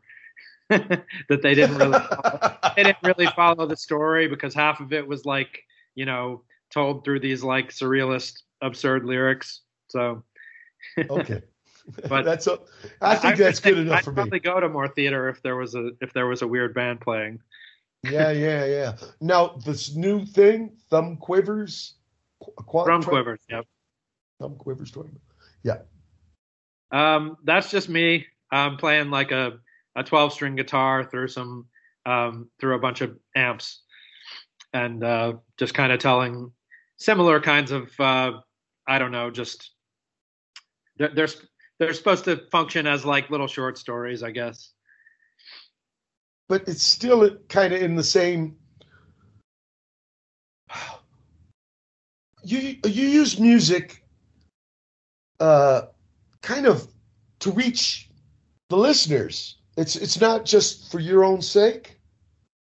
that 1.29 1.41
they 1.41 1.53
didn't 1.53 1.77
really 1.77 1.99
they 2.75 2.83
didn't 2.83 3.03
really 3.03 3.27
follow 3.35 3.65
the 3.65 3.77
story 3.77 4.27
because 4.27 4.53
half 4.53 4.79
of 4.79 4.93
it 4.93 5.07
was 5.07 5.25
like 5.25 5.63
you 5.95 6.05
know 6.05 6.43
told 6.69 7.03
through 7.03 7.19
these 7.19 7.43
like 7.43 7.69
surrealist 7.69 8.41
absurd 8.61 9.05
lyrics. 9.05 9.61
So 9.89 10.23
Okay. 11.09 11.41
But 12.07 12.25
that's 12.25 12.45
a, 12.47 12.59
I 13.01 13.15
think 13.15 13.37
that's 13.37 13.59
good 13.59 13.77
enough 13.77 13.99
I'd 13.99 14.03
for 14.03 14.11
me. 14.11 14.21
I 14.21 14.23
probably 14.23 14.39
go 14.39 14.59
to 14.59 14.69
more 14.69 14.87
theater 14.87 15.29
if 15.29 15.41
there 15.41 15.55
was 15.55 15.73
a 15.75 15.91
if 15.99 16.13
there 16.13 16.27
was 16.27 16.43
a 16.43 16.47
weird 16.47 16.73
band 16.73 17.01
playing. 17.01 17.39
Yeah, 18.03 18.31
yeah, 18.31 18.65
yeah. 18.65 18.93
Now 19.19 19.59
this 19.65 19.95
new 19.95 20.25
thing, 20.25 20.77
thumb 20.89 21.17
quivers, 21.17 21.95
qu- 22.39 23.01
tw- 23.01 23.05
quivers. 23.05 23.41
Yep. 23.49 23.65
thumb 24.39 24.55
quivers. 24.57 24.91
tw- 24.91 25.09
Yeah. 25.63 25.79
Um, 26.91 27.37
that's 27.43 27.71
just 27.71 27.89
me. 27.89 28.27
I'm 28.51 28.77
playing 28.77 29.09
like 29.09 29.31
a 29.31 29.59
a 29.95 30.03
12 30.03 30.33
string 30.33 30.55
guitar 30.55 31.03
through 31.03 31.27
some 31.27 31.67
um, 32.05 32.49
through 32.59 32.75
a 32.75 32.79
bunch 32.79 33.01
of 33.01 33.17
amps, 33.35 33.81
and 34.73 35.03
uh, 35.03 35.33
just 35.57 35.73
kind 35.73 35.91
of 35.91 35.99
telling 35.99 36.51
similar 36.97 37.39
kinds 37.39 37.71
of 37.71 37.91
uh, 37.99 38.33
I 38.87 38.99
don't 38.99 39.11
know, 39.11 39.31
just 39.31 39.71
they're, 40.97 41.09
they're 41.13 41.27
they're 41.79 41.93
supposed 41.93 42.25
to 42.25 42.37
function 42.51 42.85
as 42.87 43.05
like 43.05 43.29
little 43.29 43.47
short 43.47 43.77
stories, 43.77 44.23
I 44.23 44.31
guess. 44.31 44.73
but 46.47 46.67
it's 46.67 46.83
still 46.83 47.37
kind 47.47 47.73
of 47.73 47.81
in 47.81 47.95
the 47.95 48.03
same. 48.03 48.57
You 52.43 52.77
you 52.85 53.07
use 53.07 53.39
music, 53.39 54.03
uh, 55.39 55.83
kind 56.41 56.65
of 56.65 56.87
to 57.39 57.51
reach 57.51 58.09
the 58.69 58.75
listeners. 58.77 59.60
It's 59.77 59.95
it's 59.95 60.19
not 60.19 60.45
just 60.45 60.91
for 60.91 60.99
your 60.99 61.23
own 61.23 61.41
sake. 61.41 61.97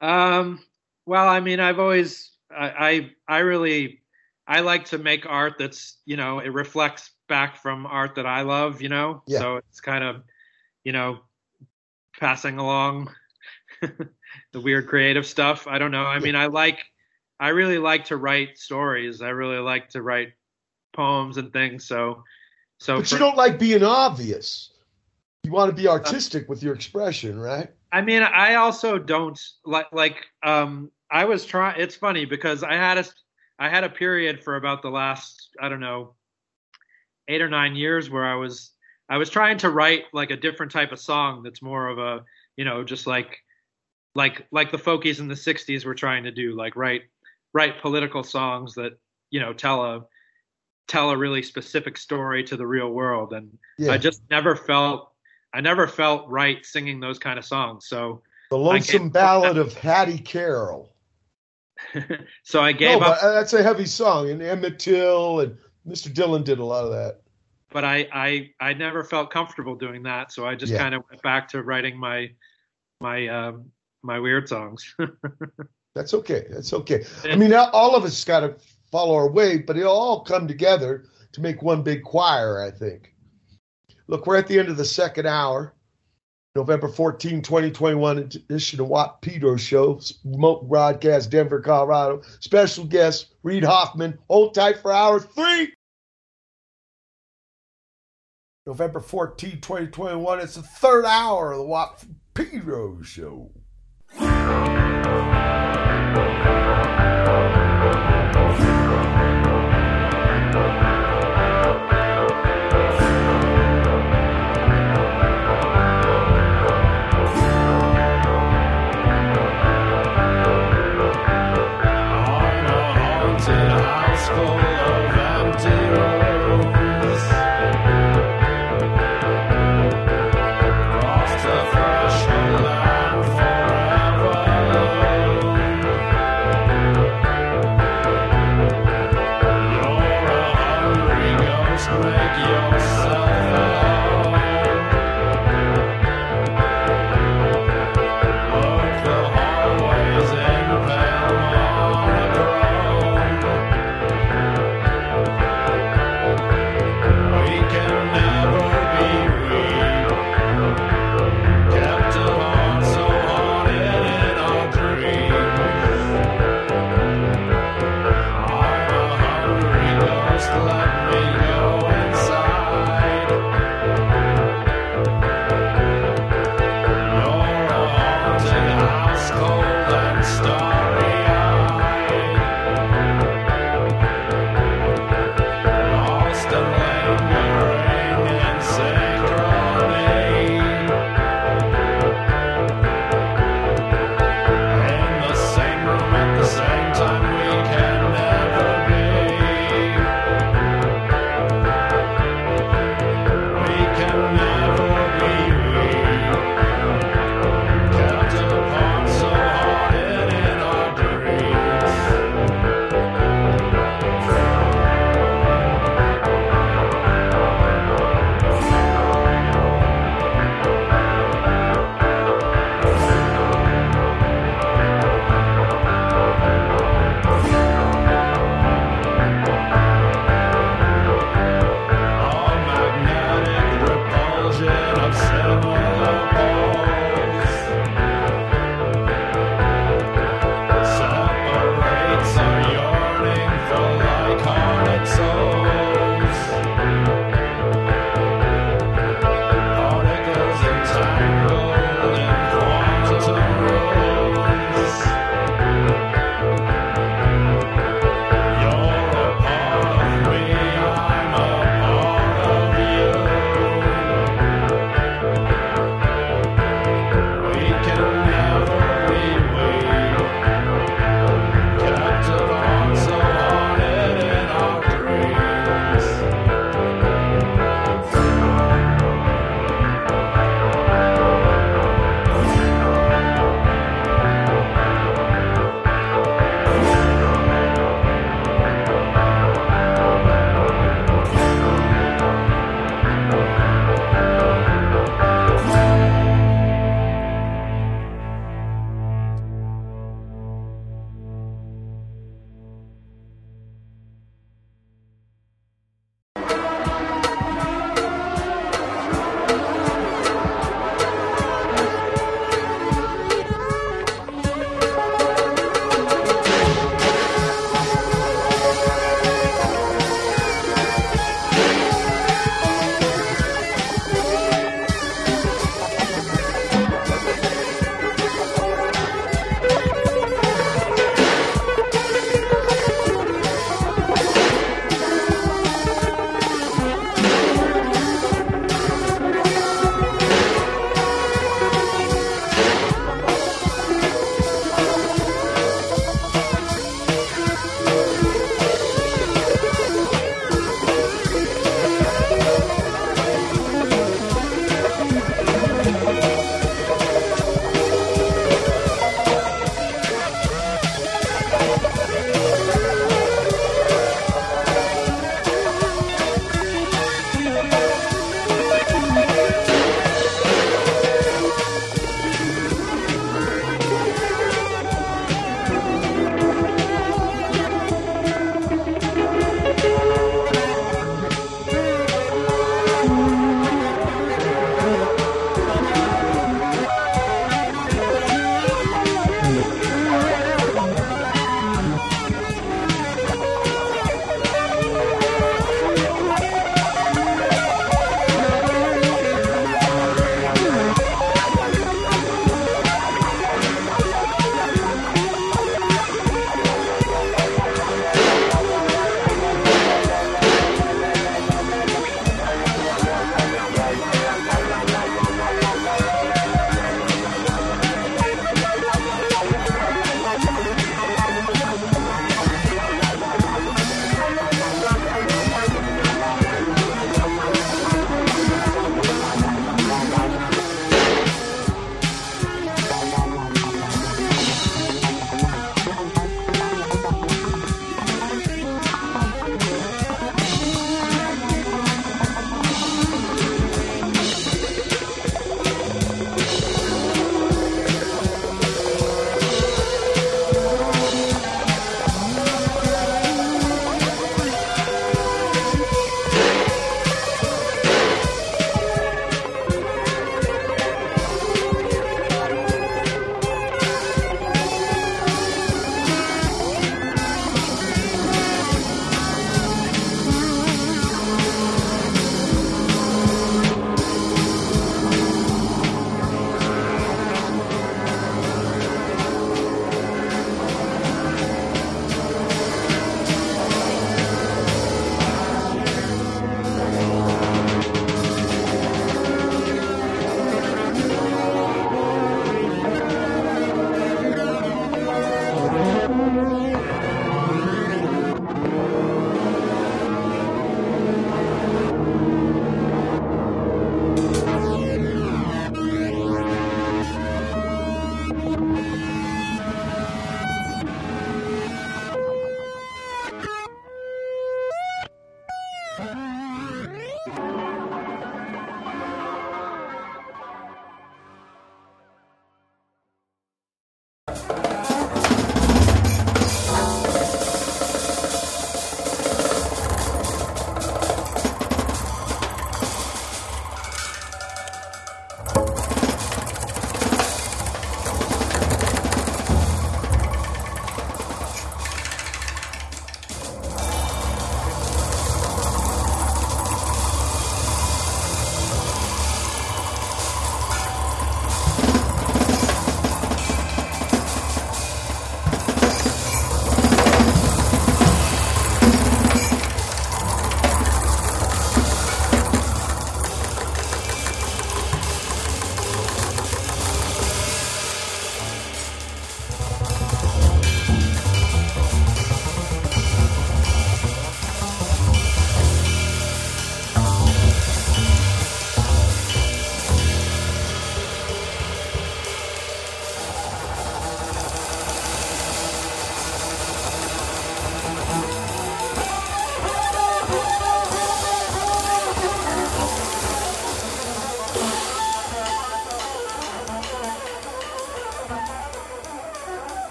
Um, 0.00 0.60
well, 1.06 1.28
I 1.28 1.40
mean, 1.40 1.60
I've 1.60 1.78
always, 1.78 2.30
I, 2.50 3.10
I, 3.28 3.36
I 3.36 3.38
really, 3.40 4.02
I 4.46 4.60
like 4.60 4.86
to 4.86 4.98
make 4.98 5.26
art 5.26 5.54
that's 5.58 5.98
you 6.06 6.16
know 6.16 6.38
it 6.38 6.48
reflects 6.52 7.10
back 7.28 7.56
from 7.56 7.86
art 7.86 8.14
that 8.14 8.26
I 8.26 8.42
love. 8.42 8.80
You 8.80 8.88
know, 8.88 9.22
Yeah. 9.26 9.38
so 9.40 9.56
it's 9.56 9.80
kind 9.80 10.02
of 10.04 10.22
you 10.84 10.92
know 10.92 11.18
passing 12.18 12.58
along 12.58 13.10
the 13.82 14.60
weird 14.60 14.86
creative 14.88 15.26
stuff. 15.26 15.66
I 15.66 15.78
don't 15.78 15.90
know. 15.90 16.04
I 16.04 16.20
mean, 16.20 16.36
I 16.36 16.46
like 16.46 16.84
I 17.38 17.48
really 17.48 17.78
like 17.78 18.06
to 18.06 18.16
write 18.16 18.58
stories. 18.58 19.20
I 19.20 19.28
really 19.30 19.58
like 19.58 19.90
to 19.90 20.02
write 20.02 20.32
poems 20.94 21.36
and 21.36 21.52
things. 21.52 21.86
So 21.86 22.24
so 22.78 22.96
But 22.96 23.08
for- 23.08 23.14
you 23.16 23.18
don't 23.18 23.36
like 23.36 23.58
being 23.58 23.82
obvious. 23.82 24.72
You 25.44 25.52
want 25.52 25.74
to 25.74 25.80
be 25.80 25.88
artistic 25.88 26.48
with 26.48 26.62
your 26.62 26.74
expression, 26.74 27.38
right? 27.38 27.70
I 27.92 28.02
mean, 28.02 28.22
I 28.22 28.56
also 28.56 28.98
don't 28.98 29.40
like 29.64 29.86
like 29.92 30.26
um 30.42 30.90
I 31.10 31.24
was 31.24 31.46
trying 31.46 31.80
it's 31.80 31.96
funny 31.96 32.24
because 32.24 32.62
I 32.62 32.74
had 32.74 32.98
a 32.98 33.04
I 33.58 33.68
had 33.68 33.84
a 33.84 33.88
period 33.88 34.42
for 34.42 34.56
about 34.56 34.82
the 34.82 34.90
last 34.90 35.48
I 35.60 35.68
don't 35.68 35.80
know 35.80 36.14
8 37.28 37.40
or 37.42 37.48
9 37.48 37.76
years 37.76 38.10
where 38.10 38.26
I 38.26 38.34
was 38.34 38.72
I 39.08 39.16
was 39.16 39.30
trying 39.30 39.58
to 39.58 39.70
write 39.70 40.04
like 40.12 40.30
a 40.30 40.36
different 40.36 40.70
type 40.72 40.92
of 40.92 41.00
song 41.00 41.42
that's 41.42 41.62
more 41.62 41.88
of 41.88 41.98
a, 41.98 42.24
you 42.56 42.64
know, 42.64 42.84
just 42.84 43.06
like 43.06 43.38
like 44.14 44.46
like 44.50 44.70
the 44.70 44.78
folkies 44.78 45.20
in 45.20 45.28
the 45.28 45.34
60s 45.34 45.84
were 45.84 45.94
trying 45.94 46.24
to 46.24 46.30
do, 46.30 46.54
like 46.56 46.76
write 46.76 47.02
write 47.54 47.80
political 47.80 48.22
songs 48.22 48.74
that, 48.74 48.98
you 49.30 49.40
know, 49.40 49.52
tell 49.54 49.82
a 49.84 50.04
tell 50.88 51.10
a 51.10 51.16
really 51.16 51.42
specific 51.42 51.96
story 51.96 52.44
to 52.44 52.56
the 52.56 52.66
real 52.66 52.90
world 52.90 53.32
and 53.32 53.56
Yeah. 53.78 53.92
I 53.92 53.98
just 53.98 54.22
never 54.30 54.54
felt 54.54 55.12
I 55.54 55.60
never 55.60 55.86
felt 55.88 56.28
right 56.28 56.64
singing 56.64 57.00
those 57.00 57.18
kind 57.18 57.38
of 57.38 57.44
songs. 57.44 57.86
So 57.86 58.22
The 58.50 58.58
Lonesome 58.58 59.10
Ballad 59.10 59.56
of 59.58 59.74
Hattie 59.74 60.18
Carroll. 60.18 60.92
so 62.42 62.60
I 62.60 62.72
gave 62.72 62.98
but 62.98 63.08
up, 63.18 63.22
uh, 63.22 63.32
that's 63.32 63.52
a 63.52 63.62
heavy 63.62 63.86
song, 63.86 64.30
and 64.30 64.42
Emmett 64.42 64.78
Till 64.78 65.40
and 65.40 65.56
Mr. 65.86 66.12
Dylan 66.12 66.44
did 66.44 66.58
a 66.58 66.64
lot 66.64 66.84
of 66.84 66.90
that. 66.90 67.20
but 67.70 67.84
I, 67.84 68.08
I 68.12 68.50
I 68.60 68.72
never 68.74 69.04
felt 69.04 69.30
comfortable 69.30 69.74
doing 69.76 70.02
that. 70.02 70.32
So 70.32 70.46
I 70.46 70.54
just 70.54 70.72
Yeah. 70.72 70.78
kind 70.78 70.94
of 70.94 71.02
went 71.10 71.22
back 71.22 71.48
to 71.50 71.62
writing 71.62 71.96
my 71.96 72.30
my 73.00 73.28
um, 73.28 73.70
my 74.02 74.18
weird 74.18 74.48
songs. 74.48 74.94
That's 75.94 76.14
okay. 76.14 76.46
That's 76.50 76.72
okay. 76.72 77.04
I 77.24 77.36
mean, 77.36 77.52
all- 77.54 77.96
of 77.96 78.04
us 78.04 78.24
got 78.24 78.40
to 78.40 78.56
follow 78.90 79.14
our 79.14 79.30
way, 79.30 79.58
but 79.58 79.76
it'll 79.76 79.92
all 79.92 80.20
come 80.24 80.46
together 80.46 81.04
to 81.32 81.40
make 81.40 81.62
one 81.62 81.82
big 81.82 82.02
choir, 82.02 82.60
I 82.62 82.70
think. 82.70 83.14
Look, 84.08 84.26
we're 84.26 84.36
at 84.36 84.46
the 84.46 84.58
end 84.58 84.68
of 84.68 84.76
the 84.78 84.84
second 84.84 85.26
hour. 85.26 85.74
November 86.56 86.88
14, 86.88 87.42
2021 87.42 88.18
edition 88.18 88.80
of 88.80 88.88
Watt 88.88 89.20
Pedro 89.22 89.56
Show, 89.56 90.00
remote 90.24 90.66
broadcast, 90.68 91.30
Denver, 91.30 91.60
Colorado. 91.60 92.22
Special 92.40 92.84
guest, 92.84 93.34
Reid 93.42 93.62
Hoffman. 93.62 94.18
Hold 94.28 94.54
tight 94.54 94.78
for 94.78 94.90
hour 94.92 95.20
three. 95.20 95.72
November 98.66 99.00
14, 99.00 99.60
2021. 99.60 100.40
It's 100.40 100.56
the 100.56 100.62
third 100.62 101.04
hour 101.04 101.52
of 101.52 101.58
the 101.58 101.64
Watt 101.64 102.04
Pedro 102.34 103.02
Show. 103.02 103.52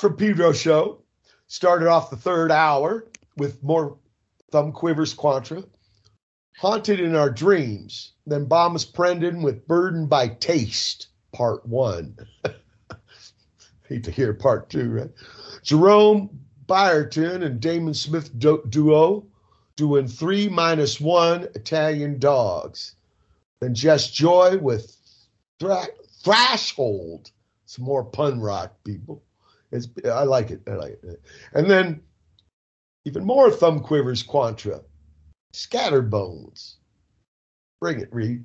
From 0.00 0.16
Pedro 0.16 0.54
show 0.54 1.02
started 1.46 1.86
off 1.86 2.08
the 2.08 2.16
third 2.16 2.50
hour 2.50 3.06
with 3.36 3.62
more 3.62 3.98
Thrumquivers 4.50 5.14
Quanta. 5.14 5.68
Haunted 6.56 7.00
in 7.00 7.14
Our 7.14 7.28
Dreams. 7.28 8.12
Then 8.26 8.46
Bomis 8.46 8.90
Prendin 8.90 9.42
with 9.42 9.68
Burdened 9.68 10.08
by 10.08 10.28
Taste, 10.28 11.08
part 11.34 11.66
one. 11.66 12.16
Hate 13.90 14.04
to 14.04 14.10
hear 14.10 14.32
part 14.32 14.70
two, 14.70 14.90
right? 14.90 15.10
Jerome 15.62 16.30
Bryerton 16.66 17.44
and 17.44 17.60
Damon 17.60 17.92
Smith 17.92 18.30
du- 18.38 18.64
duo 18.70 19.26
doing 19.76 20.08
three 20.08 20.48
minus 20.48 20.98
one 20.98 21.42
Italian 21.54 22.18
dogs. 22.18 22.94
Then 23.60 23.74
Jess 23.74 24.10
Joy 24.10 24.56
with 24.56 24.96
thra- 25.58 25.88
Thrashold. 26.24 27.32
Some 27.66 27.84
more 27.84 28.02
pun 28.02 28.40
rock, 28.40 28.72
people. 28.82 29.22
It's, 29.72 29.88
I 30.04 30.24
like 30.24 30.50
it. 30.50 30.62
I 30.66 30.72
like 30.72 30.98
it. 31.02 31.22
And 31.52 31.70
then 31.70 32.00
even 33.04 33.24
more 33.24 33.50
Thrumquivers 33.50 34.26
Quanta. 34.26 34.82
Scatterbones. 35.54 36.74
Bring 37.80 38.00
it, 38.00 38.08
Reid. 38.12 38.44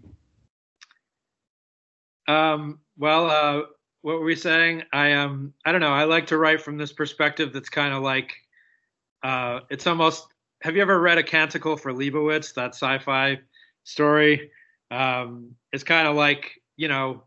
Um, 2.27 2.79
well, 2.97 3.29
uh, 3.29 3.63
what 4.01 4.19
were 4.19 4.25
we 4.25 4.35
saying? 4.35 4.83
I 4.93 5.13
um, 5.13 5.53
I 5.65 5.71
don't 5.71 5.81
know. 5.81 5.93
I 5.93 6.05
like 6.05 6.27
to 6.27 6.37
write 6.37 6.61
from 6.61 6.77
this 6.77 6.93
perspective. 6.93 7.53
That's 7.53 7.69
kind 7.69 7.93
of 7.93 8.01
like, 8.01 8.33
uh, 9.23 9.61
it's 9.69 9.87
almost. 9.87 10.27
Have 10.61 10.75
you 10.75 10.81
ever 10.81 10.99
read 10.99 11.17
a 11.17 11.23
Canticle 11.23 11.75
for 11.75 11.91
Leibowitz? 11.91 12.53
That 12.53 12.73
sci-fi 12.73 13.39
story. 13.83 14.51
Um, 14.89 15.55
it's 15.73 15.83
kind 15.83 16.07
of 16.07 16.15
like 16.15 16.61
you 16.77 16.87
know, 16.87 17.23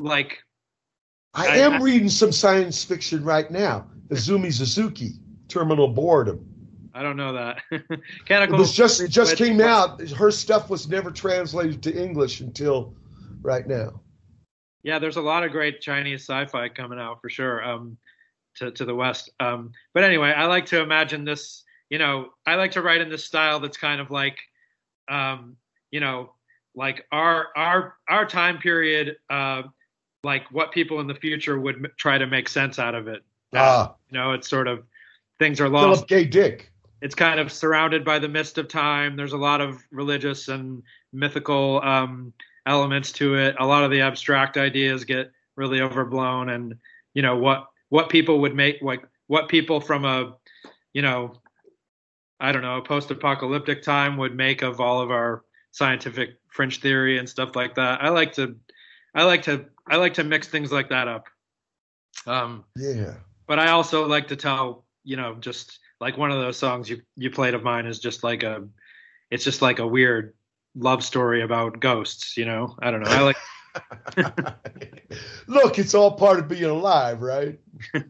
like 0.00 0.38
I, 1.36 1.46
I- 1.48 1.56
am 1.58 1.74
I- 1.74 1.78
reading 1.78 2.08
some 2.08 2.32
science 2.32 2.82
fiction 2.82 3.22
right 3.24 3.50
now. 3.50 3.86
Izumi 4.08 4.52
Suzuki, 4.52 5.12
Terminal 5.48 5.88
Boredom. 5.88 6.44
I 6.94 7.02
don't 7.02 7.16
know 7.16 7.34
that. 7.34 7.58
It 8.28 8.50
was 8.50 8.72
just 8.72 9.02
for 9.02 9.06
just 9.08 9.36
came 9.36 9.60
out. 9.60 10.00
Her 10.10 10.30
stuff 10.30 10.70
was 10.70 10.88
never 10.88 11.10
translated 11.10 11.82
to 11.82 11.94
English 11.94 12.40
until 12.40 12.94
right 13.42 13.66
now. 13.66 14.00
Yeah, 14.82 14.98
there's 14.98 15.16
a 15.16 15.20
lot 15.20 15.44
of 15.44 15.50
great 15.50 15.80
Chinese 15.80 16.22
sci-fi 16.22 16.68
coming 16.70 16.98
out 16.98 17.20
for 17.20 17.28
sure. 17.28 17.62
Um, 17.62 17.98
to 18.56 18.70
to 18.72 18.84
the 18.84 18.94
west. 18.94 19.30
Um, 19.40 19.72
but 19.94 20.02
anyway, 20.04 20.32
I 20.32 20.46
like 20.46 20.66
to 20.66 20.80
imagine 20.80 21.24
this. 21.24 21.64
You 21.90 21.98
know, 21.98 22.30
I 22.46 22.56
like 22.56 22.72
to 22.72 22.82
write 22.82 23.00
in 23.00 23.08
this 23.08 23.24
style 23.24 23.60
that's 23.60 23.76
kind 23.76 24.00
of 24.00 24.10
like, 24.10 24.38
um, 25.08 25.56
you 25.90 26.00
know, 26.00 26.32
like 26.74 27.04
our 27.12 27.48
our 27.56 27.94
our 28.08 28.26
time 28.26 28.58
period. 28.58 29.16
Uh, 29.30 29.62
like 30.26 30.50
what 30.52 30.72
people 30.72 31.00
in 31.00 31.06
the 31.06 31.14
future 31.14 31.58
would 31.58 31.76
m- 31.76 31.92
try 31.96 32.18
to 32.18 32.26
make 32.26 32.48
sense 32.48 32.78
out 32.78 32.94
of 32.94 33.08
it. 33.08 33.22
Ah. 33.54 33.94
You 34.10 34.18
know, 34.18 34.32
it's 34.32 34.48
sort 34.48 34.68
of 34.68 34.84
things 35.38 35.60
are 35.60 35.68
lost 35.68 36.08
Philip 36.08 36.08
K. 36.08 36.24
Dick. 36.24 36.70
it's 37.00 37.14
kind 37.14 37.40
of 37.40 37.50
surrounded 37.50 38.04
by 38.04 38.18
the 38.18 38.28
mist 38.28 38.58
of 38.58 38.68
time. 38.68 39.16
There's 39.16 39.32
a 39.32 39.38
lot 39.38 39.60
of 39.62 39.82
religious 39.90 40.48
and 40.48 40.82
mythical 41.12 41.80
um, 41.82 42.32
elements 42.66 43.12
to 43.12 43.36
it. 43.36 43.54
A 43.58 43.64
lot 43.66 43.84
of 43.84 43.90
the 43.90 44.02
abstract 44.02 44.56
ideas 44.58 45.04
get 45.04 45.30
really 45.54 45.80
overblown, 45.80 46.50
and 46.50 46.74
you 47.14 47.22
know 47.22 47.36
what 47.36 47.68
what 47.88 48.10
people 48.10 48.40
would 48.40 48.54
make 48.54 48.82
like 48.82 49.06
what 49.28 49.48
people 49.48 49.80
from 49.80 50.04
a 50.04 50.36
you 50.92 51.02
know 51.02 51.34
I 52.40 52.52
don't 52.52 52.62
know 52.62 52.78
a 52.78 52.82
post-apocalyptic 52.82 53.82
time 53.82 54.16
would 54.18 54.34
make 54.36 54.62
of 54.62 54.80
all 54.80 55.00
of 55.00 55.10
our 55.10 55.44
scientific 55.70 56.30
fringe 56.48 56.80
theory 56.80 57.18
and 57.18 57.28
stuff 57.28 57.54
like 57.54 57.76
that. 57.76 58.02
I 58.02 58.08
like 58.08 58.32
to 58.34 58.56
I 59.14 59.22
like 59.24 59.42
to 59.42 59.66
I 59.88 59.96
like 59.96 60.14
to 60.14 60.24
mix 60.24 60.48
things 60.48 60.72
like 60.72 60.88
that 60.90 61.08
up. 61.08 61.26
Um, 62.26 62.64
Yeah. 62.76 63.14
but 63.46 63.58
I 63.58 63.70
also 63.70 64.06
like 64.06 64.28
to 64.28 64.36
tell, 64.36 64.84
you 65.04 65.16
know, 65.16 65.34
just 65.36 65.78
like 66.00 66.18
one 66.18 66.30
of 66.30 66.38
those 66.40 66.58
songs 66.58 66.90
you 66.90 67.02
you 67.16 67.30
played 67.30 67.54
of 67.54 67.62
mine 67.62 67.86
is 67.86 67.98
just 67.98 68.24
like 68.24 68.42
a, 68.42 68.66
it's 69.30 69.44
just 69.44 69.62
like 69.62 69.78
a 69.78 69.86
weird 69.86 70.34
love 70.74 71.04
story 71.04 71.42
about 71.42 71.80
ghosts. 71.80 72.36
You 72.36 72.46
know, 72.46 72.76
I 72.80 72.90
don't 72.90 73.00
know. 73.00 73.10
I 73.10 73.20
like. 73.20 73.36
Look, 75.46 75.78
it's 75.78 75.94
all 75.94 76.12
part 76.12 76.38
of 76.38 76.48
being 76.48 76.64
alive, 76.64 77.22
right? 77.22 77.60
I, 77.94 78.06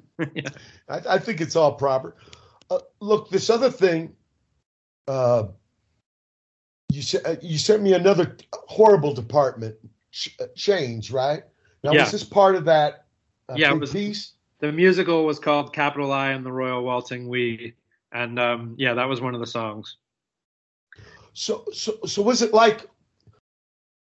I 0.88 1.18
think 1.18 1.40
it's 1.40 1.56
all 1.56 1.74
proper. 1.74 2.16
Uh, 2.70 2.78
look, 3.00 3.30
this 3.30 3.50
other 3.50 3.70
thing, 3.70 4.14
uh, 5.08 5.48
you 6.90 7.02
you 7.42 7.58
sent 7.58 7.82
me 7.82 7.92
another 7.94 8.36
horrible 8.52 9.12
department 9.12 9.76
ch- 10.12 10.36
uh, 10.40 10.46
change, 10.54 11.10
right? 11.10 11.42
Now, 11.86 11.92
Yeah. 11.92 12.02
was 12.02 12.12
this 12.12 12.24
part 12.24 12.56
of 12.56 12.64
that 12.64 13.06
uh, 13.48 13.54
Yeah, 13.56 13.72
was- 13.72 13.92
piece? 13.92 14.32
The 14.58 14.72
musical 14.72 15.24
was 15.24 15.38
called 15.38 15.72
Capital 15.72 16.12
I 16.12 16.30
and 16.30 16.44
the 16.44 16.50
Royal 16.50 16.82
Waltzing 16.82 17.28
We, 17.28 17.74
and 18.10 18.38
um, 18.40 18.74
yeah, 18.78 18.94
that 18.94 19.08
was 19.08 19.20
one 19.20 19.34
of 19.34 19.40
the 19.40 19.46
songs. 19.46 19.96
So, 21.34 21.66
so, 21.72 21.98
so 22.06 22.22
was 22.22 22.40
it 22.40 22.54
like 22.54 22.88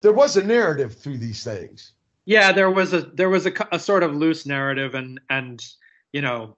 there 0.01 0.11
was 0.11 0.35
a 0.37 0.43
narrative 0.43 0.97
through 0.97 1.19
these 1.19 1.43
things? 1.43 1.93
Yeah, 2.25 2.51
there 2.51 2.71
was 2.71 2.91
a 2.93 3.01
there 3.01 3.29
was 3.29 3.45
a, 3.45 3.53
a 3.71 3.77
sort 3.79 4.01
of 4.01 4.15
loose 4.15 4.45
narrative, 4.47 4.95
and 4.95 5.21
and 5.29 5.63
you 6.11 6.21
know, 6.21 6.57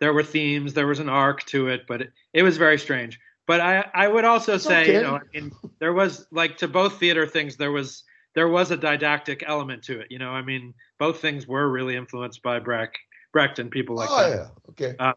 there 0.00 0.14
were 0.14 0.22
themes, 0.24 0.72
there 0.72 0.86
was 0.86 0.98
an 0.98 1.10
arc 1.10 1.44
to 1.46 1.68
it, 1.68 1.82
but 1.86 2.00
it, 2.02 2.12
it 2.32 2.42
was 2.42 2.56
very 2.56 2.78
strange. 2.78 3.20
But 3.46 3.60
I 3.60 3.84
I 3.92 4.08
would 4.08 4.24
also 4.24 4.56
say, 4.56 4.82
okay. 4.82 4.94
you 4.94 5.02
know, 5.02 5.20
in, 5.34 5.52
there 5.80 5.92
was 5.92 6.26
like 6.30 6.56
to 6.58 6.68
both 6.68 6.98
theater 6.98 7.26
things, 7.26 7.56
there 7.56 7.72
was 7.72 8.04
there 8.34 8.48
was 8.48 8.70
a 8.70 8.76
didactic 8.76 9.44
element 9.46 9.82
to 9.84 10.00
it. 10.00 10.08
You 10.10 10.18
know, 10.18 10.30
I 10.30 10.42
mean, 10.42 10.74
both 10.98 11.20
things 11.20 11.46
were 11.46 11.68
really 11.70 11.96
influenced 11.96 12.42
by 12.42 12.58
Brecht, 12.58 12.98
Brecht 13.32 13.58
and 13.58 13.70
people 13.70 13.96
like 13.96 14.08
oh 14.10 14.30
that. 14.30 14.36
yeah, 14.36 14.48
okay. 14.70 14.96
Um, 14.98 15.14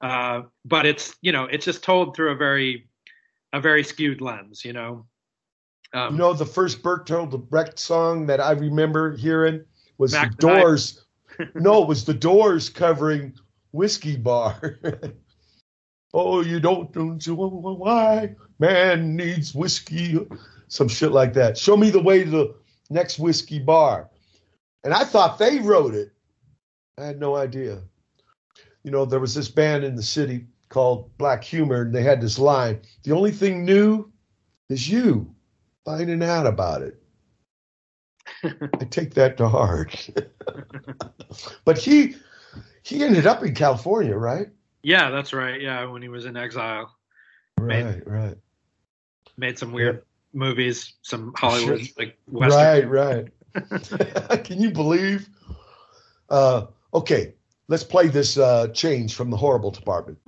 uh, 0.00 0.42
but 0.64 0.86
it's 0.86 1.16
you 1.20 1.32
know 1.32 1.44
it's 1.44 1.64
just 1.64 1.82
told 1.82 2.16
through 2.16 2.32
a 2.32 2.36
very 2.36 2.88
a 3.52 3.60
very 3.60 3.84
skewed 3.84 4.20
lens. 4.20 4.64
You 4.64 4.72
know. 4.72 5.06
Um, 5.92 6.14
you 6.14 6.18
know, 6.18 6.32
the 6.32 6.46
first 6.46 6.82
Bertolt 6.82 7.48
Brecht 7.48 7.78
song 7.78 8.26
that 8.26 8.40
I 8.40 8.52
remember 8.52 9.16
hearing 9.16 9.64
was 9.98 10.12
Mac 10.12 10.30
the 10.30 10.46
the 10.46 10.54
Doors. 10.54 11.04
no, 11.54 11.82
it 11.82 11.88
was 11.88 12.04
the 12.04 12.14
Doors 12.14 12.70
covering 12.70 13.34
Whiskey 13.72 14.16
Bar. 14.16 14.78
oh, 16.14 16.42
you 16.42 16.60
don't 16.60 16.92
don't 16.92 17.24
you 17.26 17.34
why 17.34 18.34
man 18.58 19.16
needs 19.16 19.54
whiskey, 19.54 20.18
some 20.70 20.88
shit 20.88 21.10
like 21.10 21.34
that. 21.34 21.58
Show 21.58 21.76
me 21.76 21.90
the 21.90 22.02
way 22.02 22.24
to 22.24 22.30
the 22.30 22.54
next 22.88 23.18
whiskey 23.18 23.58
bar. 23.58 24.08
And 24.84 24.94
I 24.94 25.04
thought 25.04 25.38
they 25.38 25.58
wrote 25.58 25.94
it. 25.94 26.12
I 26.96 27.04
had 27.04 27.20
no 27.20 27.36
idea. 27.36 27.82
You 28.84 28.90
know, 28.90 29.04
there 29.04 29.20
was 29.20 29.34
this 29.34 29.48
band 29.48 29.84
in 29.84 29.96
the 29.96 30.02
city 30.02 30.46
called 30.68 31.10
Black 31.18 31.42
Humor, 31.44 31.82
and 31.82 31.94
they 31.94 32.02
had 32.02 32.20
this 32.20 32.38
line 32.38 32.80
The 33.02 33.12
only 33.12 33.32
thing 33.32 33.64
new 33.64 34.10
is 34.68 34.88
you 34.88 35.34
finding 35.84 36.22
out 36.22 36.46
about 36.46 36.82
it. 36.82 37.02
I 38.44 38.84
take 38.84 39.14
that 39.14 39.36
to 39.38 39.48
heart. 39.48 40.08
but 41.64 41.78
he 41.78 42.14
he 42.82 43.02
ended 43.02 43.26
up 43.26 43.42
in 43.42 43.54
California, 43.54 44.16
right? 44.16 44.48
yeah, 44.82 45.10
that's 45.10 45.32
right. 45.32 45.60
Yeah, 45.60 45.84
when 45.86 46.00
he 46.00 46.08
was 46.08 46.26
in 46.26 46.36
exile. 46.36 46.96
Right, 47.58 48.06
right. 48.06 48.38
made 49.36 49.58
some 49.58 49.72
weird 49.72 50.02
movies, 50.32 50.94
some 51.02 51.32
Hollywood 51.36 51.80
Sure. 51.80 51.94
like 51.98 52.18
Western. 52.26 52.88
Right, 52.88 53.28
right. 53.54 54.44
Can 54.44 54.60
you 54.60 54.70
believe? 54.70 55.28
Uh, 56.28 56.66
okay, 56.94 57.34
let's 57.68 57.84
play 57.84 58.08
this 58.08 58.38
uh, 58.38 58.68
change 58.68 59.14
from 59.14 59.30
the 59.30 59.36
horrible 59.36 59.70
department. 59.70 60.18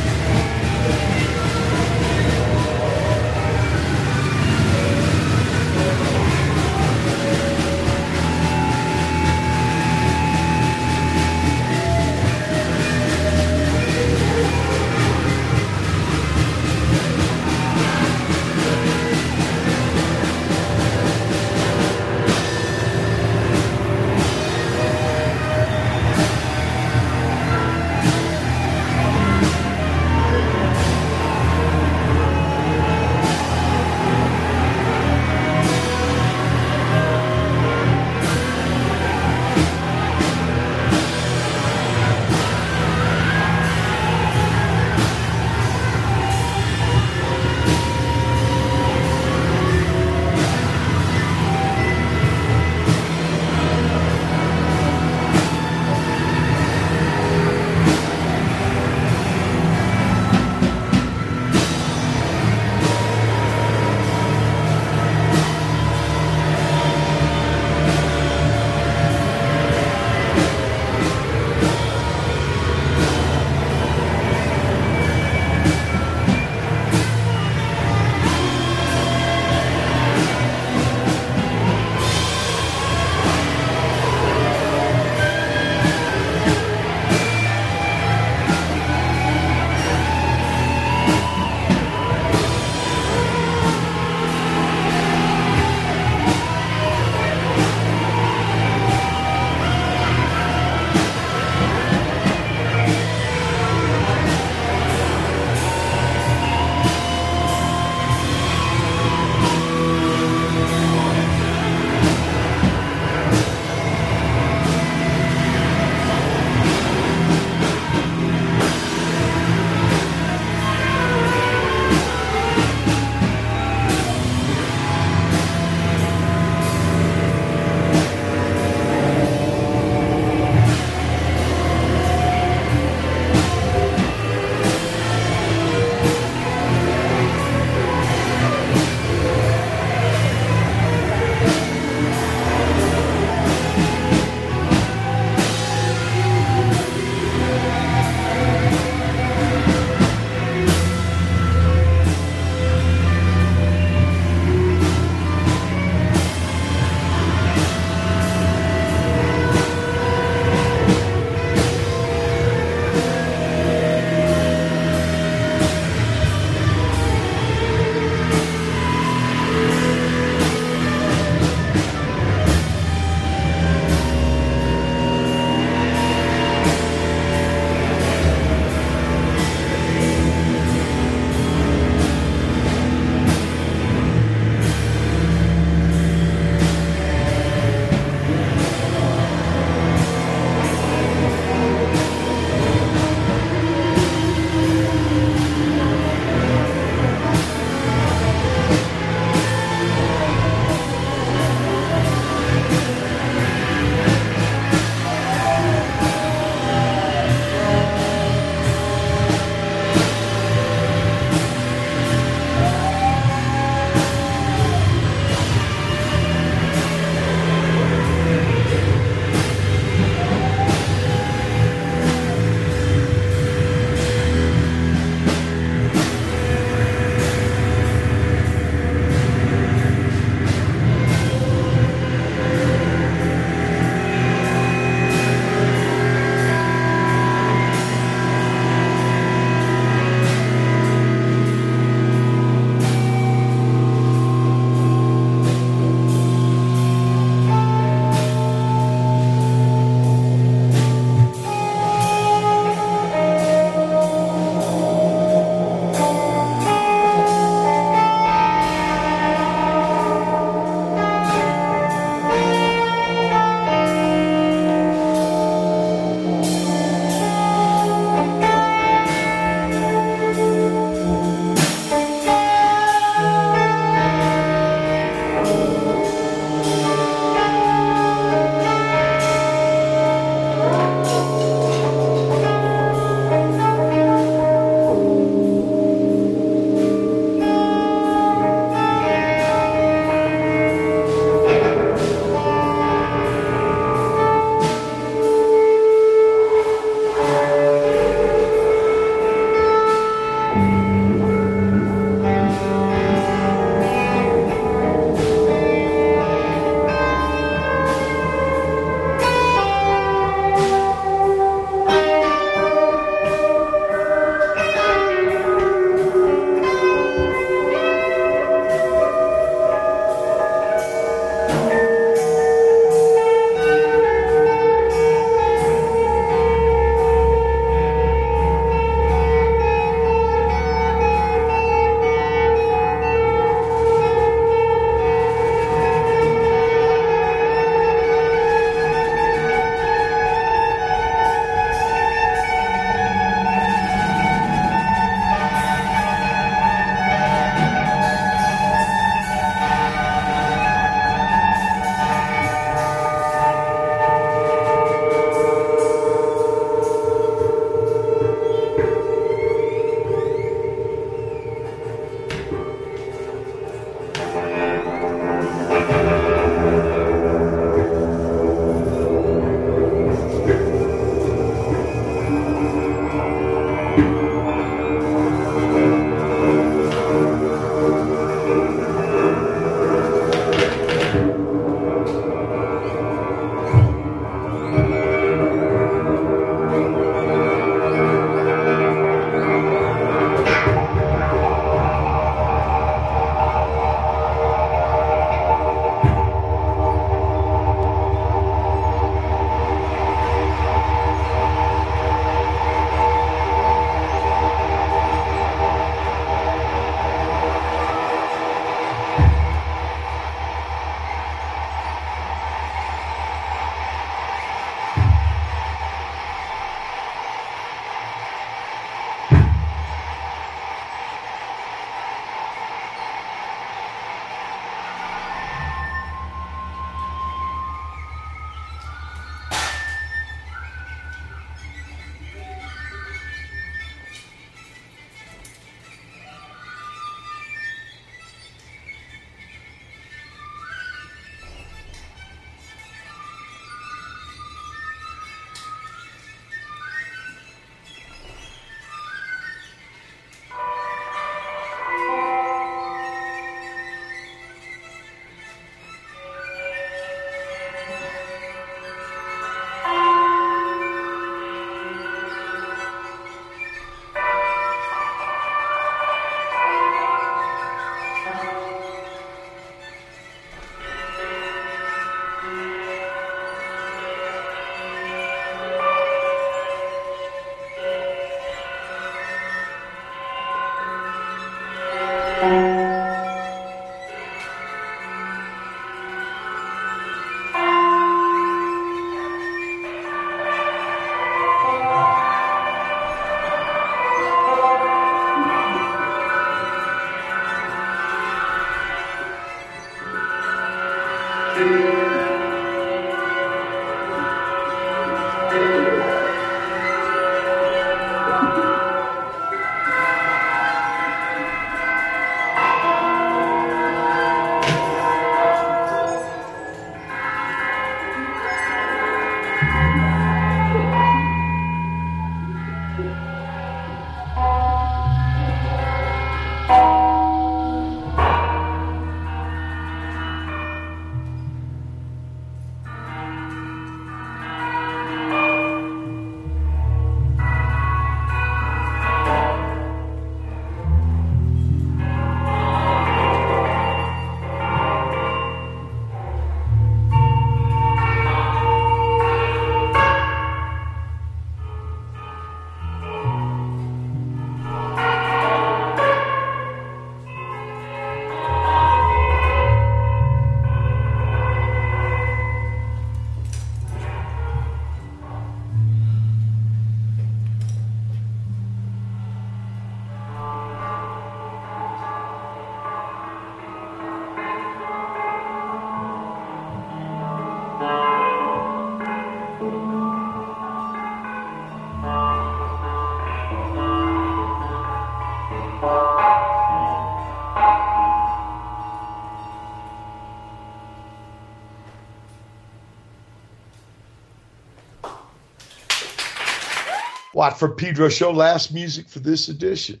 Watt 597.38 597.56
from 597.56 597.76
Pedro 597.76 598.08
Show, 598.08 598.32
last 598.32 598.74
music 598.74 599.08
for 599.08 599.20
this 599.20 599.46
edition. 599.46 600.00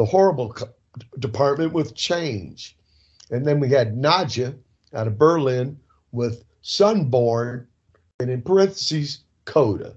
The 0.00 0.04
Horrible 0.04 0.56
Department 1.20 1.72
with 1.72 1.94
Change. 1.94 2.76
And 3.30 3.46
then 3.46 3.60
we 3.60 3.68
had 3.68 3.94
Nadja 3.94 4.58
out 4.92 5.06
of 5.06 5.16
Berlin 5.16 5.78
with 6.10 6.42
Sunborn, 6.64 7.68
and 8.18 8.28
in 8.28 8.42
parentheses, 8.42 9.20
Coda, 9.44 9.94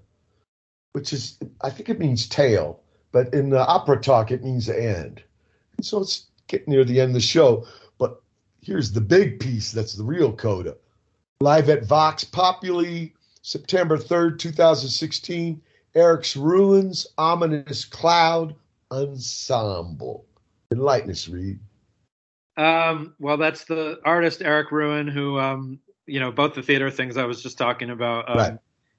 which 0.93 1.13
is, 1.13 1.39
I 1.61 1.71
think 1.71 1.89
it 1.89 1.97
means 1.97 2.27
tail, 2.27 2.83
but 3.11 3.33
in 3.33 3.49
the 3.49 3.65
opera 3.65 3.99
talk, 3.99 4.29
it 4.29 4.43
means 4.43 4.69
end. 4.69 5.23
So 5.81 5.99
it's 6.01 6.27
getting 6.45 6.71
near 6.71 6.85
the 6.85 7.01
end 7.01 7.09
of 7.09 7.15
the 7.15 7.21
show. 7.21 7.65
But 7.97 8.21
here's 8.61 8.91
the 8.91 9.01
big 9.01 9.39
piece 9.39 9.71
that's 9.71 9.95
the 9.95 10.03
real 10.03 10.31
Coda. 10.31 10.77
Live 11.39 11.69
at 11.69 11.87
Vox 11.87 12.23
Populi, 12.23 13.07
September 13.41 13.97
3rd, 13.97 14.37
2016. 14.37 15.59
Erik 15.95 16.25
Ruin's, 16.35 17.07
Ominous 17.17 17.85
Cloud 17.85 18.55
Ensemble. 18.91 20.25
Enlighten 20.71 21.11
us, 21.11 21.27
Reid. 21.27 21.59
Um, 22.57 23.15
well, 23.19 23.37
that's 23.37 23.65
the 23.65 23.99
artist 24.05 24.41
Erik 24.41 24.71
Ruin, 24.71 25.07
who, 25.07 25.39
um, 25.39 25.79
you 26.05 26.19
know, 26.19 26.31
both 26.31 26.53
the 26.53 26.61
theater 26.61 26.89
things 26.89 27.17
I 27.17 27.25
was 27.25 27.41
just 27.41 27.57
talking 27.57 27.89
about. 27.89 28.29
Um, 28.29 28.37
Right. 28.37 28.57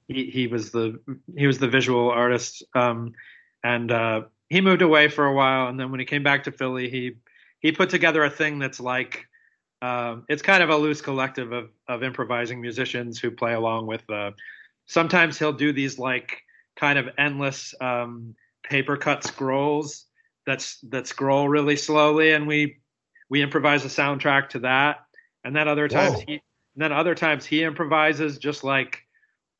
He, 0.09 0.29
he 0.29 0.47
was 0.47 0.71
the 0.71 0.99
he 1.37 1.47
was 1.47 1.59
the 1.59 1.67
visual 1.69 2.11
artist, 2.11 2.61
um, 2.75 3.13
and 3.63 3.89
uh, 3.89 4.23
he 4.49 4.59
moved 4.59 4.81
away 4.81 5.07
for 5.07 5.25
a 5.25 5.33
while, 5.33 5.69
and 5.69 5.79
then 5.79 5.91
when 5.91 6.01
he 6.01 6.05
came 6.05 6.23
back 6.23 6.43
to 6.43 6.51
Philly, 6.51 6.89
he 6.89 7.15
he 7.61 7.71
put 7.71 7.89
together 7.89 8.21
a 8.25 8.29
thing 8.29 8.59
that's 8.59 8.81
like 8.81 9.25
um, 9.81 10.25
it's 10.27 10.41
kind 10.41 10.61
of 10.61 10.69
a 10.69 10.75
loose 10.75 10.99
collective 10.99 11.53
of 11.53 11.69
of 11.87 12.03
improvising 12.03 12.59
musicians 12.59 13.17
who 13.17 13.31
play 13.31 13.53
along 13.53 13.87
with. 13.87 14.07
Uh, 14.09 14.31
sometimes 14.87 15.39
he'll 15.39 15.53
do 15.53 15.71
these 15.71 15.97
like 15.97 16.42
kind 16.75 16.99
of 16.99 17.09
endless 17.17 17.73
um, 17.79 18.35
paper 18.63 18.97
cut 18.97 19.23
scrolls 19.23 20.05
that's 20.45 20.79
that 20.89 21.07
scroll 21.07 21.47
really 21.47 21.75
slowly, 21.75 22.31
and 22.31 22.47
we 22.47 22.77
we 23.29 23.41
improvise 23.41 23.85
a 23.85 23.87
soundtrack 23.87 24.49
to 24.49 24.59
that. 24.59 25.05
And 25.43 25.55
then 25.55 25.67
other 25.67 25.87
times 25.87 26.15
Whoa. 26.15 26.23
he 26.27 26.33
and 26.33 26.41
then 26.83 26.91
other 26.91 27.15
times 27.15 27.45
he 27.45 27.63
improvises 27.63 28.37
just 28.37 28.63
like 28.63 28.99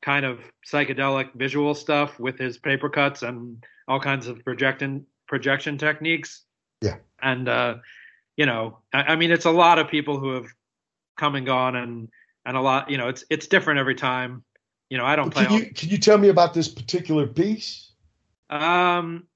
kind 0.02 0.26
of 0.26 0.40
psychedelic 0.70 1.32
visual 1.34 1.74
stuff 1.74 2.18
with 2.20 2.38
his 2.38 2.58
paper 2.58 2.88
cuts 2.88 3.22
and 3.22 3.64
all 3.88 4.00
kinds 4.00 4.26
of 4.26 4.44
projection 4.44 5.06
projection 5.26 5.78
techniques. 5.78 6.42
Yeah. 6.82 6.96
And 7.22 7.48
uh, 7.48 7.76
you 8.36 8.46
know, 8.46 8.78
I, 8.92 9.02
I 9.02 9.16
mean, 9.16 9.30
it's 9.30 9.46
a 9.46 9.50
lot 9.50 9.78
of 9.78 9.88
people 9.88 10.18
who 10.18 10.34
have 10.34 10.46
come 11.16 11.34
and 11.34 11.46
gone, 11.46 11.76
and 11.76 12.08
and 12.44 12.56
a 12.56 12.60
lot, 12.60 12.90
you 12.90 12.98
know, 12.98 13.08
it's 13.08 13.24
it's 13.30 13.46
different 13.46 13.80
every 13.80 13.94
time. 13.94 14.44
You 14.90 14.98
know, 14.98 15.04
I 15.04 15.16
don't 15.16 15.30
play. 15.30 15.46
Can 15.46 15.58
you, 15.58 15.66
can 15.72 15.88
you 15.88 15.98
tell 15.98 16.18
me 16.18 16.28
about 16.28 16.54
this 16.54 16.68
particular 16.68 17.26
piece? 17.26 17.90
Um, 18.50 19.26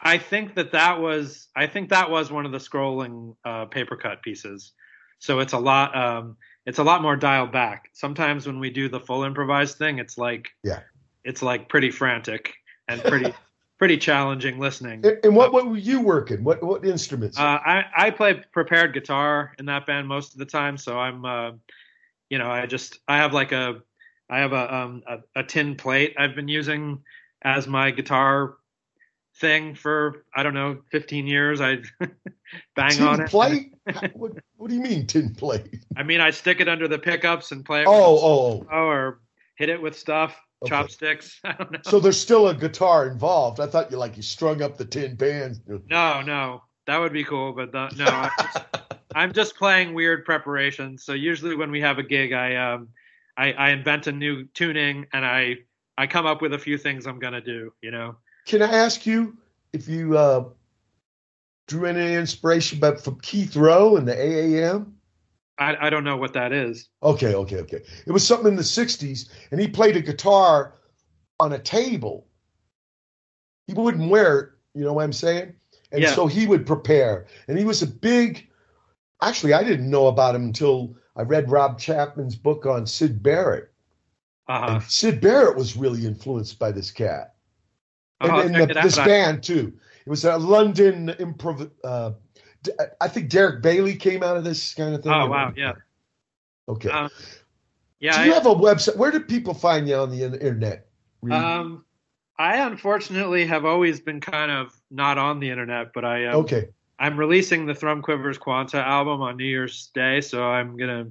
I 0.00 0.18
think 0.18 0.54
that 0.54 0.72
that 0.72 1.00
was 1.00 1.48
I 1.56 1.66
think 1.66 1.90
that 1.90 2.10
was 2.10 2.30
one 2.30 2.46
of 2.46 2.52
the 2.52 2.58
scrolling 2.58 3.36
uh, 3.44 3.66
paper 3.66 3.96
cut 3.96 4.22
pieces. 4.22 4.72
So 5.18 5.40
it's 5.40 5.52
a 5.52 5.58
lot 5.58 5.96
um, 5.96 6.36
it's 6.66 6.78
a 6.78 6.84
lot 6.84 7.02
more 7.02 7.16
dialed 7.16 7.52
back. 7.52 7.90
Sometimes 7.94 8.46
when 8.46 8.60
we 8.60 8.70
do 8.70 8.88
the 8.88 9.00
full 9.00 9.24
improvised 9.24 9.78
thing, 9.78 9.98
it's 9.98 10.18
like 10.18 10.48
Yeah. 10.62 10.80
it's 11.24 11.42
like 11.42 11.68
pretty 11.68 11.90
frantic 11.90 12.54
and 12.86 13.02
pretty 13.02 13.34
pretty 13.78 13.96
challenging 13.96 14.58
listening. 14.58 15.04
And, 15.04 15.18
and 15.24 15.36
what, 15.36 15.52
what 15.52 15.68
were 15.68 15.76
you 15.76 16.00
working? 16.00 16.44
What 16.44 16.62
what 16.62 16.84
instruments? 16.84 17.38
Uh, 17.38 17.58
I 17.64 17.84
I 17.96 18.10
play 18.10 18.42
prepared 18.52 18.94
guitar 18.94 19.52
in 19.58 19.66
that 19.66 19.86
band 19.86 20.06
most 20.06 20.32
of 20.32 20.38
the 20.38 20.46
time, 20.46 20.76
so 20.76 20.98
I'm 20.98 21.24
uh, 21.24 21.52
you 22.30 22.38
know 22.38 22.50
I 22.50 22.66
just 22.66 23.00
I 23.08 23.16
have 23.16 23.32
like 23.32 23.50
a 23.50 23.82
I 24.30 24.40
have 24.40 24.52
a 24.52 24.74
um 24.74 25.02
a, 25.06 25.40
a 25.40 25.44
tin 25.44 25.76
plate 25.76 26.14
I've 26.18 26.34
been 26.34 26.48
using 26.48 27.02
as 27.42 27.66
my 27.66 27.90
guitar 27.90 28.56
thing 29.36 29.74
for 29.74 30.24
I 30.34 30.42
don't 30.42 30.54
know 30.54 30.78
15 30.90 31.26
years. 31.26 31.60
I 31.60 31.78
bang 32.76 32.90
tin 32.90 33.06
on 33.06 33.20
it. 33.22 33.30
plate? 33.30 33.74
what, 34.12 34.32
what 34.56 34.68
do 34.68 34.74
you 34.74 34.82
mean 34.82 35.06
tin 35.06 35.34
plate? 35.34 35.80
I 35.96 36.02
mean 36.02 36.20
I 36.20 36.30
stick 36.30 36.60
it 36.60 36.68
under 36.68 36.88
the 36.88 36.98
pickups 36.98 37.52
and 37.52 37.64
play 37.64 37.82
it. 37.82 37.86
Oh, 37.88 38.14
with 38.14 38.22
oh, 38.22 38.66
oh. 38.70 38.86
or 38.86 39.20
hit 39.56 39.68
it 39.68 39.80
with 39.80 39.98
stuff, 39.98 40.38
Okay. 40.62 40.70
chopsticks. 40.70 41.40
I 41.44 41.52
don't 41.52 41.72
know. 41.72 41.78
So 41.84 42.00
there's 42.00 42.20
still 42.20 42.48
a 42.48 42.54
guitar 42.54 43.06
involved. 43.08 43.60
I 43.60 43.66
thought 43.66 43.90
you 43.90 43.96
like 43.96 44.16
you 44.16 44.22
strung 44.22 44.62
up 44.62 44.76
the 44.76 44.84
tin 44.84 45.14
bands. 45.16 45.60
No, 45.88 46.22
no, 46.22 46.62
that 46.86 46.98
would 46.98 47.12
be 47.12 47.24
cool, 47.24 47.52
but 47.52 47.72
the, 47.72 47.88
no, 47.96 48.06
I'm 48.06 48.30
just, 48.38 48.58
I'm 49.14 49.32
just 49.32 49.56
playing 49.56 49.94
weird 49.94 50.24
preparations. 50.24 51.04
So 51.04 51.12
usually 51.12 51.54
when 51.54 51.70
we 51.70 51.80
have 51.80 51.98
a 51.98 52.02
gig, 52.02 52.32
I 52.32 52.56
um, 52.56 52.88
I, 53.38 53.52
I 53.52 53.70
invent 53.70 54.08
a 54.08 54.12
new 54.12 54.44
tuning 54.52 55.06
and 55.12 55.24
I 55.24 55.58
I 55.96 56.06
come 56.06 56.26
up 56.26 56.42
with 56.42 56.52
a 56.54 56.58
few 56.58 56.76
things 56.76 57.06
I'm 57.06 57.20
gonna 57.20 57.40
do. 57.40 57.72
You 57.80 57.92
know, 57.92 58.16
Can 58.46 58.62
I 58.62 58.66
ask 58.66 59.06
you 59.06 59.38
if 59.72 59.88
you 59.88 60.18
uh, 60.18 60.44
drew 61.68 61.86
any 61.86 62.14
inspiration 62.14 62.80
but 62.80 63.00
from 63.02 63.20
Keith 63.20 63.56
Rowe 63.56 63.96
and 63.96 64.06
the 64.06 64.14
AMM? 64.14 64.92
I 65.58 65.86
I 65.86 65.90
don't 65.90 66.04
know 66.04 66.16
what 66.16 66.32
that 66.34 66.52
is. 66.52 66.88
Okay, 67.02 67.34
okay, 67.34 67.58
okay. 67.58 67.80
It 68.06 68.12
was 68.12 68.26
something 68.26 68.48
in 68.48 68.56
the 68.56 68.62
'60s, 68.62 69.28
and 69.52 69.60
he 69.60 69.68
played 69.68 69.96
a 69.96 70.02
guitar 70.02 70.74
on 71.38 71.52
a 71.52 71.58
table. 71.58 72.26
He 73.68 73.74
wouldn't 73.74 74.10
wear 74.10 74.38
it, 74.38 74.48
you 74.74 74.84
know 74.84 74.94
what 74.94 75.04
I'm 75.04 75.12
saying? 75.12 75.54
And 75.92 76.02
Yeah. 76.02 76.14
so 76.14 76.26
he 76.26 76.46
would 76.46 76.66
prepare, 76.66 77.26
and 77.46 77.56
he 77.58 77.64
was 77.64 77.82
a 77.82 77.86
big. 77.86 78.48
Actually, 79.20 79.52
I 79.52 79.62
didn't 79.64 79.90
know 79.90 80.06
about 80.06 80.34
him 80.34 80.44
until 80.44 80.96
I 81.18 81.22
read 81.22 81.50
Rob 81.50 81.78
Chapman's 81.78 82.36
book 82.36 82.64
on 82.64 82.86
Syd 82.86 83.22
Barrett. 83.22 83.70
Uh 84.46 84.60
huh. 84.60 84.66
And 84.74 84.82
Syd 84.84 85.20
Barrett 85.20 85.56
was 85.56 85.76
really 85.76 86.06
influenced 86.06 86.58
by 86.58 86.72
this 86.72 86.90
cat, 86.90 87.34
and, 88.20 88.32
I'll 88.32 88.40
and 88.40 88.54
the- 88.54 88.80
this 88.82 88.96
band 88.96 89.42
too. 89.42 89.74
It 90.06 90.08
was 90.08 90.24
a 90.24 90.38
London 90.38 91.08
improv 91.18 91.70
uh, 91.84 92.12
I 93.00 93.08
think 93.08 93.28
Derek 93.28 93.62
Bailey 93.62 93.94
came 93.96 94.22
out 94.22 94.36
of 94.36 94.44
this 94.44 94.74
kind 94.74 94.94
of 94.94 95.02
thing. 95.02 95.12
Oh 95.12 95.26
wow, 95.26 95.52
yeah. 95.56 95.74
Okay. 96.68 96.90
Um, 96.90 97.10
yeah. 98.00 98.12
Do 98.12 98.18
I- 98.20 98.24
you 98.26 98.32
have 98.32 98.46
a 98.46 98.54
website? 98.54 98.96
Where 98.96 99.10
do 99.10 99.20
people 99.20 99.54
find 99.54 99.88
you 99.88 99.96
on 99.96 100.10
the 100.10 100.22
internet? 100.24 100.86
Um, 101.30 101.84
I 102.38 102.58
unfortunately 102.58 103.46
have 103.46 103.64
always 103.64 104.00
been 104.00 104.20
kind 104.20 104.50
of 104.50 104.72
not 104.90 105.18
on 105.18 105.40
the 105.40 105.50
internet, 105.50 105.92
but 105.92 106.04
I 106.04 106.26
um, 106.26 106.36
okay. 106.36 106.68
I'm 106.98 107.16
releasing 107.16 107.66
the 107.66 107.72
Thrumquivers 107.74 108.38
Quanta 108.38 108.78
album 108.78 109.20
on 109.22 109.36
New 109.36 109.44
Year's 109.44 109.90
Day, 109.94 110.20
so 110.20 110.42
I'm 110.44 110.76
gonna 110.76 111.06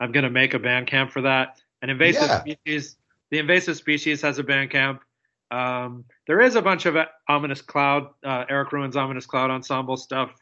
I'm 0.00 0.12
gonna 0.12 0.30
make 0.30 0.54
a 0.54 0.58
Bandcamp 0.58 1.10
for 1.10 1.22
that. 1.22 1.60
And 1.80 1.90
invasive 1.90 2.22
Yeah. 2.28 2.40
species, 2.40 2.96
the 3.30 3.38
invasive 3.38 3.76
species 3.76 4.20
has 4.22 4.38
a 4.38 4.44
Bandcamp. 4.44 5.00
Um, 5.50 6.04
there 6.26 6.40
is 6.40 6.54
a 6.54 6.62
bunch 6.62 6.86
of 6.86 6.96
ominous 7.28 7.60
cloud, 7.60 8.08
uh, 8.24 8.44
Erik 8.48 8.72
Ruin's 8.72 8.96
ominous 8.96 9.26
cloud 9.26 9.50
ensemble 9.50 9.96
stuff 9.96 10.34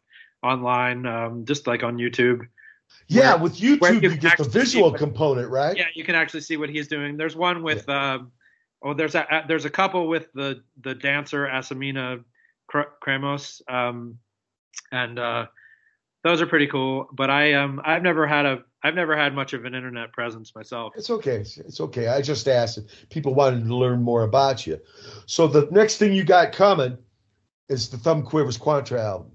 online, 0.43 1.05
um, 1.07 1.44
just 1.44 1.67
like 1.67 1.83
on 1.83 1.97
YouTube. 1.97 2.47
Yeah, 3.09 3.35
where- 3.35 3.44
with 3.44 3.57
YouTube, 3.57 4.02
you, 4.02 4.10
can 4.10 4.19
get 4.19 4.39
the 4.39 4.44
visual 4.44 4.91
what- 4.91 4.99
component, 4.99 5.51
right? 5.51 5.77
Yeah, 5.77 5.86
you 5.94 6.05
can 6.05 6.15
actually 6.15 6.41
see 6.43 6.57
what 6.57 6.69
he's 6.70 6.89
doing. 6.89 7.17
There's 7.17 7.36
one 7.36 7.62
with 7.62 7.89
um, 7.89 8.33
oh, 8.83 8.94
there's 8.94 9.15
a 9.15 9.44
there's 9.47 9.65
a 9.65 9.70
couple 9.70 10.09
with 10.09 10.33
the 10.33 10.62
the 10.81 10.94
dancer 10.94 11.47
Asamina 11.47 12.25
Kr- 12.69 12.93
Kramos, 13.05 13.60
um, 13.73 14.19
and 14.93 15.19
uh, 15.19 15.47
those 16.23 16.41
are 16.41 16.47
pretty 16.47 16.67
cool. 16.67 17.09
But 17.13 17.31
I 17.31 17.55
um 17.55 17.81
I've 17.85 18.03
never 18.03 18.27
had 18.27 18.47
a 18.47 18.63
I've 18.83 18.95
never 18.95 19.17
had 19.17 19.35
much 19.35 19.53
of 19.53 19.65
an 19.65 19.75
internet 19.75 20.13
presence 20.13 20.55
myself. 20.55 20.95
It's 20.97 21.11
okay. 21.11 21.37
It's, 21.37 21.59
it's 21.59 21.81
okay. 21.81 22.09
I 22.09 22.23
just 22.23 22.49
asked 22.49 22.79
if 22.79 23.09
people 23.11 23.35
wanted 23.35 23.67
to 23.67 23.75
learn 23.75 24.03
more 24.03 24.23
about 24.23 24.67
you. 24.67 24.81
So 25.27 25.47
the 25.47 25.69
next 25.71 25.99
thing 25.99 26.13
you 26.13 26.25
got 26.25 26.53
coming 26.53 26.97
is 27.69 27.89
the 27.89 27.99
Thumb 27.99 28.25
Quivers 28.25 28.57
Quanta 28.59 28.99
album. 29.01 29.33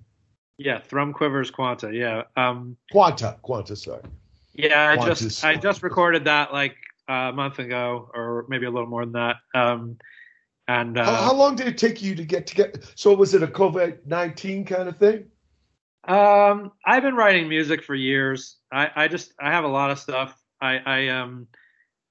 Yeah, 0.57 0.79
Thrumquivers 0.79 1.51
Quanta. 1.51 1.93
Yeah, 1.93 2.23
um, 2.37 2.77
Quanta, 2.91 3.37
Quanta, 3.41 3.75
sorry. 3.75 4.01
yeah. 4.53 4.95
I 4.97 5.05
just 5.05 5.43
I 5.43 5.55
just 5.55 5.83
recorded 5.83 6.23
that 6.25 6.53
like 6.53 6.75
a 7.09 7.33
month 7.33 7.59
ago, 7.59 8.09
or 8.13 8.45
maybe 8.47 8.65
a 8.65 8.71
little 8.71 8.87
more 8.87 9.03
than 9.05 9.13
that. 9.13 9.35
Um, 9.53 9.97
and 10.67 10.97
uh, 10.97 11.05
how, 11.05 11.15
how 11.15 11.33
long 11.33 11.55
did 11.55 11.67
it 11.67 11.77
take 11.77 12.01
you 12.01 12.15
to 12.15 12.25
get 12.25 12.47
to 12.47 12.55
get? 12.55 12.91
So 12.95 13.13
was 13.13 13.33
it 13.33 13.43
a 13.43 13.47
COVID 13.47 14.05
nineteen 14.05 14.65
kind 14.65 14.89
of 14.89 14.97
thing? 14.97 15.25
Um, 16.07 16.71
I've 16.85 17.03
been 17.03 17.15
writing 17.15 17.49
music 17.49 17.83
for 17.83 17.95
years. 17.95 18.57
I, 18.71 18.89
I 18.95 19.07
just 19.07 19.33
I 19.39 19.51
have 19.51 19.63
a 19.63 19.69
lot 19.69 19.91
of 19.91 19.99
stuff. 19.99 20.39
I, 20.61 20.77
I 20.77 21.07
um 21.09 21.47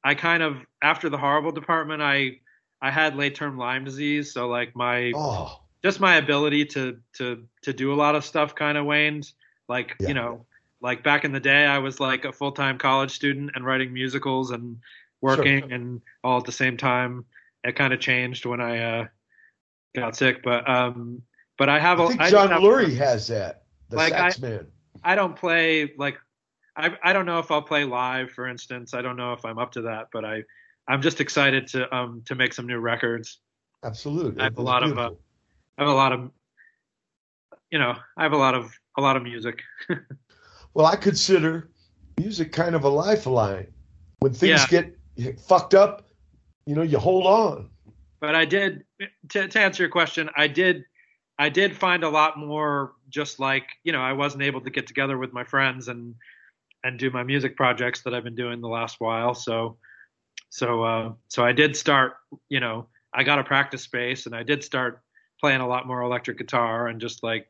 I 0.03 0.15
kind 0.15 0.43
of 0.43 0.59
after 0.83 1.09
the 1.09 1.19
horrible 1.19 1.53
department 1.53 2.03
I 2.03 2.41
I 2.81 2.91
had 2.91 3.17
late 3.17 3.35
term 3.35 3.57
Lyme 3.57 3.85
disease, 3.85 4.33
so 4.33 4.49
like 4.49 4.77
my 4.77 5.13
Oh, 5.15 5.61
just 5.83 6.01
my 6.01 6.17
ability 6.17 6.67
to 6.67 6.99
to 7.15 7.45
to 7.63 7.73
do 7.73 7.93
a 7.93 7.97
lot 7.97 8.15
of 8.15 8.25
stuff 8.25 8.55
kind 8.55 8.79
of 8.79 8.85
waned. 8.87 9.33
Like 9.69 9.97
Yeah. 9.99 10.09
you 10.09 10.15
know, 10.15 10.47
like 10.81 11.03
back 11.03 11.25
in 11.25 11.33
the 11.33 11.41
day, 11.41 11.67
I 11.67 11.79
was 11.79 12.01
like 12.01 12.25
a 12.25 12.33
full 12.33 12.53
time 12.53 12.79
college 12.79 13.13
student 13.13 13.53
and 13.55 13.65
writing 13.65 13.93
musicals 13.93 14.51
and 14.51 14.79
working 15.21 15.73
and 15.73 16.01
all 16.23 16.39
at 16.39 16.45
the 16.45 16.53
same 16.53 16.77
time. 16.77 17.25
It 17.65 17.77
kind 17.77 17.93
of 17.93 17.99
changed 18.01 18.45
when 18.47 18.61
I 18.61 19.01
uh, 19.01 19.07
got 19.97 20.15
sick, 20.17 20.43
but 20.45 20.69
um, 20.69 21.23
but 21.59 21.69
I 21.69 21.79
have 21.81 21.99
a 21.99 22.05
I 22.05 22.09
think 22.09 22.21
I 22.21 22.31
John 22.31 22.51
have- 22.51 22.61
Lurie 22.61 22.97
has 22.97 23.27
that. 23.29 23.63
The 23.89 23.97
Like, 23.97 24.13
sax 24.13 24.39
I- 24.43 24.47
man. 24.47 24.67
I 25.03 25.15
don't 25.15 25.35
play 25.37 25.93
like 25.99 26.19
I 26.77 26.97
I 27.03 27.13
don't 27.13 27.27
know 27.27 27.39
if 27.39 27.51
I'll 27.51 27.63
play 27.63 27.85
live, 27.85 28.31
for 28.31 28.47
instance. 28.47 28.95
I 28.95 29.03
don't 29.03 29.17
know 29.17 29.33
if 29.33 29.45
I'm 29.45 29.59
up 29.59 29.73
to 29.73 29.83
that, 29.83 30.09
but 30.13 30.25
I 30.25 30.43
I'm 30.89 31.01
just 31.03 31.21
excited 31.21 31.67
to 31.69 31.95
um 31.95 32.23
to 32.27 32.35
make 32.35 32.53
some 32.55 32.67
new 32.67 32.79
records. 32.79 33.39
Absolutely. 33.83 34.41
I 34.41 34.45
have 34.45 34.59
a 34.59 34.63
lot 34.63 34.83
of 34.83 34.99
uh. 34.99 35.11
I 35.79 35.83
have 35.83 35.91
a 35.91 35.95
lot 35.95 36.13
of 36.13 36.31
you 37.71 37.79
know 37.79 37.95
I 38.17 38.23
have 38.23 38.33
a 38.33 38.37
lot 38.37 38.55
of 38.55 38.73
a 38.97 39.01
lot 39.01 39.17
of 39.17 39.23
music. 39.23 39.63
Well, 40.77 40.87
I 40.87 40.97
consider 40.97 41.71
music 42.19 42.51
kind 42.51 42.75
of 42.75 42.83
a 42.83 42.89
lifeline. 42.89 43.69
When 44.19 44.33
things 44.33 44.67
Yeah. 44.73 44.87
get 45.17 45.39
fucked 45.41 45.73
up, 45.73 46.04
you 46.67 46.75
know, 46.75 46.83
you 46.83 46.99
hold 46.99 47.27
on. 47.27 47.71
but 48.21 48.35
I 48.35 48.45
did 48.45 48.85
to, 49.31 49.49
to 49.49 49.61
answer 49.61 49.83
your 49.83 49.91
question, 49.91 50.31
I 50.37 50.47
did 50.49 50.85
I 51.39 51.49
did 51.49 51.77
find 51.77 52.05
a 52.05 52.09
lot 52.09 52.39
more 52.39 52.93
just 53.09 53.39
like 53.41 53.67
you 53.83 53.93
know 53.93 54.01
I 54.01 54.13
wasn't 54.13 54.43
able 54.43 54.61
to 54.63 54.71
get 54.71 54.87
together 54.87 55.19
with 55.19 55.33
my 55.33 55.45
friends 55.45 55.89
and 55.89 56.15
and 56.85 56.99
do 56.99 57.11
my 57.11 57.23
music 57.23 57.57
projects 57.57 58.03
that 58.03 58.15
I've 58.15 58.25
been 58.25 58.35
doing 58.35 58.61
the 58.61 58.69
last 58.69 59.01
while. 59.01 59.35
So 59.35 59.77
so 60.51 60.85
uh, 60.85 61.13
so 61.29 61.45
I 61.45 61.53
did 61.53 61.77
start 61.77 62.15
you 62.49 62.61
know 62.61 62.87
I 63.13 63.25
got 63.25 63.39
a 63.39 63.45
practice 63.45 63.83
space 63.83 64.27
and 64.27 64.35
I 64.35 64.43
did 64.43 64.65
start 64.65 65.01
playing 65.41 65.61
a 65.61 65.69
lot 65.69 65.87
more 65.87 66.03
electric 66.03 66.39
guitar 66.39 66.89
and 66.89 67.01
just 67.01 67.23
like 67.23 67.47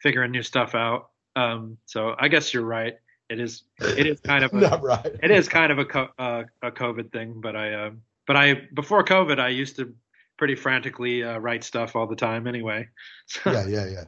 figuring 0.00 0.32
new 0.32 0.42
stuff 0.42 0.74
out. 0.74 1.10
Um, 1.36 1.78
so 1.86 2.14
I 2.18 2.28
guess 2.28 2.52
you're 2.52 2.64
right. 2.64 2.96
It 3.30 3.40
is 3.40 3.62
it 3.80 4.06
is 4.06 4.20
kind 4.20 4.44
of 4.44 4.52
a, 4.52 4.56
Not 4.60 4.82
right. 4.82 5.06
it 5.22 5.30
is 5.30 5.48
kind 5.48 5.72
of 5.72 5.78
a 5.78 5.84
co- 5.84 6.10
uh, 6.18 6.44
a 6.62 6.70
COVID 6.70 7.12
thing, 7.12 7.40
but 7.40 7.56
I 7.56 7.72
uh, 7.72 7.90
but 8.32 8.38
I 8.38 8.62
before 8.72 9.04
COVID 9.04 9.38
I 9.38 9.48
used 9.48 9.76
to 9.76 9.94
pretty 10.38 10.54
frantically 10.54 11.22
uh, 11.22 11.36
write 11.38 11.62
stuff 11.62 11.94
all 11.94 12.06
the 12.06 12.16
time 12.16 12.46
anyway. 12.46 12.88
Yeah, 13.46 13.66
yeah, 13.66 13.86
yeah. 13.86 14.04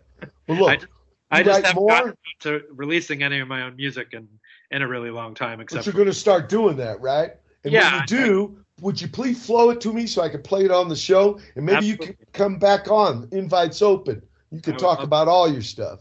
Well, 0.48 0.60
look, 0.60 0.68
I, 0.70 0.76
just- 0.76 0.88
I 1.30 1.42
just 1.42 1.66
haven't 1.66 1.80
more? 1.82 1.88
gotten 1.88 2.14
to 2.40 2.62
releasing 2.70 3.22
any 3.22 3.40
of 3.40 3.48
my 3.48 3.62
own 3.62 3.76
music 3.76 4.08
in 4.12 4.26
in 4.70 4.80
a 4.80 4.88
really 4.88 5.10
long 5.10 5.34
time. 5.34 5.58
but 5.58 5.64
Except 5.64 5.84
you're 5.84 5.92
going 5.92 6.06
to 6.06 6.14
start 6.14 6.48
doing 6.48 6.74
that, 6.78 7.02
right? 7.02 7.32
And 7.64 7.72
Yeah, 7.74 7.92
when 7.92 8.00
you 8.00 8.06
do, 8.06 8.58
would 8.80 8.98
you 8.98 9.08
please 9.08 9.44
flow 9.44 9.68
it 9.68 9.80
to 9.82 9.92
me 9.92 10.06
so 10.06 10.22
I 10.22 10.30
can 10.30 10.42
play 10.42 10.64
it 10.64 10.70
on 10.70 10.88
the 10.88 10.96
show? 10.96 11.38
And 11.56 11.66
maybe 11.66 11.84
you 11.84 11.98
can 11.98 12.16
come 12.32 12.58
back 12.58 12.90
on. 12.90 13.28
Invites 13.32 13.82
open. 13.82 14.22
You 14.50 14.58
I 14.58 14.60
can 14.62 14.76
talk 14.78 15.02
about 15.02 15.28
all 15.28 15.52
your 15.52 15.62
stuff. 15.62 16.00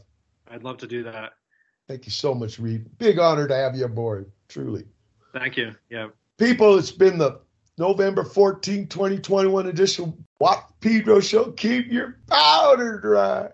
I'd 0.50 0.64
love 0.64 0.77
to 0.77 0.88
do 0.88 1.03
that. 1.03 1.34
Thank 1.90 2.06
you 2.06 2.11
so 2.14 2.34
much, 2.34 2.58
Reid. 2.58 2.85
Big 3.00 3.19
honor 3.19 3.50
to 3.50 3.56
have 3.56 3.76
you 3.76 3.84
aboard, 3.84 4.32
truly. 4.48 4.85
Thank 5.34 5.58
you. 5.58 5.76
Yeah. 5.90 6.08
People, 6.38 6.77
it's 6.77 6.92
been 6.92 7.18
the 7.18 7.42
November 7.77 8.24
14, 8.24 8.88
2021 8.88 9.68
edition 9.68 10.26
Watt 10.40 10.74
Pedro 10.80 11.19
Show. 11.19 11.52
Keep 11.52 11.92
your 11.92 12.19
powder 12.27 13.00
dry. 13.00 13.50